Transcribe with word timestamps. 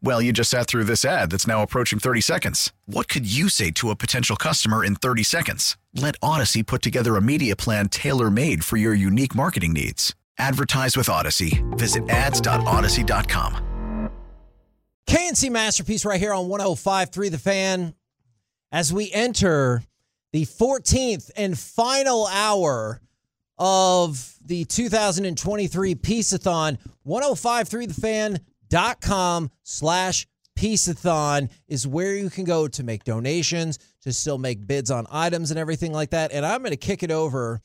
Well, 0.00 0.22
you 0.22 0.32
just 0.32 0.50
sat 0.50 0.68
through 0.68 0.84
this 0.84 1.04
ad 1.04 1.30
that's 1.30 1.46
now 1.46 1.62
approaching 1.62 1.98
30 1.98 2.20
seconds. 2.20 2.72
What 2.86 3.08
could 3.08 3.26
you 3.30 3.48
say 3.48 3.70
to 3.72 3.90
a 3.90 3.96
potential 3.96 4.36
customer 4.36 4.84
in 4.84 4.94
30 4.94 5.24
seconds? 5.24 5.76
Let 5.94 6.14
Odyssey 6.22 6.62
put 6.62 6.82
together 6.82 7.16
a 7.16 7.20
media 7.20 7.56
plan 7.56 7.88
tailor 7.88 8.30
made 8.30 8.64
for 8.64 8.76
your 8.76 8.94
unique 8.94 9.34
marketing 9.34 9.72
needs. 9.72 10.14
Advertise 10.38 10.96
with 10.96 11.08
Odyssey. 11.08 11.64
Visit 11.70 12.08
ads.odyssey.com. 12.08 13.64
KNC 15.08 15.50
Masterpiece 15.50 16.04
right 16.04 16.20
here 16.20 16.34
on 16.34 16.46
105.3 16.48 17.30
The 17.30 17.38
Fan 17.38 17.94
as 18.70 18.92
we 18.92 19.10
enter 19.12 19.82
the 20.32 20.44
14th 20.44 21.30
and 21.36 21.58
final 21.58 22.26
hour 22.26 23.00
of 23.58 24.34
the 24.44 24.64
2023 24.66 25.94
Piece-A-Thon. 25.96 26.78
1053thefan.com 28.68 29.50
slash 29.62 30.26
Piece-A-Thon 30.56 31.50
is 31.68 31.86
where 31.86 32.16
you 32.16 32.30
can 32.30 32.44
go 32.44 32.66
to 32.66 32.82
make 32.82 33.04
donations, 33.04 33.78
to 34.02 34.12
still 34.12 34.38
make 34.38 34.66
bids 34.66 34.90
on 34.90 35.06
items 35.10 35.50
and 35.50 35.58
everything 35.58 35.92
like 35.92 36.10
that. 36.10 36.32
And 36.32 36.44
I'm 36.44 36.60
going 36.60 36.72
to 36.72 36.76
kick 36.76 37.04
it 37.04 37.12
over 37.12 37.60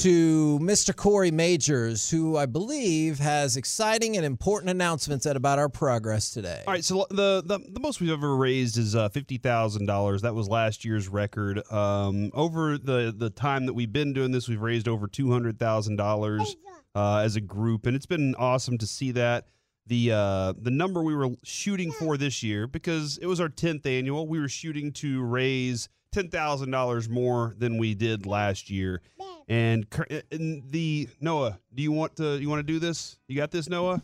to 0.00 0.58
Mr. 0.62 0.94
Corey 0.94 1.30
Majors, 1.30 2.10
who 2.10 2.36
I 2.36 2.44
believe 2.46 3.18
has 3.20 3.56
exciting 3.56 4.16
and 4.16 4.24
important 4.24 4.70
announcements 4.70 5.24
about 5.24 5.58
our 5.58 5.68
progress 5.68 6.30
today. 6.30 6.62
All 6.66 6.72
right, 6.72 6.84
so 6.84 7.06
the 7.10 7.42
the, 7.44 7.58
the 7.70 7.80
most 7.80 8.00
we've 8.00 8.10
ever 8.10 8.36
raised 8.36 8.78
is 8.78 8.94
uh, 8.94 9.08
fifty 9.10 9.36
thousand 9.36 9.86
dollars. 9.86 10.22
That 10.22 10.34
was 10.34 10.48
last 10.48 10.84
year's 10.84 11.08
record. 11.08 11.70
Um, 11.70 12.30
over 12.34 12.78
the 12.78 13.14
the 13.16 13.30
time 13.30 13.66
that 13.66 13.74
we've 13.74 13.92
been 13.92 14.12
doing 14.12 14.30
this, 14.30 14.48
we've 14.48 14.62
raised 14.62 14.88
over 14.88 15.06
two 15.06 15.30
hundred 15.30 15.58
thousand 15.58 16.00
uh, 16.00 16.04
dollars 16.04 16.56
as 16.94 17.36
a 17.36 17.40
group, 17.40 17.86
and 17.86 17.94
it's 17.96 18.06
been 18.06 18.34
awesome 18.36 18.78
to 18.78 18.86
see 18.86 19.12
that. 19.12 19.48
The 19.86 20.12
uh, 20.12 20.54
the 20.58 20.70
number 20.70 21.02
we 21.02 21.14
were 21.14 21.30
shooting 21.42 21.92
for 21.92 22.16
this 22.16 22.42
year, 22.42 22.66
because 22.66 23.18
it 23.18 23.26
was 23.26 23.38
our 23.38 23.50
tenth 23.50 23.84
annual, 23.84 24.26
we 24.26 24.40
were 24.40 24.48
shooting 24.48 24.92
to 24.92 25.22
raise 25.22 25.88
ten 26.10 26.28
thousand 26.28 26.70
dollars 26.70 27.08
more 27.08 27.54
than 27.58 27.76
we 27.76 27.94
did 27.94 28.24
last 28.24 28.70
year. 28.70 29.02
And, 29.46 29.86
and 30.32 30.62
the 30.70 31.08
Noah, 31.20 31.58
do 31.74 31.82
you 31.82 31.92
want 31.92 32.16
to 32.16 32.38
you 32.38 32.48
want 32.48 32.60
to 32.60 32.72
do 32.72 32.78
this? 32.78 33.18
You 33.28 33.36
got 33.36 33.50
this, 33.50 33.68
Noah? 33.68 34.00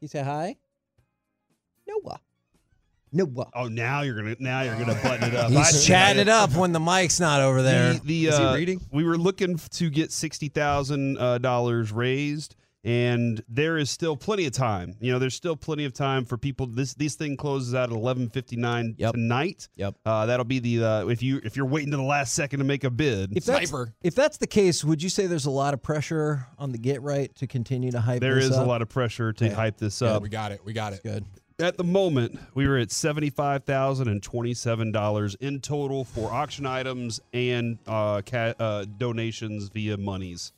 You 0.00 0.06
say 0.06 0.22
hi? 0.22 0.56
Noah. 1.88 2.20
Noah. 3.12 3.50
Oh, 3.54 3.66
now 3.66 4.02
you're 4.02 4.14
gonna 4.14 4.36
now 4.38 4.62
you're 4.62 4.78
gonna 4.78 4.98
button 5.02 5.28
it 5.28 5.34
up. 5.34 5.50
He's 5.50 5.58
I- 5.58 5.86
chatting 5.86 6.20
it 6.20 6.28
up 6.28 6.54
when 6.54 6.70
the 6.70 6.78
mic's 6.78 7.18
not 7.18 7.40
over 7.40 7.62
there. 7.62 7.94
The, 7.94 8.00
the, 8.04 8.26
Is 8.26 8.38
he 8.38 8.44
uh, 8.44 8.54
reading? 8.54 8.80
We 8.92 9.02
were 9.02 9.18
looking 9.18 9.58
to 9.58 9.90
get 9.90 10.12
sixty 10.12 10.48
thousand 10.48 11.18
uh, 11.18 11.38
dollars 11.38 11.90
raised, 11.90 12.54
and 12.84 13.42
there 13.48 13.76
is 13.78 13.90
still 13.90 14.16
plenty 14.16 14.46
of 14.46 14.52
time. 14.52 14.94
You 15.00 15.12
know, 15.12 15.18
there's 15.18 15.34
still 15.34 15.56
plenty 15.56 15.84
of 15.84 15.92
time 15.92 16.24
for 16.24 16.36
people. 16.38 16.66
This 16.66 16.94
this 16.94 17.14
thing 17.14 17.36
closes 17.36 17.74
out 17.74 17.90
at 17.90 17.96
eleven 17.96 18.28
fifty 18.30 18.56
nine 18.56 18.94
Yep. 18.98 19.12
tonight. 19.14 19.68
Yep. 19.76 19.96
Uh, 20.06 20.26
that'll 20.26 20.44
be 20.44 20.58
the 20.58 20.84
uh, 20.84 21.06
if 21.08 21.22
you 21.22 21.40
if 21.44 21.56
you're 21.56 21.66
waiting 21.66 21.90
to 21.90 21.96
the 21.96 22.02
last 22.02 22.34
second 22.34 22.58
to 22.60 22.64
make 22.64 22.84
a 22.84 22.90
bid. 22.90 23.36
If 23.36 23.44
that's, 23.44 23.68
Sniper. 23.70 23.92
if 24.02 24.14
that's 24.14 24.38
the 24.38 24.46
case, 24.46 24.84
would 24.84 25.02
you 25.02 25.08
say 25.10 25.26
there's 25.26 25.46
a 25.46 25.50
lot 25.50 25.74
of 25.74 25.82
pressure 25.82 26.46
on 26.58 26.72
the 26.72 26.78
Get 26.78 27.02
Right 27.02 27.34
to 27.36 27.46
continue 27.46 27.90
to 27.92 28.00
hype 28.00 28.20
there 28.20 28.36
this 28.36 28.46
is 28.46 28.56
a 28.56 28.60
up? 28.60 28.66
lot 28.66 28.82
of 28.82 28.88
pressure 28.88 29.32
to 29.34 29.46
Yeah. 29.46 29.54
hype 29.54 29.76
this 29.76 30.00
Yeah, 30.00 30.08
up. 30.14 30.22
we 30.22 30.28
got 30.28 30.52
it. 30.52 30.60
We 30.64 30.72
got 30.72 30.92
it. 30.92 31.02
Good. 31.02 31.24
At 31.58 31.76
the 31.76 31.84
moment, 31.84 32.38
we 32.54 32.66
were 32.66 32.78
at 32.78 32.90
seventy-five 32.90 33.64
thousand 33.64 34.08
and 34.08 34.22
twenty-seven 34.22 34.92
dollars 34.92 35.34
in 35.34 35.60
total 35.60 36.04
for 36.04 36.32
auction 36.32 36.64
items 36.64 37.20
and 37.34 37.76
uh, 37.86 38.22
ca- 38.24 38.54
uh, 38.58 38.86
donations 38.96 39.68
via 39.68 39.98
monies. 39.98 40.52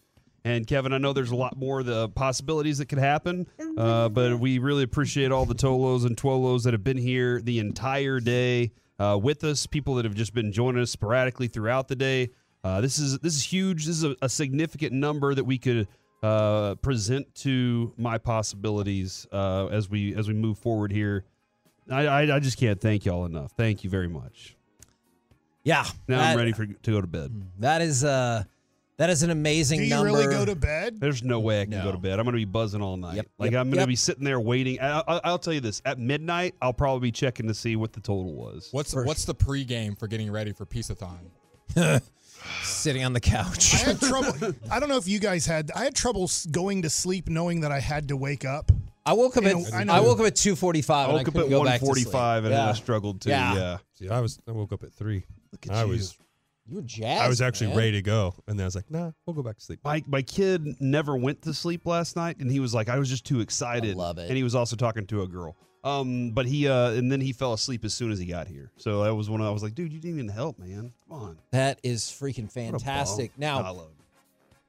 And 0.45 0.67
Kevin, 0.67 0.93
I 0.93 0.99
know 0.99 1.13
there's 1.13 1.31
a 1.31 1.37
lot 1.37 1.57
more 1.57 1.81
of 1.81 1.87
the 1.87 2.09
possibilities 2.09 2.79
that 2.79 2.87
could 2.87 2.99
happen, 2.99 3.47
uh, 3.79 4.09
but 4.09 4.39
we 4.41 4.59
really 4.59 4.83
appreciate 4.83 5.31
all 5.31 5.47
the 5.47 5.55
Tolos 5.55 6.05
and 6.05 6.17
Twolos 6.17 6.65
that 6.65 6.73
have 6.73 6.83
been 6.83 6.97
here 6.97 7.41
the 7.41 7.61
entire 7.61 8.19
day 8.19 8.73
uh, 8.99 9.17
with 9.23 9.45
us. 9.45 9.67
People 9.67 9.95
that 9.97 10.05
have 10.05 10.15
just 10.15 10.35
been 10.35 10.51
joining 10.51 10.83
us 10.83 10.91
sporadically 10.91 11.47
throughout 11.47 11.87
the 11.87 11.95
day. 11.95 12.31
Uh, 12.65 12.81
this 12.81 12.99
is 12.99 13.19
this 13.21 13.37
is 13.37 13.45
huge. 13.45 13.87
This 13.87 13.97
is 13.99 14.05
a, 14.05 14.17
a 14.23 14.29
significant 14.29 14.93
number 14.93 15.33
that 15.35 15.45
we 15.45 15.59
could 15.59 15.87
uh, 16.25 16.75
present 16.77 17.33
to 17.37 17.93
my 17.97 18.19
possibilities 18.19 19.27
uh, 19.33 19.67
as 19.67 19.89
we 19.89 20.15
as 20.17 20.27
we 20.27 20.35
move 20.35 20.59
forward 20.59 20.91
here. 20.93 21.25
I, 21.91 22.07
I 22.07 22.37
I 22.37 22.39
just 22.41 22.59
can't 22.59 22.81
thank 22.81 23.05
y'all 23.05 23.27
enough. 23.27 23.53
Thank 23.57 23.85
you 23.85 23.91
very 23.91 24.09
much. 24.09 24.57
Yeah. 25.65 25.85
Now 26.09 26.19
that- 26.19 26.33
I'm 26.33 26.37
ready 26.37 26.53
for 26.53 26.67
to 26.67 26.91
go 26.91 27.01
to 27.01 27.07
bed. 27.07 27.33
That 27.61 27.81
is 27.83 28.03
uh 28.05 28.43
that 29.03 29.11
is 29.11 29.25
an 29.25 29.31
amazing 29.31 29.89
number. 29.89 30.11
Do 30.11 30.13
you 30.13 30.17
number. 30.19 30.29
really 30.31 30.33
go 30.33 30.45
to 30.45 30.55
bed? 30.55 31.01
There's 31.01 31.25
no 31.25 31.41
way 31.41 31.61
I 31.61 31.65
can 31.65 31.83
go 31.83 31.91
to 31.91 31.99
bed. 31.99 32.21
I'm 32.21 32.25
going 32.25 32.35
to 32.35 32.39
be 32.39 32.45
buzzing 32.45 32.81
all 32.81 32.97
night. 32.97 33.17
Yep, 33.17 33.27
Like 33.37 33.51
yep, 33.51 33.61
I'm 33.61 33.67
going 33.67 33.79
to 33.79 33.81
yep. 33.81 33.89
be 33.89 33.97
sitting 33.97 34.23
there 34.23 34.39
waiting. 34.39 34.79
I, 34.81 35.01
I, 35.01 35.21
I'll 35.25 35.41
tell 35.41 35.53
you 35.53 35.61
this: 35.61 35.83
at 35.85 35.99
midnight, 35.99 36.55
I'll 36.63 36.73
probably 36.73 37.09
be 37.09 37.11
checking 37.13 37.49
to 37.49 37.55
see 37.55 37.75
what 37.75 37.93
the 37.93 38.01
total 38.01 38.33
was. 38.33 38.69
What's 38.71 38.93
For 38.93 39.05
what's 39.05 39.25
the 39.25 39.35
pregame 39.35 39.99
for 39.99 40.07
getting 40.07 40.31
ready 40.31 40.53
for 40.53 40.65
Piece-A-Thon? 40.65 41.19
sitting 42.63 43.05
on 43.05 43.13
the 43.13 43.21
couch. 43.21 43.75
I 43.75 43.79
had 43.79 44.01
trouble. 44.01 44.33
I 44.71 44.79
don't 44.79 44.89
know 44.89 44.99
if 44.99 45.09
you 45.09 45.19
guys 45.19 45.47
had. 45.47 45.73
I 45.75 45.83
had 45.85 45.97
trouble 45.97 46.25
s- 46.25 46.47
going 46.47 46.83
to 46.83 46.91
sleep 46.91 47.29
knowing 47.29 47.63
that 47.63 47.73
I 47.73 47.81
had 47.81 48.07
to 48.09 48.17
wake 48.17 48.45
up. 48.45 48.71
I 49.05 49.15
woke 49.15 49.37
up 49.37 49.43
You 49.43 49.49
at 49.51 49.57
know, 49.57 49.65
I 49.73 49.81
I, 49.81 49.85
know. 49.85 50.03
woke 50.05 50.21
up 50.21 50.27
at 50.27 50.37
two 50.37 50.55
forty 50.55 50.81
five. 50.81 51.09
I 51.09 51.13
five. 51.25 51.35
woke 51.35 51.37
up 51.37 51.43
at 51.73 51.81
1:45 51.81 52.37
and 52.39 52.47
then 52.47 52.53
I 52.69 52.73
struggled 52.75 53.21
to. 53.23 53.31
Yeah. 53.31 53.55
Yeah. 53.55 53.79
See, 53.95 54.09
I 54.09 54.21
was 54.21 54.39
I 54.47 54.53
woke 54.53 54.73
up 54.73 54.85
at 54.85 54.93
three. 54.93 55.25
Look 55.51 55.67
at 55.67 55.73
I 55.75 55.83
you. 55.83 55.89
was 55.91 56.17
You 56.67 56.77
were 56.77 56.83
jazzed. 56.83 57.23
I 57.23 57.29
was 57.29 57.41
actually 57.41 57.69
man. 57.69 57.77
ready 57.77 57.93
to 57.93 58.03
go, 58.03 58.35
and 58.47 58.59
then 58.59 58.65
I 58.65 58.67
was 58.67 58.77
like, 58.77 58.91
nah, 58.91 59.11
we'll 59.27 59.35
go 59.35 59.43
back 59.43 59.57
to 59.57 59.65
sleep. 59.65 59.81
My 59.85 60.03
my 60.07 60.23
kid 60.23 60.81
never 60.81 61.17
went 61.17 61.43
to 61.43 61.53
sleep 61.53 61.87
last 61.87 62.15
night, 62.15 62.39
and 62.39 62.51
he 62.51 62.61
was 62.61 62.73
like, 62.73 62.89
I 62.89 62.99
was 62.99 63.09
just 63.09 63.27
too 63.27 63.41
excited. 63.41 63.97
I 63.97 63.99
love 63.99 64.19
it. 64.19 64.29
And 64.29 64.37
he 64.37 64.43
was 64.45 64.55
also 64.55 64.77
talking 64.77 65.07
to 65.09 65.23
a 65.23 65.29
girl. 65.29 65.57
Um, 65.85 66.31
but 66.31 66.47
he 66.47 66.69
uh, 66.69 66.91
and 66.91 67.11
then 67.11 67.21
he 67.21 67.33
fell 67.33 67.53
asleep 67.53 67.85
as 67.85 67.93
soon 67.93 68.13
as 68.13 68.19
he 68.19 68.27
got 68.27 68.47
here. 68.47 68.71
So 68.77 69.03
that 69.03 69.15
was 69.15 69.29
when 69.29 69.43
I 69.43 69.51
was 69.51 69.65
like, 69.65 69.75
dude, 69.75 69.93
you 69.93 69.99
didn't 69.99 70.19
even 70.19 70.29
help, 70.29 70.59
man. 70.59 70.93
Come 71.09 71.19
on. 71.19 71.39
That 71.51 71.81
is 71.83 72.05
freaking 72.05 72.51
fantastic. 72.51 73.33
bum. 73.33 73.41
Now 73.41 73.63
I 73.63 73.71
love 73.71 73.89
it. 73.91 74.05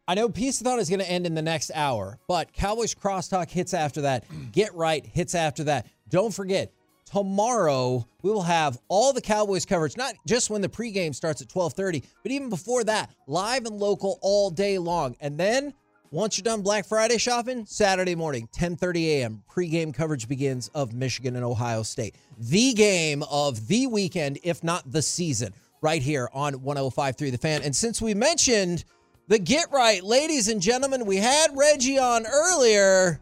I 0.05 0.15
know 0.15 0.27
Piece-A-Thon 0.27 0.79
is 0.79 0.89
going 0.89 0.99
to 0.99 1.09
end 1.09 1.25
in 1.25 1.33
the 1.33 1.41
next 1.41 1.71
hour, 1.73 2.19
but 2.27 2.51
Cowboys 2.51 2.93
Crosstalk 2.93 3.49
hits 3.49 3.73
after 3.73 4.01
that. 4.01 4.25
Get 4.51 4.75
right 4.75 5.05
hits 5.05 5.33
after 5.33 5.63
that. 5.65 5.87
Don't 6.09 6.33
forget, 6.33 6.73
tomorrow 7.13 8.05
we 8.23 8.31
will 8.31 8.41
have 8.41 8.79
all 8.87 9.13
the 9.13 9.21
Cowboys 9.21 9.65
coverage, 9.65 9.95
not 9.95 10.15
just 10.25 10.49
when 10.49 10.61
the 10.61 10.69
pregame 10.69 11.13
starts 11.13 11.41
at 11.41 11.47
12:30, 11.47 12.03
but 12.23 12.31
even 12.31 12.49
before 12.49 12.83
that, 12.83 13.11
live 13.27 13.65
and 13.65 13.77
local 13.77 14.17
all 14.21 14.49
day 14.49 14.79
long. 14.79 15.15
And 15.19 15.37
then 15.37 15.73
once 16.09 16.37
you're 16.37 16.43
done 16.43 16.61
Black 16.61 16.87
Friday 16.87 17.19
shopping, 17.19 17.65
Saturday 17.67 18.15
morning, 18.15 18.49
10:30 18.51 19.05
a.m. 19.09 19.43
pregame 19.51 19.93
coverage 19.93 20.27
begins 20.27 20.69
of 20.69 20.93
Michigan 20.93 21.35
and 21.35 21.45
Ohio 21.45 21.83
State. 21.83 22.15
The 22.39 22.73
game 22.73 23.21
of 23.29 23.67
the 23.67 23.85
weekend, 23.85 24.39
if 24.41 24.63
not 24.63 24.91
the 24.91 25.03
season, 25.03 25.53
right 25.81 26.01
here 26.01 26.29
on 26.33 26.55
105.3 26.55 27.29
The 27.29 27.37
Fan. 27.37 27.61
And 27.61 27.75
since 27.75 28.01
we 28.01 28.15
mentioned 28.15 28.85
the 29.27 29.37
Get 29.37 29.71
Right, 29.71 30.03
ladies 30.03 30.47
and 30.47 30.59
gentlemen, 30.59 31.05
we 31.05 31.17
had 31.17 31.55
Reggie 31.55 31.99
on 31.99 32.25
earlier. 32.25 33.19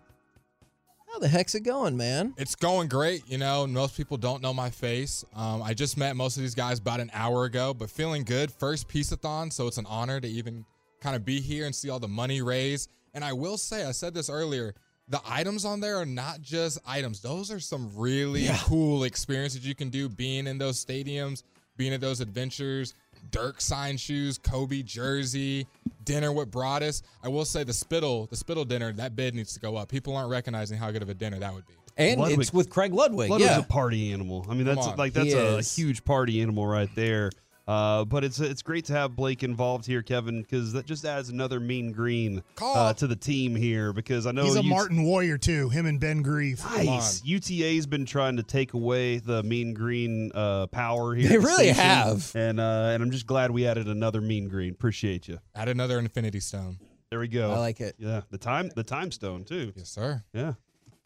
How 1.12 1.20
the 1.20 1.28
heck's 1.28 1.56
it 1.56 1.64
going, 1.64 1.98
man? 1.98 2.34
It's 2.38 2.56
going 2.56 2.88
great. 2.88 3.30
You 3.30 3.38
know, 3.38 3.68
most 3.68 3.98
people 3.98 4.16
don't 4.16 4.42
know 4.42 4.54
my 4.54 4.70
face. 4.70 5.26
Um, 5.36 5.62
I 5.62 5.74
just 5.74 5.98
met 5.98 6.16
most 6.16 6.38
of 6.38 6.42
these 6.42 6.56
guys 6.56 6.80
about 6.80 7.02
an 7.02 7.12
hour 7.14 7.44
ago, 7.44 7.74
but 7.74 7.90
feeling 7.90 8.24
good. 8.24 8.50
First 8.50 8.88
Piece-A-Thon, 8.88 9.52
so 9.52 9.68
it's 9.68 9.78
an 9.78 9.86
honor 9.88 10.22
to 10.22 10.28
even 10.28 10.64
kind 11.02 11.18
of 11.18 11.26
be 11.26 11.42
here 11.42 11.66
and 11.66 11.76
see 11.76 11.90
all 11.90 12.00
the 12.00 12.08
money 12.08 12.42
raised. 12.42 12.90
And 13.14 13.26
I 13.26 13.34
will 13.34 13.58
say, 13.58 13.84
I 13.86 13.92
said 13.92 14.14
this 14.14 14.30
earlier, 14.30 14.74
the 15.10 15.20
items 15.28 15.66
on 15.66 15.82
there 15.82 15.98
are 15.98 16.06
not 16.06 16.42
just 16.42 16.80
items. 16.88 17.20
Those 17.20 17.52
are 17.52 17.60
some 17.60 17.92
really 17.94 18.48
cool 18.60 19.04
experiences 19.04 19.68
you 19.68 19.76
can 19.76 19.90
do 19.90 20.08
being 20.08 20.48
in 20.48 20.60
those 20.60 20.84
stadiums, 20.84 21.44
being 21.76 21.94
at 21.94 22.00
those 22.00 22.22
adventures. 22.22 22.94
Dirk 23.30 23.62
signed 23.62 24.00
shoes, 24.00 24.38
Kobe 24.38 24.82
jersey, 24.82 25.68
dinner 26.04 26.32
with 26.32 26.52
Broadus. 26.52 27.04
I 27.24 27.30
will 27.30 27.46
say 27.46 27.64
the 27.64 27.74
Spittle, 27.74 28.28
the 28.28 28.36
Spittle 28.36 28.66
dinner, 28.66 28.92
that 28.94 29.16
bid 29.16 29.36
needs 29.36 29.54
to 29.54 29.60
go 29.60 29.76
up. 29.78 29.90
People 29.90 30.16
aren't 30.16 30.30
recognizing 30.30 30.78
how 30.78 30.92
good 30.92 31.02
of 31.02 31.10
a 31.10 31.14
dinner 31.14 31.40
that 31.40 31.54
would 31.54 31.66
be. 31.68 31.74
And 31.98 32.20
Ludwig- 32.20 32.40
it's 32.40 32.54
with 32.54 32.70
Craig 32.70 32.94
Ludwig. 32.94 33.30
Ludwig's 33.30 33.52
yeah. 33.52 33.60
a 33.60 33.64
party 33.64 34.14
animal. 34.14 34.46
I 34.50 34.54
mean, 34.54 34.66
that's 34.66 34.88
like 34.98 35.14
that's 35.14 35.34
a 35.34 35.58
is. 35.58 35.76
huge 35.76 36.04
party 36.04 36.42
animal 36.42 36.66
right 36.66 36.90
there. 36.96 37.32
Uh, 37.68 38.04
but 38.06 38.24
it's 38.24 38.40
it's 38.40 38.62
great 38.62 38.86
to 38.86 38.94
have 38.94 39.16
Blake 39.16 39.44
involved 39.44 39.86
here, 39.86 40.02
Kevin, 40.02 40.42
because 40.42 40.74
that 40.74 40.86
just 40.86 41.06
adds 41.06 41.30
another 41.30 41.60
mean 41.60 41.92
green 41.92 42.44
uh, 42.62 42.94
to 42.96 43.08
the 43.08 43.16
team 43.16 43.56
here. 43.56 43.94
Because 43.94 44.26
I 44.26 44.32
know 44.32 44.44
He's 44.46 44.56
a 44.56 44.60
UT 44.60 44.66
Martin 44.66 45.04
Warrior 45.04 45.38
too. 45.38 45.70
Him 45.70 45.86
and 45.86 46.00
Ben 46.00 46.22
Grieve. 46.22 46.62
Nice. 46.66 47.24
UTA's 47.24 47.86
been 47.86 48.06
trying 48.06 48.38
to 48.38 48.44
take 48.44 48.74
away 48.74 49.20
the 49.20 49.44
mean 49.44 49.74
green 49.74 50.32
uh, 50.34 50.68
power 50.68 51.14
here. 51.16 51.30
They 51.30 51.36
at 51.36 51.42
the 51.42 51.48
really 51.48 51.68
have. 51.70 52.32
and 52.36 52.60
uh, 52.60 52.90
and 52.94 53.04
I'm 53.04 53.12
just 53.12 53.28
glad 53.28 53.52
we 53.52 53.68
added 53.68 53.88
another 53.88 54.22
mean 54.22 54.48
green. 54.50 54.72
Appreciate 54.72 55.28
you. 55.28 55.38
Add 55.56 55.70
another 55.70 56.00
Infinity 56.00 56.40
Stone. 56.40 56.80
There 57.12 57.20
we 57.20 57.28
go. 57.28 57.52
I 57.52 57.60
like 57.60 57.80
it. 57.80 57.96
Yeah, 58.00 58.22
the 58.32 58.38
time 58.38 58.70
the 58.76 58.84
time 58.84 59.12
stone 59.12 59.44
too. 59.44 59.72
Yes, 59.76 59.90
sir. 59.90 60.24
Yeah, 60.34 60.54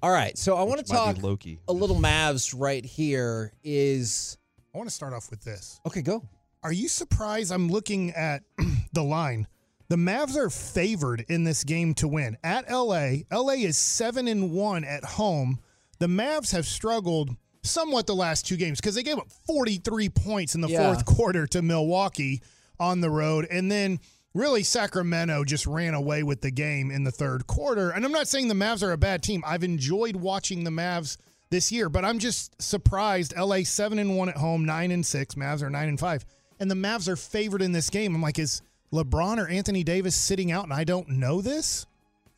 All 0.04 0.12
right, 0.12 0.38
so 0.38 0.56
I 0.56 0.62
want 0.64 0.86
to 0.86 0.94
might 0.94 1.14
be 1.14 1.14
talk 1.16 1.24
Loki. 1.24 1.60
a 1.68 1.74
little 1.74 1.96
Mavs 1.98 2.54
right 2.58 2.86
here. 2.86 3.52
Is 3.64 4.38
I 4.74 4.78
want 4.78 4.88
to 4.88 4.94
start 4.96 5.14
off 5.14 5.30
with 5.32 5.44
this. 5.44 5.80
okay, 5.86 6.02
go. 6.02 6.24
Are 6.66 6.74
you 6.74 6.88
surprised? 6.88 7.52
I'm 7.52 7.70
looking 7.70 8.10
at 8.10 8.42
the 8.94 9.04
line. 9.04 9.46
The 9.88 9.98
Mavs 9.98 10.36
are 10.36 10.50
favored 10.50 11.24
in 11.30 11.44
this 11.44 11.64
game 11.64 11.94
to 11.96 12.08
win 12.08 12.38
at 12.44 12.72
LA. 12.72 13.18
LA 13.32 13.54
is 13.54 13.78
seven 13.78 14.28
and 14.28 14.50
one 14.52 14.84
at 14.84 15.04
home. 15.06 15.60
The 16.00 16.08
Mavs 16.08 16.52
have 16.54 16.66
struggled 16.66 17.30
somewhat 17.62 18.08
the 18.08 18.16
last 18.16 18.48
two 18.48 18.58
games 18.58 18.82
because 18.82 18.96
they 18.96 19.04
gave 19.04 19.20
up 19.20 19.30
43 19.46 20.10
points 20.10 20.56
in 20.56 20.62
the 20.62 20.70
Yeah. 20.70 20.92
fourth 20.92 21.06
quarter 21.06 21.46
to 21.46 21.62
Milwaukee 21.62 22.42
on 22.80 23.00
the 23.00 23.12
road, 23.12 23.46
and 23.52 23.72
then 23.72 24.00
really 24.34 24.64
Sacramento 24.64 25.44
just 25.44 25.68
ran 25.68 25.94
away 25.94 26.24
with 26.24 26.42
the 26.42 26.50
game 26.52 26.90
in 26.90 27.04
the 27.04 27.12
third 27.12 27.46
quarter. 27.46 27.92
And 27.92 28.04
I'm 28.04 28.12
not 28.12 28.28
saying 28.28 28.48
the 28.48 28.56
Mavs 28.56 28.82
are 28.82 28.92
a 28.92 28.98
bad 28.98 29.22
team. 29.22 29.44
I've 29.46 29.64
enjoyed 29.64 30.16
watching 30.16 30.64
the 30.64 30.72
Mavs 30.72 31.18
this 31.52 31.72
year, 31.72 31.90
but 31.90 32.04
I'm 32.04 32.18
just 32.18 32.60
surprised. 32.60 33.36
LA 33.38 33.62
seven 33.64 34.00
and 34.00 34.18
one 34.18 34.30
at 34.30 34.38
home, 34.38 34.66
nine 34.66 34.90
and 34.90 35.06
six. 35.06 35.36
Mavs 35.36 35.62
are 35.62 35.70
nine 35.70 35.90
and 35.90 36.00
five, 36.00 36.26
and 36.60 36.70
the 36.70 36.76
Mavs 36.76 37.08
are 37.08 37.16
favored 37.16 37.62
in 37.62 37.72
this 37.72 37.90
game. 37.90 38.16
I'm 38.16 38.22
like, 38.22 38.40
is 38.40 38.62
LeBron 38.94 39.38
or 39.38 39.48
Anthony 39.48 39.84
Davis 39.84 40.16
sitting 40.16 40.52
out, 40.52 40.64
and 40.64 40.74
I 40.74 40.84
don't 40.84 41.10
know 41.10 41.42
this? 41.42 41.86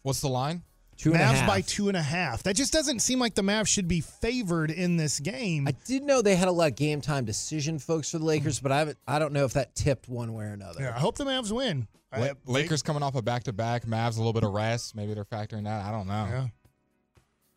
What's 0.02 0.22
the 0.22 0.30
line? 0.30 0.64
Two 0.98 1.14
and 1.14 1.22
a 1.22 1.26
Mavs 1.26 1.34
half. 1.36 1.48
by 1.48 1.62
two 1.62 1.90
and 1.90 1.98
a 1.98 2.02
half. 2.02 2.42
That 2.44 2.56
just 2.56 2.74
doesn't 2.74 3.00
seem 3.02 3.20
like 3.20 3.36
the 3.36 3.44
Mavs 3.44 3.68
should 3.68 3.88
be 3.88 4.02
favored 4.02 4.72
in 4.72 4.98
this 4.98 5.20
game. 5.20 5.68
I 5.68 5.72
did 5.86 6.02
know 6.04 6.24
they 6.24 6.36
had 6.36 6.48
a 6.48 6.52
lot 6.52 6.70
of 6.72 6.76
game 6.76 7.02
time 7.02 7.24
decision 7.24 7.78
folks 7.78 8.10
for 8.10 8.18
the 8.18 8.26
Lakers, 8.26 8.60
but 8.60 8.72
I 8.72 8.80
haven't, 8.80 8.98
I 9.08 9.20
don't 9.20 9.32
know 9.34 9.46
if 9.46 9.54
that 9.54 9.76
tipped 9.76 10.10
one 10.10 10.34
way 10.34 10.46
or 10.46 10.54
another. 10.54 10.82
yeah, 10.82 10.96
I 10.96 11.00
hope 11.00 11.16
the 11.18 11.26
Mavs 11.26 11.52
win. 11.52 11.88
I- 12.12 12.20
La- 12.20 12.34
Lakers 12.48 12.82
coming 12.82 13.04
off 13.04 13.14
a 13.16 13.22
back 13.22 13.44
to 13.44 13.54
back. 13.54 13.86
Mavs 13.86 14.16
a 14.16 14.20
little 14.20 14.34
bit 14.34 14.44
of 14.44 14.54
rest. 14.54 14.96
Maybe 14.96 15.14
they're 15.14 15.26
factoring 15.26 15.66
that. 15.66 15.86
I 15.86 15.92
don't 15.92 16.08
know. 16.08 16.14
Yeah. 16.32 16.48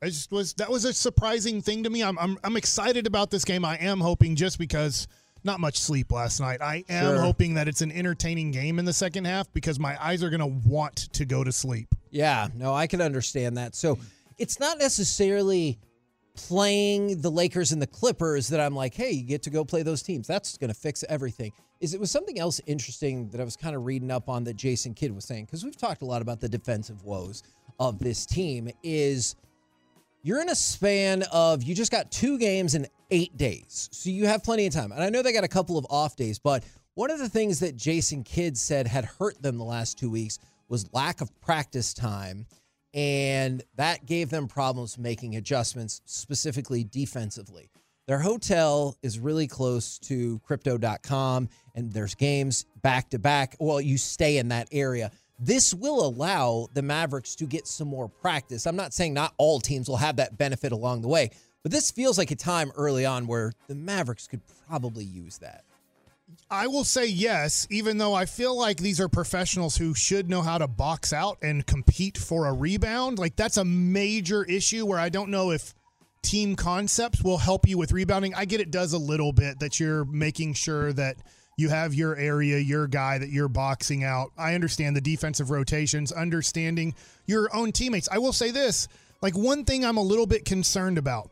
I 0.02 0.06
just 0.08 0.32
was 0.32 0.54
that 0.54 0.70
was 0.70 0.84
a 0.86 0.92
surprising 0.92 1.60
thing 1.62 1.84
to 1.84 1.90
me. 1.90 2.02
I'm 2.02 2.18
I'm 2.18 2.38
I'm 2.42 2.56
excited 2.56 3.06
about 3.06 3.30
this 3.30 3.44
game. 3.44 3.64
I 3.66 3.76
am 3.76 4.00
hoping 4.00 4.34
just 4.34 4.58
because 4.58 5.06
not 5.44 5.60
much 5.60 5.78
sleep 5.78 6.12
last 6.12 6.40
night. 6.40 6.60
I 6.60 6.84
am 6.88 7.04
Sure. 7.14 7.20
hoping 7.20 7.54
that 7.54 7.69
it's 7.69 7.81
an 7.81 7.90
entertaining 7.92 8.50
game 8.50 8.78
in 8.78 8.84
the 8.84 8.92
second 8.92 9.25
half 9.26 9.52
because 9.52 9.78
my 9.78 9.96
eyes 10.02 10.22
are 10.22 10.31
going 10.31 10.40
to 10.40 10.69
want 10.69 10.96
to 11.14 11.25
go 11.25 11.42
to 11.44 11.52
sleep. 11.52 11.94
Yeah, 12.10 12.48
no, 12.54 12.75
I 12.75 12.87
can 12.87 13.00
understand 13.00 13.56
that. 13.58 13.75
So 13.75 13.98
it's 14.38 14.58
not 14.60 14.78
necessarily 14.78 15.78
playing 16.34 17.20
the 17.20 17.31
Lakers 17.31 17.72
and 17.72 17.81
the 17.82 17.87
Clippers 17.87 18.48
that 18.48 18.60
I'm 18.60 18.75
like, 18.75 18.94
hey, 18.94 19.10
you 19.10 19.25
get 19.25 19.42
to 19.44 19.50
go 19.50 19.64
play 19.64 19.82
those 19.82 20.02
teams. 20.02 20.26
That's 20.26 20.56
going 20.56 20.69
to 20.72 20.78
fix 20.78 21.04
everything. 21.08 21.52
Is 21.81 21.94
it 21.94 22.00
was 22.00 22.10
something 22.10 22.38
else 22.38 22.60
interesting 22.66 23.28
that 23.31 23.40
I 23.40 23.44
was 23.44 23.56
kind 23.56 23.75
of 23.75 23.84
reading 23.84 24.10
up 24.10 24.28
on 24.28 24.44
that 24.44 24.54
Jason 24.56 24.94
Kidd 24.94 25.14
was 25.14 25.25
saying 25.25 25.46
because 25.46 25.64
we've 25.64 25.76
talked 25.76 26.02
a 26.02 26.04
lot 26.06 26.20
about 26.22 26.40
the 26.40 26.48
defensive 26.48 27.02
woes 27.04 27.43
of 27.78 27.98
this 27.98 28.26
team. 28.26 28.70
Is 28.82 29.34
you're 30.22 30.43
in 30.43 30.49
a 30.49 30.55
span 30.55 31.25
of 31.32 31.62
you 31.62 31.75
just 31.75 31.93
got 31.93 32.11
two 32.11 32.38
games 32.38 32.75
in 32.75 32.87
eight 33.11 33.37
days. 33.37 33.88
So 33.93 34.11
you 34.11 34.26
have 34.26 34.44
plenty 34.44 34.67
of 34.67 34.72
time. 34.72 34.93
And 34.93 35.02
I 35.02 35.08
know 35.08 35.22
they 35.22 35.32
got 35.32 35.44
a 35.44 35.49
couple 35.49 35.78
of 35.78 35.87
off 35.90 36.17
days, 36.17 36.38
but 36.38 36.64
one 36.94 37.11
of 37.11 37.19
the 37.19 37.28
things 37.28 37.61
that 37.61 37.76
Jason 37.76 38.25
Kidd 38.25 38.58
said 38.58 38.87
had 38.87 39.05
hurt 39.05 39.40
them 39.43 39.58
the 39.58 39.64
last 39.64 39.99
two 39.99 40.11
weeks 40.11 40.38
was 40.69 40.93
lack 40.93 41.20
of 41.20 41.40
practice 41.40 41.94
time. 41.94 42.46
And 42.93 43.62
that 43.76 44.06
gave 44.06 44.31
them 44.31 44.49
problems 44.49 44.99
making 44.99 45.37
adjustments, 45.37 46.00
specifically 46.06 46.84
defensively. 46.84 47.70
Their 48.06 48.19
hotel 48.19 48.96
is 49.02 49.20
really 49.20 49.46
close 49.46 49.99
to 50.00 50.40
crypto.com, 50.40 51.49
and 51.76 51.93
there's 51.93 52.17
games 52.17 52.67
back 52.82 53.11
to 53.11 53.20
back. 53.20 53.55
Well, 53.61 53.81
you 53.81 53.96
stay 53.99 54.38
in 54.38 54.49
that 54.49 54.67
area. 54.72 55.12
This 55.42 55.72
will 55.72 56.04
allow 56.04 56.69
the 56.75 56.82
Mavericks 56.82 57.34
to 57.37 57.46
get 57.46 57.66
some 57.66 57.88
more 57.88 58.08
practice. 58.08 58.66
I'm 58.66 58.76
not 58.76 58.92
saying 58.92 59.14
not 59.14 59.32
all 59.38 59.58
teams 59.58 59.88
will 59.88 59.96
have 59.96 60.16
that 60.16 60.37
benefit 60.37 60.70
along 60.70 61.00
the 61.00 61.08
way, 61.08 61.31
but 61.62 61.72
this 61.72 61.90
feels 61.90 62.19
like 62.19 62.31
a 62.31 62.37
time 62.37 62.70
early 62.76 63.06
on 63.06 63.26
where 63.26 63.52
the 63.66 63.75
Mavericks 63.75 64.26
could 64.26 64.42
probably 64.69 65.04
use 65.04 65.38
that. 65.38 65.64
I 66.50 66.66
will 66.66 66.84
say 66.84 67.06
yes, 67.06 67.66
even 67.70 67.98
though 67.98 68.14
I 68.14 68.26
feel 68.26 68.56
like 68.56 68.76
these 68.76 69.00
are 69.00 69.08
professionals 69.08 69.76
who 69.76 69.94
should 69.94 70.28
know 70.28 70.42
how 70.42 70.58
to 70.58 70.69
box 70.69 71.12
out 71.12 71.38
and 71.43 71.66
compete 71.66 72.19
for 72.19 72.46
a 72.46 72.52
rebound. 72.52 73.19
Like 73.19 73.36
that's 73.36 73.56
a 73.56 73.64
major 73.64 74.44
issue 74.44 74.84
where 74.84 74.98
I 74.98 75.08
don't 75.08 75.31
know 75.31 75.52
if 75.52 75.75
team 76.22 76.54
concepts 76.54 77.22
will 77.22 77.38
help 77.38 77.66
you 77.66 77.78
with 77.78 77.93
rebounding. 77.93 78.34
I 78.34 78.44
get 78.44 78.60
it 78.60 78.70
does 78.70 78.93
a 78.93 78.98
little 78.98 79.32
bit 79.32 79.60
that 79.60 79.81
you're 79.81 80.04
making 80.04 80.54
sure 80.54 80.93
that 80.93 81.16
you 81.60 81.68
have 81.68 81.94
your 81.94 82.16
area, 82.16 82.58
your 82.58 82.86
guy 82.86 83.18
that 83.18 83.28
you're 83.28 83.48
boxing 83.48 84.02
out. 84.02 84.30
I 84.38 84.54
understand 84.54 84.96
the 84.96 85.00
defensive 85.00 85.50
rotations, 85.50 86.10
understanding 86.10 86.94
your 87.26 87.54
own 87.54 87.72
teammates. 87.72 88.08
I 88.10 88.18
will 88.18 88.32
say 88.32 88.50
this, 88.50 88.88
like 89.22 89.36
one 89.36 89.64
thing 89.64 89.84
I'm 89.84 89.96
a 89.98 90.02
little 90.02 90.26
bit 90.26 90.44
concerned 90.44 90.98
about. 90.98 91.30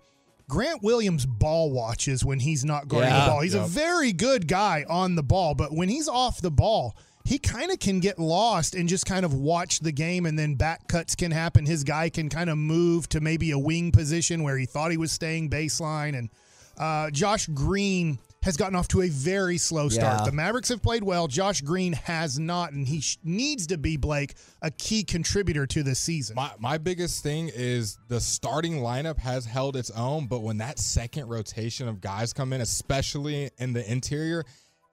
Grant 0.49 0.83
Williams 0.83 1.27
ball 1.27 1.71
watches 1.73 2.25
when 2.25 2.41
he's 2.41 2.65
not 2.65 2.89
guarding 2.89 3.11
Yeah. 3.11 3.25
the 3.25 3.31
ball. 3.31 3.41
He's 3.41 3.55
a 3.55 3.67
very 3.67 4.13
good 4.13 4.49
guy 4.49 4.85
on 4.89 5.15
the 5.15 5.23
ball, 5.23 5.55
but 5.55 5.73
when 5.73 5.89
he's 5.89 6.09
off 6.09 6.41
the 6.41 6.51
ball, 6.51 6.95
he 7.25 7.39
kind 7.39 7.71
of 7.71 7.79
can 7.79 8.01
get 8.01 8.19
lost 8.19 8.75
and 8.75 8.89
just 8.89 9.05
kind 9.05 9.27
of 9.27 9.35
watch 9.35 9.81
the 9.81 9.93
game 9.93 10.25
and 10.25 10.39
then 10.39 10.55
back 10.55 10.89
cuts 10.89 11.15
can 11.15 11.31
happen. 11.31 11.67
His 11.67 11.85
guy 11.85 12.09
can 12.09 12.31
kind 12.31 12.49
of 12.49 12.57
move 12.57 13.09
to 13.11 13.21
maybe 13.21 13.51
a 13.51 13.59
wing 13.59 13.93
position 13.93 14.43
where 14.43 14.57
he 14.57 14.65
thought 14.65 14.91
he 14.91 14.97
was 14.97 15.13
staying 15.13 15.51
baseline. 15.51 16.17
And 16.19 16.31
uh, 16.79 17.11
Josh 17.11 17.47
Green 17.49 18.19
has 18.49 18.57
gotten 18.57 18.75
off 18.75 18.89
to 18.89 19.03
a 19.03 19.09
very 19.09 19.59
slow 19.59 19.91
start. 19.91 20.21
Yeah. 20.21 20.25
The 20.25 20.33
Mavericks 20.33 20.71
have 20.71 20.83
played 20.83 21.05
well. 21.05 21.29
Josh 21.29 21.61
Green 21.61 21.93
has 21.93 22.39
not, 22.39 22.73
and 22.73 22.89
he 22.89 23.03
sh- 23.03 23.19
needs 23.23 23.67
to 23.67 23.77
be, 23.77 23.99
Blake, 23.99 24.35
a 24.63 24.71
key 24.71 25.05
contributor 25.05 25.67
to 25.67 25.83
this 25.83 26.01
season. 26.01 26.35
My 26.37 26.53
my 26.59 26.79
biggest 26.79 27.23
thing 27.23 27.51
is 27.55 27.99
the 28.09 28.19
starting 28.19 28.77
lineup 28.77 29.19
has 29.19 29.45
held 29.45 29.77
its 29.77 29.91
own, 29.91 30.29
but 30.29 30.41
when 30.41 30.57
that 30.59 30.79
second 30.79 31.29
rotation 31.29 31.89
of 31.89 32.01
guys 32.01 32.33
come 32.33 32.55
in, 32.55 32.63
especially 32.63 33.51
in 33.59 33.75
the 33.75 33.91
interior, 33.91 34.45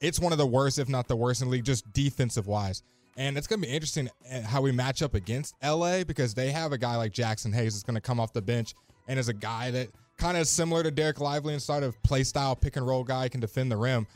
it's 0.01 0.19
one 0.19 0.33
of 0.33 0.37
the 0.37 0.45
worst, 0.45 0.77
if 0.77 0.89
not 0.89 1.07
the 1.07 1.15
worst 1.15 1.41
in 1.41 1.47
the 1.47 1.51
league, 1.53 1.63
just 1.63 1.91
defensive 1.93 2.47
wise. 2.47 2.83
And 3.15 3.37
it's 3.37 3.47
going 3.47 3.61
to 3.61 3.67
be 3.67 3.73
interesting 3.73 4.09
uh, 4.29 4.41
how 4.41 4.59
we 4.59 4.73
match 4.73 5.01
up 5.01 5.13
against 5.13 5.55
LA 5.63 6.03
because 6.03 6.33
they 6.33 6.51
have 6.51 6.73
a 6.73 6.77
guy 6.77 6.97
like 6.97 7.13
Jaxson 7.13 7.53
Hayes 7.53 7.73
that's 7.73 7.83
going 7.83 7.95
to 7.95 8.01
come 8.01 8.19
off 8.19 8.33
the 8.33 8.41
bench 8.41 8.75
and 9.07 9.17
is 9.17 9.29
a 9.29 9.33
guy 9.33 9.71
that 9.71 9.87
kind 10.17 10.37
of 10.37 10.47
similar 10.47 10.83
to 10.83 10.91
Dereck 10.91 11.19
Lively 11.19 11.53
and 11.53 11.61
sort 11.61 11.83
of 11.83 12.01
play 12.03 12.23
style 12.23 12.55
pick 12.55 12.75
and 12.75 12.85
roll 12.87 13.03
guy 13.03 13.29
can 13.29 13.39
defend 13.39 13.71
the 13.71 13.77
rim. 13.77 14.07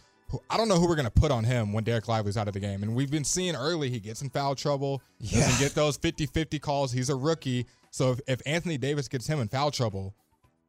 I 0.50 0.58
don't 0.58 0.68
know 0.68 0.76
who 0.80 0.88
we're 0.88 0.96
going 0.96 1.06
to 1.06 1.12
put 1.12 1.32
on 1.32 1.44
him 1.44 1.74
when 1.74 1.84
Dereck 1.84 2.08
Lively's 2.08 2.38
out 2.38 2.48
of 2.48 2.54
the 2.54 2.60
game. 2.60 2.84
And 2.84 2.94
we've 2.96 3.10
been 3.10 3.24
seeing 3.24 3.56
early 3.56 3.90
he 3.90 4.00
gets 4.00 4.22
in 4.22 4.30
foul 4.30 4.54
trouble, 4.54 5.02
He 5.20 5.36
doesn't 5.36 5.60
get 5.60 5.74
those 5.74 5.98
50 5.98 6.28
50 6.28 6.60
calls. 6.60 6.92
He's 6.92 7.10
a 7.10 7.16
rookie. 7.16 7.66
So 7.90 8.12
if, 8.12 8.20
if 8.28 8.42
Anthony 8.46 8.78
Davis 8.78 9.08
gets 9.08 9.26
him 9.26 9.40
in 9.40 9.48
foul 9.48 9.72
trouble, 9.72 10.14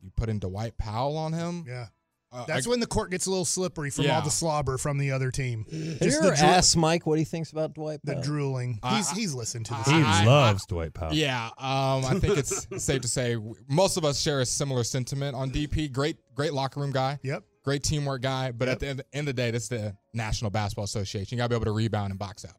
you 0.03 0.11
put 0.17 0.31
in 0.31 0.39
Dwight 0.39 0.79
Powell 0.79 1.17
on 1.19 1.33
him. 1.35 1.65
yeah. 1.69 1.87
Uh, 2.33 2.45
That's 2.47 2.67
I- 2.67 2.71
when 2.71 2.81
the 2.81 2.87
court 2.87 3.11
gets 3.11 3.27
a 3.27 3.31
little 3.31 3.45
slippery 3.45 3.91
from 3.91 4.09
all 4.11 4.23
the 4.23 4.31
slobber 4.31 4.79
from 4.79 4.99
the 4.99 5.11
other 5.11 5.31
team. 5.31 5.65
Have 5.65 5.73
you 5.75 5.95
Just 5.97 6.19
ever 6.23 6.31
the, 6.31 6.37
drool- 6.37 6.49
asked 6.51 6.77
Mike 6.77 7.07
what 7.07 7.19
he 7.19 7.25
thinks 7.25 7.51
about 7.51 7.75
Dwight 7.75 8.01
the 8.05 8.15
drooling. 8.17 8.79
I- 8.83 8.97
He's 8.99 9.11
he's 9.11 9.35
listened 9.35 9.67
to 9.67 9.75
this. 9.75 9.87
He 9.89 9.95
I- 10.01 10.25
loves 10.25 10.65
Dwight 10.67 10.95
Powell. 10.95 11.13
Yeah, 11.13 11.47
um, 11.59 12.05
I 12.05 12.19
think 12.21 12.39
it's 12.39 12.67
safe 12.85 13.01
to 13.03 13.09
say 13.09 13.37
most 13.69 13.97
of 13.97 14.05
us 14.05 14.21
share 14.21 14.41
a 14.41 14.47
similar 14.47 14.85
sentiment 14.85 15.35
on 15.35 15.51
DP. 15.51 15.91
Great, 15.93 16.19
great 16.35 16.53
locker 16.55 16.81
room 16.81 16.93
guy. 16.93 17.19
Yep. 17.23 17.43
Great 17.65 17.83
teamwork 17.83 18.23
guy. 18.23 18.53
But 18.53 18.69
Yep. 18.69 18.73
at 18.75 18.81
the 18.81 18.87
end, 18.87 19.03
end 19.13 19.29
of 19.29 19.37
the 19.37 19.43
day, 19.43 19.51
this 19.51 19.65
is 19.65 19.69
the 19.71 19.97
National 20.15 20.51
Basketball 20.51 20.85
Association. 20.85 21.37
You 21.37 21.41
got 21.43 21.47
to 21.47 21.49
be 21.51 21.55
able 21.57 21.65
to 21.67 21.73
rebound 21.73 22.11
and 22.11 22.19
box 22.19 22.45
out. 22.45 22.53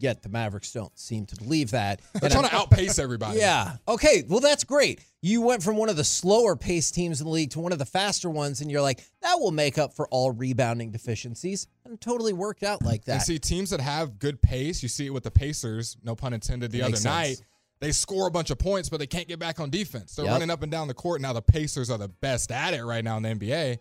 Yet 0.00 0.22
the 0.22 0.28
Mavericks 0.28 0.72
don't 0.72 0.96
seem 0.98 1.26
to 1.26 1.36
believe 1.36 1.72
that. 1.72 2.00
They're 2.20 2.30
trying 2.30 2.44
I'm- 2.44 2.50
to 2.50 2.56
outpace 2.56 2.98
everybody. 2.98 3.38
Yeah. 3.40 3.76
Okay. 3.88 4.24
Well, 4.28 4.40
that's 4.40 4.64
great. 4.64 5.00
You 5.20 5.42
went 5.42 5.62
from 5.62 5.76
one 5.76 5.88
of 5.88 5.96
the 5.96 6.04
slower 6.04 6.54
paced 6.54 6.94
teams 6.94 7.20
in 7.20 7.26
the 7.26 7.32
league 7.32 7.50
to 7.50 7.60
one 7.60 7.72
of 7.72 7.78
the 7.80 7.84
faster 7.84 8.30
ones, 8.30 8.60
and 8.60 8.70
you're 8.70 8.80
like, 8.82 9.00
that 9.22 9.34
will 9.40 9.50
make 9.50 9.76
up 9.76 9.92
for 9.94 10.06
all 10.08 10.30
rebounding 10.30 10.92
deficiencies. 10.92 11.66
And 11.84 11.94
it 11.94 12.00
totally 12.00 12.32
worked 12.32 12.62
out 12.62 12.82
like 12.84 13.04
that. 13.06 13.22
see 13.22 13.38
teams 13.40 13.70
that 13.70 13.80
have 13.80 14.20
good 14.20 14.40
pace. 14.40 14.82
You 14.82 14.88
see 14.88 15.06
it 15.06 15.10
with 15.10 15.24
the 15.24 15.30
Pacers. 15.32 15.96
No 16.04 16.14
pun 16.14 16.32
intended. 16.32 16.70
The 16.70 16.82
Makes 16.82 17.00
other 17.04 17.08
night, 17.16 17.26
sense. 17.38 17.42
they 17.80 17.90
score 17.90 18.28
a 18.28 18.30
bunch 18.30 18.50
of 18.50 18.58
points, 18.58 18.88
but 18.88 19.00
they 19.00 19.08
can't 19.08 19.26
get 19.26 19.40
back 19.40 19.58
on 19.58 19.70
defense. 19.70 20.14
They're 20.14 20.26
Yep. 20.26 20.32
running 20.32 20.50
up 20.50 20.62
and 20.62 20.70
down 20.70 20.86
the 20.86 20.94
court. 20.94 21.20
Now 21.20 21.32
the 21.32 21.42
Pacers 21.42 21.90
are 21.90 21.98
the 21.98 22.08
best 22.08 22.52
at 22.52 22.72
it 22.74 22.84
right 22.84 23.02
now 23.02 23.16
in 23.16 23.24
the 23.24 23.30
NBA. 23.30 23.78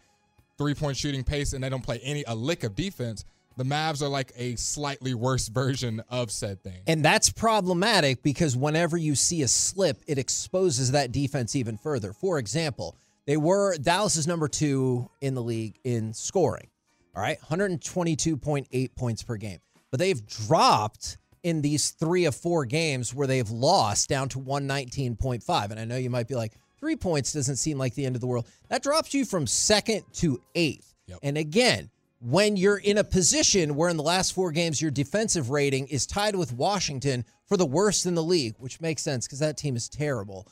Three 0.57 0.73
point 0.73 0.97
shooting 0.97 1.23
pace, 1.23 1.53
and 1.53 1.63
they 1.63 1.69
don't 1.69 1.83
play 1.83 1.99
any 2.03 2.23
a 2.25 2.33
lick 2.33 2.63
of 2.63 2.73
defense. 2.75 3.23
The 3.57 3.63
Mavs 3.63 4.03
are 4.03 4.07
like 4.07 4.31
a 4.35 4.55
slightly 4.55 5.15
worse 5.15 5.47
version 5.47 6.03
of 6.09 6.29
said 6.29 6.61
thing. 6.61 6.79
And 6.85 7.03
that's 7.03 7.31
problematic 7.31 8.21
because 8.21 8.55
whenever 8.55 8.97
you 8.97 9.15
see 9.15 9.41
a 9.41 9.47
slip, 9.47 9.97
it 10.05 10.19
exposes 10.19 10.91
that 10.91 11.11
defense 11.11 11.55
even 11.55 11.75
further. 11.77 12.13
For 12.13 12.37
example, 12.37 12.95
they 13.25 13.35
were 13.35 13.75
Dallas 13.77 14.15
is 14.15 14.27
number 14.27 14.47
two 14.47 15.09
in 15.21 15.33
the 15.33 15.41
league 15.41 15.79
in 15.83 16.13
scoring. 16.13 16.67
All 17.15 17.21
right, 17.23 17.39
122.8 17.41 18.95
points 18.95 19.23
per 19.23 19.37
game. 19.37 19.57
But 19.89 19.99
they've 19.99 20.23
dropped 20.27 21.17
in 21.41 21.61
these 21.63 21.89
three 21.91 22.25
of 22.25 22.35
four 22.35 22.63
games 22.65 23.15
where 23.15 23.25
they've 23.25 23.49
lost 23.49 24.07
down 24.07 24.29
to 24.29 24.39
119.5. 24.39 25.71
And 25.71 25.79
I 25.79 25.85
know 25.85 25.97
you 25.97 26.11
might 26.11 26.27
be 26.27 26.35
like, 26.35 26.53
three 26.79 26.95
points 26.95 27.33
doesn't 27.33 27.55
seem 27.55 27.79
like 27.79 27.95
the 27.95 28.05
end 28.05 28.15
of 28.15 28.21
the 28.21 28.27
world. 28.27 28.47
That 28.69 28.83
drops 28.83 29.15
you 29.15 29.25
from 29.25 29.47
second 29.47 30.03
to 30.15 30.39
eighth. 30.53 30.93
Yep. 31.07 31.19
And 31.23 31.37
again, 31.37 31.89
when 32.19 32.57
you're 32.57 32.77
in 32.77 32.97
a 32.97 33.03
position 33.03 33.75
where 33.75 33.89
in 33.89 33.97
the 33.97 34.03
last 34.03 34.33
four 34.33 34.51
games 34.51 34.81
your 34.81 34.91
defensive 34.91 35.49
rating 35.49 35.87
is 35.87 36.07
tied 36.07 36.35
with 36.35 36.53
Washington 36.53 37.23
for 37.45 37.57
the 37.57 37.65
worst 37.65 38.05
in 38.05 38.15
the 38.15 38.23
league, 38.23 38.55
which 38.57 38.81
makes 38.81 39.01
sense 39.01 39.27
because 39.27 39.39
that 39.39 39.57
team 39.57 39.75
is 39.75 39.87
terrible. 39.87 40.47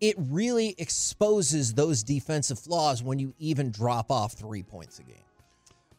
It 0.00 0.16
really 0.18 0.74
exposes 0.78 1.74
those 1.74 2.02
defensive 2.02 2.58
flaws 2.58 3.02
when 3.02 3.18
you 3.18 3.34
even 3.38 3.70
drop 3.70 4.10
off 4.10 4.32
three 4.32 4.62
points 4.62 4.98
a 4.98 5.02
game. 5.02 5.16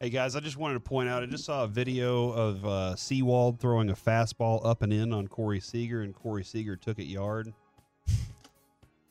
Hey 0.02 0.10
guys, 0.10 0.36
I 0.36 0.42
just 0.42 0.58
wanted 0.58 0.74
to 0.74 0.80
point 0.82 1.08
out. 1.08 1.24
I 1.24 1.28
just 1.28 1.46
saw 1.46 1.64
a 1.64 1.68
video 1.68 2.32
of 2.32 2.66
uh, 2.66 2.96
Sewald 2.98 3.62
throwing 3.62 3.90
a 3.90 3.94
fastball 3.94 4.66
up 4.66 4.82
and 4.82 4.92
in 4.92 5.14
on 5.14 5.30
Corey 5.30 5.62
Seager, 5.62 6.02
and 6.02 6.14
Corey 6.14 6.44
Seager 6.44 6.76
took 6.76 7.00
it 7.00 7.06
yard. 7.06 7.54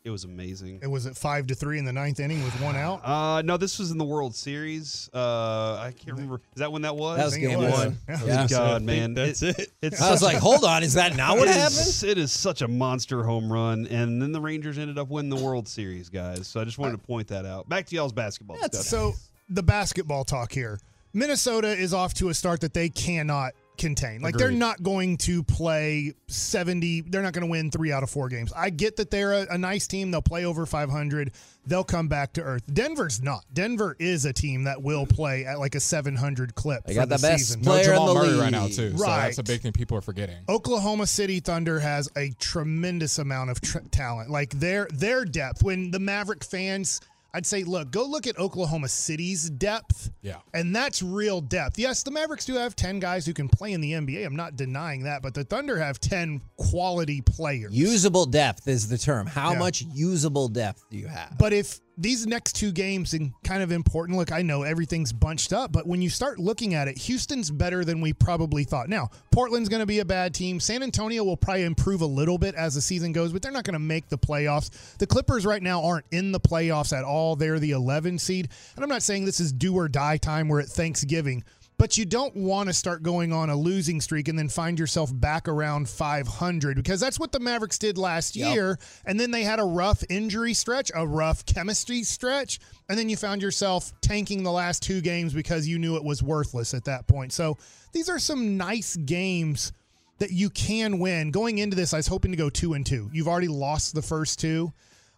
It 0.04 0.10
was 0.10 0.24
amazing. 0.24 0.80
It 0.82 0.88
was 0.88 1.06
at 1.06 1.16
five 1.16 1.46
to 1.46 1.54
three 1.54 1.78
in 1.78 1.84
the 1.84 1.92
ninth 1.92 2.18
inning 2.18 2.42
with 2.42 2.60
one 2.60 2.74
out. 2.74 3.06
Uh, 3.06 3.40
no, 3.42 3.56
this 3.56 3.78
was 3.78 3.92
in 3.92 3.98
the 3.98 4.04
World 4.04 4.34
Series. 4.34 5.08
Uh, 5.14 5.76
I 5.80 5.92
can't 5.96 6.16
remember. 6.16 6.36
Is 6.56 6.58
that 6.60 6.72
when 6.72 6.82
that 6.82 6.96
was? 6.96 7.18
That 7.18 7.24
was 7.26 7.36
game 7.36 7.58
was. 7.60 7.70
one. 7.72 7.98
Yeah. 8.08 8.24
Yeah. 8.24 8.46
God, 8.48 8.82
I 8.82 8.84
man, 8.84 9.14
that's 9.14 9.42
it. 9.42 9.70
It's 9.80 10.00
I 10.02 10.10
was 10.10 10.20
like, 10.20 10.38
hold 10.38 10.64
on, 10.64 10.82
is 10.82 10.94
that 10.94 11.16
not 11.16 11.38
what 11.38 11.46
it 11.46 11.54
happened? 11.54 11.78
is- 11.86 12.02
It 12.02 12.18
is 12.18 12.32
such 12.32 12.62
a 12.62 12.68
monster 12.68 13.22
home 13.22 13.52
run, 13.52 13.86
and 13.86 14.20
then 14.20 14.32
the 14.32 14.40
Rangers 14.40 14.76
ended 14.76 14.98
up 14.98 15.08
winning 15.08 15.30
the 15.30 15.40
World 15.44 15.68
Series, 15.68 16.08
guys. 16.08 16.48
So 16.48 16.60
I 16.60 16.64
just 16.64 16.78
wanted 16.78 17.00
to 17.00 17.06
point 17.06 17.28
that 17.28 17.46
out. 17.46 17.68
Back 17.68 17.86
to 17.86 17.94
y'all's 17.94 18.12
basketball 18.12 18.56
stuff. 18.56 18.74
So 18.74 19.12
the 19.48 19.62
basketball 19.62 20.24
talk 20.24 20.50
here. 20.50 20.80
Minnesota 21.14 21.68
is 21.68 21.94
off 21.94 22.12
to 22.14 22.28
a 22.30 22.34
start 22.34 22.60
that 22.62 22.74
they 22.74 22.88
cannot 22.88 23.52
contain. 23.78 24.20
Like 24.22 24.36
they're 24.36 24.50
not 24.50 24.82
going 24.82 25.16
to 25.18 25.42
play 25.42 26.14
70, 26.28 27.02
they're 27.02 27.22
not 27.22 27.32
going 27.32 27.46
to 27.46 27.50
win 27.50 27.70
3 27.70 27.92
out 27.92 28.02
of 28.02 28.10
4 28.10 28.28
games. 28.28 28.52
I 28.54 28.70
get 28.70 28.96
that 28.96 29.10
they're 29.10 29.32
a, 29.32 29.46
a 29.54 29.58
nice 29.58 29.86
team, 29.86 30.10
they'll 30.10 30.22
play 30.22 30.44
over 30.44 30.66
500. 30.66 31.32
They'll 31.64 31.84
come 31.84 32.08
back 32.08 32.32
to 32.32 32.42
earth. 32.42 32.62
Denver's 32.72 33.22
not. 33.22 33.44
Denver 33.52 33.94
is 34.00 34.24
a 34.24 34.32
team 34.32 34.64
that 34.64 34.82
will 34.82 35.06
play 35.06 35.44
at 35.44 35.60
like 35.60 35.76
a 35.76 35.80
700 35.80 36.56
clip 36.56 36.84
They 36.84 36.94
for 36.94 37.00
got 37.00 37.08
the 37.08 37.18
best 37.18 37.46
season. 37.46 37.62
No 37.62 37.70
Player 37.70 37.92
in 37.94 38.04
the 38.06 38.14
Murray 38.14 38.36
right 38.38 38.50
now 38.50 38.64
league. 38.64 38.74
too. 38.74 38.98
So 38.98 39.06
that's 39.06 39.38
a 39.38 39.44
big 39.44 39.60
thing 39.60 39.72
people 39.72 39.96
are 39.96 40.00
forgetting. 40.00 40.38
Oklahoma 40.48 41.06
City 41.06 41.38
Thunder 41.38 41.78
has 41.78 42.08
a 42.16 42.30
tremendous 42.40 43.20
amount 43.20 43.50
of 43.50 43.60
tr- 43.60 43.78
talent. 43.92 44.28
Like 44.28 44.50
their 44.58 44.88
their 44.92 45.24
depth. 45.24 45.62
When 45.62 45.92
the 45.92 46.00
Maverick 46.00 46.42
fans, 46.42 47.00
I'd 47.34 47.46
say, 47.46 47.64
look, 47.64 47.90
go 47.90 48.04
look 48.04 48.26
at 48.26 48.38
Oklahoma 48.38 48.88
City's 48.88 49.48
depth. 49.48 50.10
Yeah. 50.20 50.36
And 50.52 50.76
that's 50.76 51.02
real 51.02 51.40
depth. 51.40 51.78
Yes, 51.78 52.02
the 52.02 52.10
Mavericks 52.10 52.44
do 52.44 52.54
have 52.56 52.76
10 52.76 52.98
guys 52.98 53.24
who 53.24 53.32
can 53.32 53.48
play 53.48 53.72
in 53.72 53.80
the 53.80 53.92
NBA. 53.92 54.26
I'm 54.26 54.36
not 54.36 54.54
denying 54.56 55.04
that, 55.04 55.22
but 55.22 55.32
the 55.32 55.44
Thunder 55.44 55.78
have 55.78 55.98
10 55.98 56.42
quality 56.58 57.22
players. 57.22 57.72
Usable 57.72 58.26
depth 58.26 58.68
is 58.68 58.88
the 58.88 58.98
term. 58.98 59.26
How 59.26 59.52
Yeah. 59.52 59.58
much 59.60 59.82
usable 59.94 60.48
depth 60.48 60.84
do 60.90 60.98
you 60.98 61.06
have? 61.06 61.38
But 61.38 61.52
if 61.54 61.80
these 61.98 62.26
next 62.26 62.54
two 62.54 62.72
games 62.72 63.14
and 63.14 63.32
kind 63.44 63.62
of 63.62 63.70
important, 63.70 64.18
look, 64.18 64.32
I 64.32 64.42
know 64.42 64.62
everything's 64.62 65.12
bunched 65.12 65.52
up, 65.52 65.72
but 65.72 65.86
when 65.86 66.00
you 66.00 66.10
start 66.10 66.38
looking 66.38 66.74
at 66.74 66.88
it, 66.88 66.96
Houston's 66.98 67.50
better 67.50 67.84
than 67.84 68.00
we 68.00 68.12
probably 68.12 68.64
thought. 68.64 68.88
Now, 68.88 69.10
Portland's 69.30 69.68
going 69.68 69.80
to 69.80 69.86
be 69.86 69.98
a 70.00 70.04
bad 70.04 70.34
team. 70.34 70.58
San 70.60 70.82
Antonio 70.82 71.24
will 71.24 71.36
probably 71.36 71.64
improve 71.64 72.00
a 72.00 72.06
little 72.06 72.38
bit 72.38 72.54
as 72.54 72.74
the 72.74 72.80
season 72.80 73.12
goes, 73.12 73.32
but 73.32 73.42
they're 73.42 73.52
not 73.52 73.64
going 73.64 73.74
to 73.74 73.78
make 73.78 74.08
the 74.08 74.18
playoffs. 74.18 74.96
The 74.98 75.06
Clippers 75.06 75.44
right 75.44 75.62
now 75.62 75.84
aren't 75.84 76.06
in 76.10 76.32
the 76.32 76.40
playoffs 76.40 76.96
at 76.96 77.04
all. 77.04 77.36
They're 77.36 77.58
the 77.58 77.72
11 77.72 78.18
seed. 78.18 78.48
And 78.74 78.82
I'm 78.82 78.90
not 78.90 79.02
saying 79.02 79.24
this 79.24 79.40
is 79.40 79.52
do 79.52 79.76
or 79.76 79.88
die 79.88 80.16
time. 80.16 80.48
We're 80.48 80.60
at 80.60 80.68
Thanksgiving. 80.68 81.44
But 81.82 81.98
you 81.98 82.04
don't 82.04 82.36
want 82.36 82.68
to 82.68 82.72
start 82.72 83.02
going 83.02 83.32
on 83.32 83.50
a 83.50 83.56
losing 83.56 84.00
streak 84.00 84.28
and 84.28 84.38
then 84.38 84.48
find 84.48 84.78
yourself 84.78 85.10
back 85.12 85.48
around 85.48 85.88
500 85.88 86.76
because 86.76 87.00
that's 87.00 87.18
what 87.18 87.32
the 87.32 87.40
Mavericks 87.40 87.76
did 87.76 87.98
last 87.98 88.36
Yep. 88.36 88.54
year. 88.54 88.78
And 89.04 89.18
then 89.18 89.32
they 89.32 89.42
had 89.42 89.58
a 89.58 89.64
rough 89.64 90.04
injury 90.08 90.54
stretch, 90.54 90.92
a 90.94 91.04
rough 91.04 91.44
chemistry 91.44 92.04
stretch, 92.04 92.60
and 92.88 92.96
then 92.96 93.08
you 93.08 93.16
found 93.16 93.42
yourself 93.42 93.92
tanking 94.00 94.44
the 94.44 94.52
last 94.52 94.80
two 94.84 95.00
games 95.00 95.34
because 95.34 95.66
you 95.66 95.76
knew 95.76 95.96
it 95.96 96.04
was 96.04 96.22
worthless 96.22 96.72
at 96.72 96.84
that 96.84 97.08
point. 97.08 97.32
So 97.32 97.58
these 97.92 98.08
are 98.08 98.20
some 98.20 98.56
nice 98.56 98.94
games 98.94 99.72
that 100.20 100.30
you 100.30 100.50
can 100.50 101.00
win. 101.00 101.32
Going 101.32 101.58
into 101.58 101.74
this, 101.74 101.92
I 101.92 101.96
was 101.96 102.06
hoping 102.06 102.30
to 102.30 102.36
go 102.36 102.48
two 102.48 102.74
and 102.74 102.86
two. 102.86 103.10
You've 103.12 103.26
already 103.26 103.48
lost 103.48 103.92
the 103.92 104.02
first 104.02 104.38
two. 104.38 104.72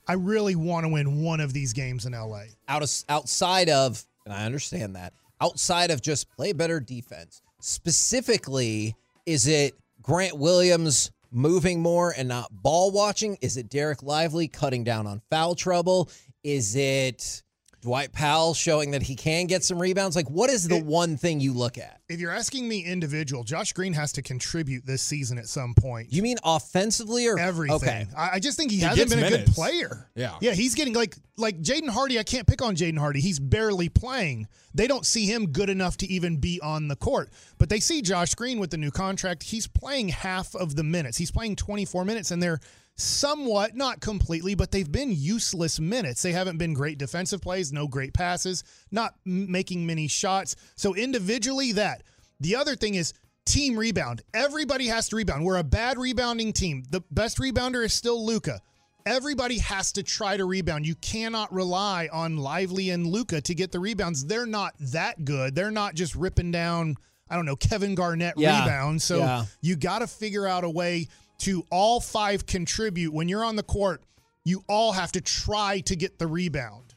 I 0.09 0.14
really 0.14 0.54
want 0.54 0.85
to 0.85 0.88
win 0.88 1.21
one 1.21 1.40
of 1.40 1.52
these 1.52 1.75
games 1.75 2.06
in 2.06 2.14
LA. 2.14 2.44
out 2.66 2.83
of, 2.83 2.90
outside 3.11 3.68
of, 3.68 4.02
and 4.25 4.33
I 4.33 4.47
understand 4.47 4.97
that, 4.97 5.12
outside 5.44 5.90
of 5.90 6.00
just 6.00 6.30
play 6.30 6.52
better 6.52 6.80
defense, 6.80 7.42
specifically, 7.60 8.96
is 9.26 9.46
it 9.46 9.74
Grant 10.00 10.38
Williams 10.38 11.10
moving 11.30 11.80
more 11.80 12.14
and 12.16 12.28
not 12.28 12.48
ball 12.50 12.90
watching? 12.90 13.36
Is 13.42 13.56
it 13.56 13.68
Dereck 13.68 14.02
Lively 14.02 14.48
cutting 14.48 14.84
down 14.84 15.06
on 15.06 15.20
foul 15.30 15.54
trouble? 15.54 16.10
Is 16.42 16.76
it 16.76 17.42
Dwight 17.85 18.12
Powell 18.14 18.55
showing 18.55 18.93
that 18.93 19.03
he 19.03 19.14
can 19.14 19.47
get 19.47 19.62
some 19.62 19.79
rebounds? 19.79 20.17
Like, 20.17 20.31
what 20.31 20.49
is 20.49 20.67
the 20.67 20.76
It- 20.79 20.87
one 20.87 21.19
thing 21.19 21.38
you 21.38 21.53
look 21.53 21.76
at? 21.76 22.00
If 22.09 22.19
you're 22.19 22.31
asking 22.31 22.67
me 22.67 22.83
individual, 22.83 23.45
Josh 23.45 23.75
Green 23.75 23.93
has 23.93 24.11
to 24.12 24.23
contribute 24.23 24.87
this 24.87 25.03
season 25.03 25.37
at 25.37 25.47
some 25.49 25.75
point. 25.75 26.11
You 26.11 26.23
mean 26.23 26.38
offensively 26.45 27.26
or 27.26 27.38
everything. 27.38 27.76
Okay. 27.76 28.07
I, 28.17 28.31
I 28.37 28.38
just 28.41 28.57
think 28.57 28.71
he, 28.71 28.79
He 28.79 28.83
hasn't 28.85 29.11
gets 29.11 29.14
been 29.14 29.25
a 29.25 29.29
good 29.29 29.47
player. 29.49 30.09
Yeah. 30.14 30.35
Yeah, 30.41 30.53
he's 30.53 30.75
getting 30.75 30.95
like 30.95 31.14
like 31.37 31.61
Jaden 31.61 31.91
Hardy. 31.91 32.19
I 32.19 32.23
can't 32.23 32.47
pick 32.47 32.62
on 32.62 32.75
Jaden 32.75 32.99
Hardy. 32.99 33.21
He's 33.21 33.38
barely 33.38 33.91
playing. 33.91 34.49
They 34.73 34.87
don't 34.87 35.05
see 35.05 35.26
him 35.26 35.49
good 35.49 35.69
enough 35.69 35.99
to 35.99 36.07
even 36.11 36.38
be 36.38 36.61
on 36.62 36.88
the 36.88 36.97
court. 36.97 37.29
But 37.59 37.69
they 37.69 37.81
see 37.81 38.00
Josh 38.00 38.35
Green 38.35 38.59
with 38.59 38.71
the 38.71 38.79
new 38.79 38.91
contract. 38.91 39.43
He's 39.43 39.67
playing 39.67 40.09
half 40.09 40.55
of 40.55 40.75
the 40.76 40.85
minutes. 40.85 41.19
He's 41.19 41.31
playing 41.31 41.57
24 41.57 42.07
minutes 42.07 42.31
and 42.31 42.43
they're 42.43 42.61
somewhat 42.96 43.74
not 43.74 44.00
completely, 44.00 44.54
but 44.54 44.70
they've 44.70 44.90
been 44.90 45.10
useless 45.12 45.80
minutes. 45.80 46.22
They 46.22 46.32
haven't 46.32 46.58
been 46.58 46.74
great 46.74 46.98
defensive 46.98 47.40
plays, 47.40 47.72
no 47.72 47.88
great 47.88 48.14
passes, 48.14 48.62
not 48.90 49.14
m- 49.26 49.50
making 49.50 49.84
many 49.86 50.06
shots. 50.08 50.54
So 50.76 50.94
individually 50.94 51.72
that 51.72 52.02
the 52.40 52.56
other 52.56 52.76
thing 52.76 52.94
is 52.94 53.12
team 53.46 53.76
rebound. 53.78 54.22
Everybody 54.32 54.86
has 54.88 55.08
to 55.08 55.16
rebound. 55.16 55.44
We're 55.44 55.56
a 55.58 55.64
bad 55.64 55.98
rebounding 55.98 56.52
team. 56.52 56.84
The 56.90 57.02
best 57.10 57.38
rebounder 57.38 57.84
is 57.84 57.92
still 57.92 58.24
Luka. 58.24 58.60
Everybody 59.06 59.58
has 59.58 59.92
to 59.92 60.02
try 60.02 60.36
to 60.36 60.46
rebound. 60.46 60.86
You 60.86 60.94
cannot 60.94 61.52
rely 61.52 62.08
on 62.10 62.38
Lively 62.38 62.88
and 62.90 63.06
Luka 63.06 63.40
to 63.42 63.54
get 63.54 63.70
the 63.70 63.78
rebounds. 63.78 64.24
They're 64.24 64.46
not 64.46 64.72
that 64.80 65.24
good. 65.26 65.54
They're 65.54 65.70
not 65.70 65.94
just 65.94 66.14
ripping 66.14 66.52
down, 66.52 66.96
I 67.28 67.36
don't 67.36 67.44
know, 67.44 67.56
Kevin 67.56 67.94
Garnett 67.94 68.34
Yeah. 68.38 68.62
rebounds. 68.62 69.04
So 69.04 69.18
Yeah. 69.18 69.44
you 69.60 69.76
got 69.76 69.98
to 69.98 70.06
figure 70.06 70.46
out 70.46 70.64
a 70.64 70.70
way 70.70 71.08
to 71.38 71.64
all 71.71 72.00
five 72.00 72.47
contribute. 72.47 73.12
When 73.12 73.29
you're 73.29 73.45
on 73.45 73.57
the 73.57 73.62
court, 73.62 74.03
you 74.45 74.62
all 74.69 74.93
have 74.93 75.12
to 75.12 75.21
try 75.21 75.81
to 75.81 75.97
get 75.97 76.19
the 76.19 76.26
rebound. 76.26 76.95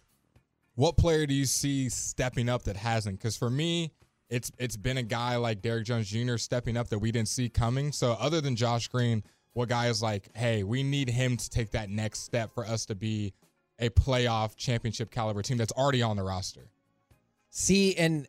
What 0.75 0.97
player 0.97 1.25
do 1.25 1.33
you 1.33 1.45
see 1.45 1.89
stepping 1.89 2.49
up 2.49 2.63
that 2.63 2.77
hasn't? 2.77 3.17
Because 3.17 3.35
for 3.35 3.49
me, 3.49 3.91
it's 4.29 4.51
it's 4.57 4.77
been 4.77 4.97
a 4.97 5.03
guy 5.03 5.37
like 5.37 5.61
Derrick 5.61 5.85
Jones 5.85 6.09
Jr. 6.09 6.37
stepping 6.37 6.77
up 6.77 6.89
that 6.89 6.99
we 6.99 7.11
didn't 7.11 7.29
see 7.29 7.49
coming. 7.49 7.91
So 7.91 8.15
other 8.19 8.41
than 8.41 8.55
Josh 8.55 8.87
Green, 8.87 9.23
what 9.53 9.69
guy 9.69 9.87
is 9.87 10.03
like, 10.03 10.29
hey, 10.35 10.63
we 10.63 10.83
need 10.83 11.09
him 11.09 11.37
to 11.37 11.49
take 11.49 11.71
that 11.71 11.89
next 11.89 12.19
step 12.19 12.53
for 12.53 12.65
us 12.65 12.85
to 12.87 12.95
be 12.95 13.33
a 13.79 13.89
playoff 13.89 14.55
championship 14.55 15.09
caliber 15.09 15.41
team 15.41 15.57
that's 15.57 15.71
already 15.71 16.01
on 16.01 16.17
the 16.17 16.23
roster. 16.23 16.69
See, 17.49 17.95
and 17.95 18.27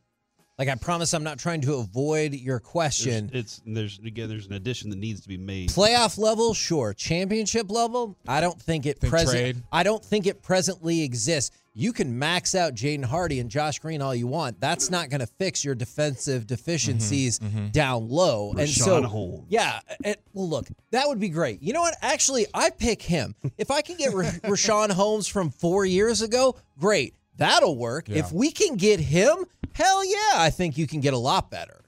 like 0.58 0.68
I 0.68 0.74
promise, 0.74 1.14
I'm 1.14 1.22
not 1.22 1.38
trying 1.38 1.60
to 1.62 1.74
avoid 1.74 2.34
your 2.34 2.58
There's, 2.58 2.68
question. 2.68 3.30
it's 3.32 3.62
there's 3.64 3.98
again 4.00 4.28
there's 4.28 4.46
an 4.46 4.54
addition 4.54 4.90
that 4.90 4.98
needs 4.98 5.20
to 5.20 5.28
be 5.28 5.36
made. 5.38 5.70
Playoff 5.70 6.18
level, 6.18 6.52
sure. 6.52 6.94
Championship 6.94 7.70
level, 7.70 8.16
I 8.26 8.40
don't 8.40 8.60
think 8.60 8.84
it 8.84 8.98
Think 8.98 9.12
present. 9.12 9.30
trade? 9.30 9.62
I 9.70 9.84
don't 9.84 10.04
think 10.04 10.26
it 10.26 10.42
presently 10.42 11.02
exists. 11.02 11.56
You 11.74 11.92
can 11.92 12.18
max 12.18 12.56
out 12.56 12.74
Jaden 12.74 13.04
Hardy 13.04 13.38
and 13.38 13.48
Josh 13.48 13.78
Green 13.78 14.02
all 14.02 14.12
you 14.12 14.26
want. 14.26 14.60
That's 14.60 14.90
not 14.90 15.10
going 15.10 15.20
to 15.20 15.28
fix 15.28 15.64
your 15.64 15.76
defensive 15.76 16.44
deficiencies 16.44 17.38
mm-hmm, 17.38 17.56
mm-hmm. 17.56 17.68
down 17.68 18.08
low. 18.08 18.52
and 18.58 18.68
so, 18.68 19.00
Holmes. 19.02 19.46
yeah. 19.48 19.78
It, 20.04 20.20
well, 20.32 20.48
look, 20.48 20.66
that 20.90 21.06
would 21.06 21.20
be 21.20 21.28
great. 21.28 21.62
You 21.62 21.72
know 21.74 21.82
what? 21.82 21.94
Actually, 22.02 22.46
I 22.52 22.70
pick 22.70 23.00
him. 23.00 23.36
If 23.58 23.70
I 23.70 23.82
can 23.82 23.96
get 23.96 24.12
Ra- 24.12 24.24
Richaun 24.42 24.90
Holmes 24.90 25.28
from 25.28 25.50
four 25.50 25.84
years 25.84 26.20
ago, 26.20 26.56
great. 26.80 27.14
That'll 27.38 27.76
work. 27.76 28.08
Yeah. 28.08 28.18
If 28.18 28.32
we 28.32 28.50
can 28.50 28.76
get 28.76 29.00
him, 29.00 29.46
hell 29.72 30.04
yeah, 30.04 30.34
I 30.34 30.50
think 30.50 30.76
you 30.76 30.86
can 30.86 31.00
get 31.00 31.14
a 31.14 31.18
lot 31.18 31.50
better. 31.50 31.84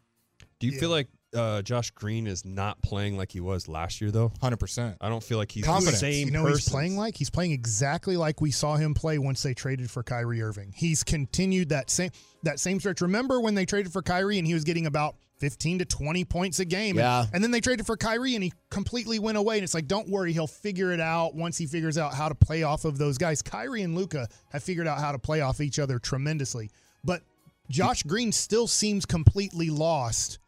Do 0.59 0.66
you 0.66 0.78
feel 0.78 0.90
like 0.90 1.09
uh, 1.34 1.62
Josh 1.62 1.90
Green 1.92 2.26
is 2.26 2.44
not 2.44 2.82
playing 2.82 3.16
like 3.16 3.32
he 3.32 3.40
was 3.40 3.68
last 3.68 4.00
year, 4.00 4.10
though? 4.10 4.32
Hundred 4.40 4.58
percent. 4.58 4.96
I 5.00 5.08
don't 5.08 5.22
feel 5.22 5.38
like 5.38 5.52
he's 5.52 5.64
Confidence. 5.64 6.00
the 6.00 6.12
same 6.12 6.26
You 6.28 6.32
know 6.32 6.42
what 6.42 6.52
he's 6.52 6.68
playing 6.68 6.96
like? 6.96 7.16
He's 7.16 7.30
playing 7.30 7.52
exactly 7.52 8.16
like 8.16 8.40
we 8.40 8.50
saw 8.50 8.76
him 8.76 8.94
play 8.94 9.18
once 9.18 9.42
they 9.42 9.54
traded 9.54 9.90
for 9.90 10.02
Kyrie 10.02 10.42
Irving. 10.42 10.72
He's 10.75 11.02
continued 11.04 11.70
that 11.70 11.90
same 11.90 12.10
that 12.42 12.58
same 12.58 12.80
stretch. 12.80 13.00
Remember 13.00 13.40
when 13.40 13.54
they 13.54 13.66
traded 13.66 13.92
for 13.92 14.02
Kyrie 14.02 14.38
and 14.38 14.46
he 14.46 14.54
was 14.54 14.64
getting 14.64 14.87
about 14.87 15.16
15 15.38 15.78
to 15.78 15.84
20 15.84 16.25
points 16.26 16.60
a 16.60 16.64
game. 16.64 16.96
Yeah. 16.96 17.20
And, 17.22 17.34
and 17.34 17.44
then 17.44 17.50
they 17.50 17.60
traded 17.60 17.87
for 17.87 17.96
Kyrie 17.96 18.34
and 18.34 18.44
he 18.44 18.52
completely 18.70 19.18
went 19.18 19.38
away. 19.38 19.56
And 19.56 19.64
it's 19.64 19.75
like, 19.75 19.87
don't 19.87 20.08
worry, 20.08 20.32
he'll 20.32 20.46
figure 20.46 20.92
it 20.92 21.00
out 21.00 21.34
once 21.34 21.56
he 21.56 21.66
figures 21.66 21.96
out 21.96 22.12
how 22.12 22.28
to 22.28 22.34
play 22.34 22.62
off 22.62 22.84
of 22.84 22.99
those 22.99 23.16
guys. 23.18 23.40
Kyrie 23.40 23.82
and 23.82 23.94
Luka 23.94 24.28
have 24.50 24.62
figured 24.62 24.87
out 24.87 24.99
how 24.99 25.12
to 25.12 25.18
play 25.18 25.40
off 25.40 25.60
each 25.60 25.78
other 25.78 25.99
tremendously. 25.99 26.70
But 27.04 27.22
Josh 27.70 28.02
Green 28.02 28.32
still 28.32 28.66
seems 28.66 29.06
completely 29.06 29.70
lost 29.70 30.39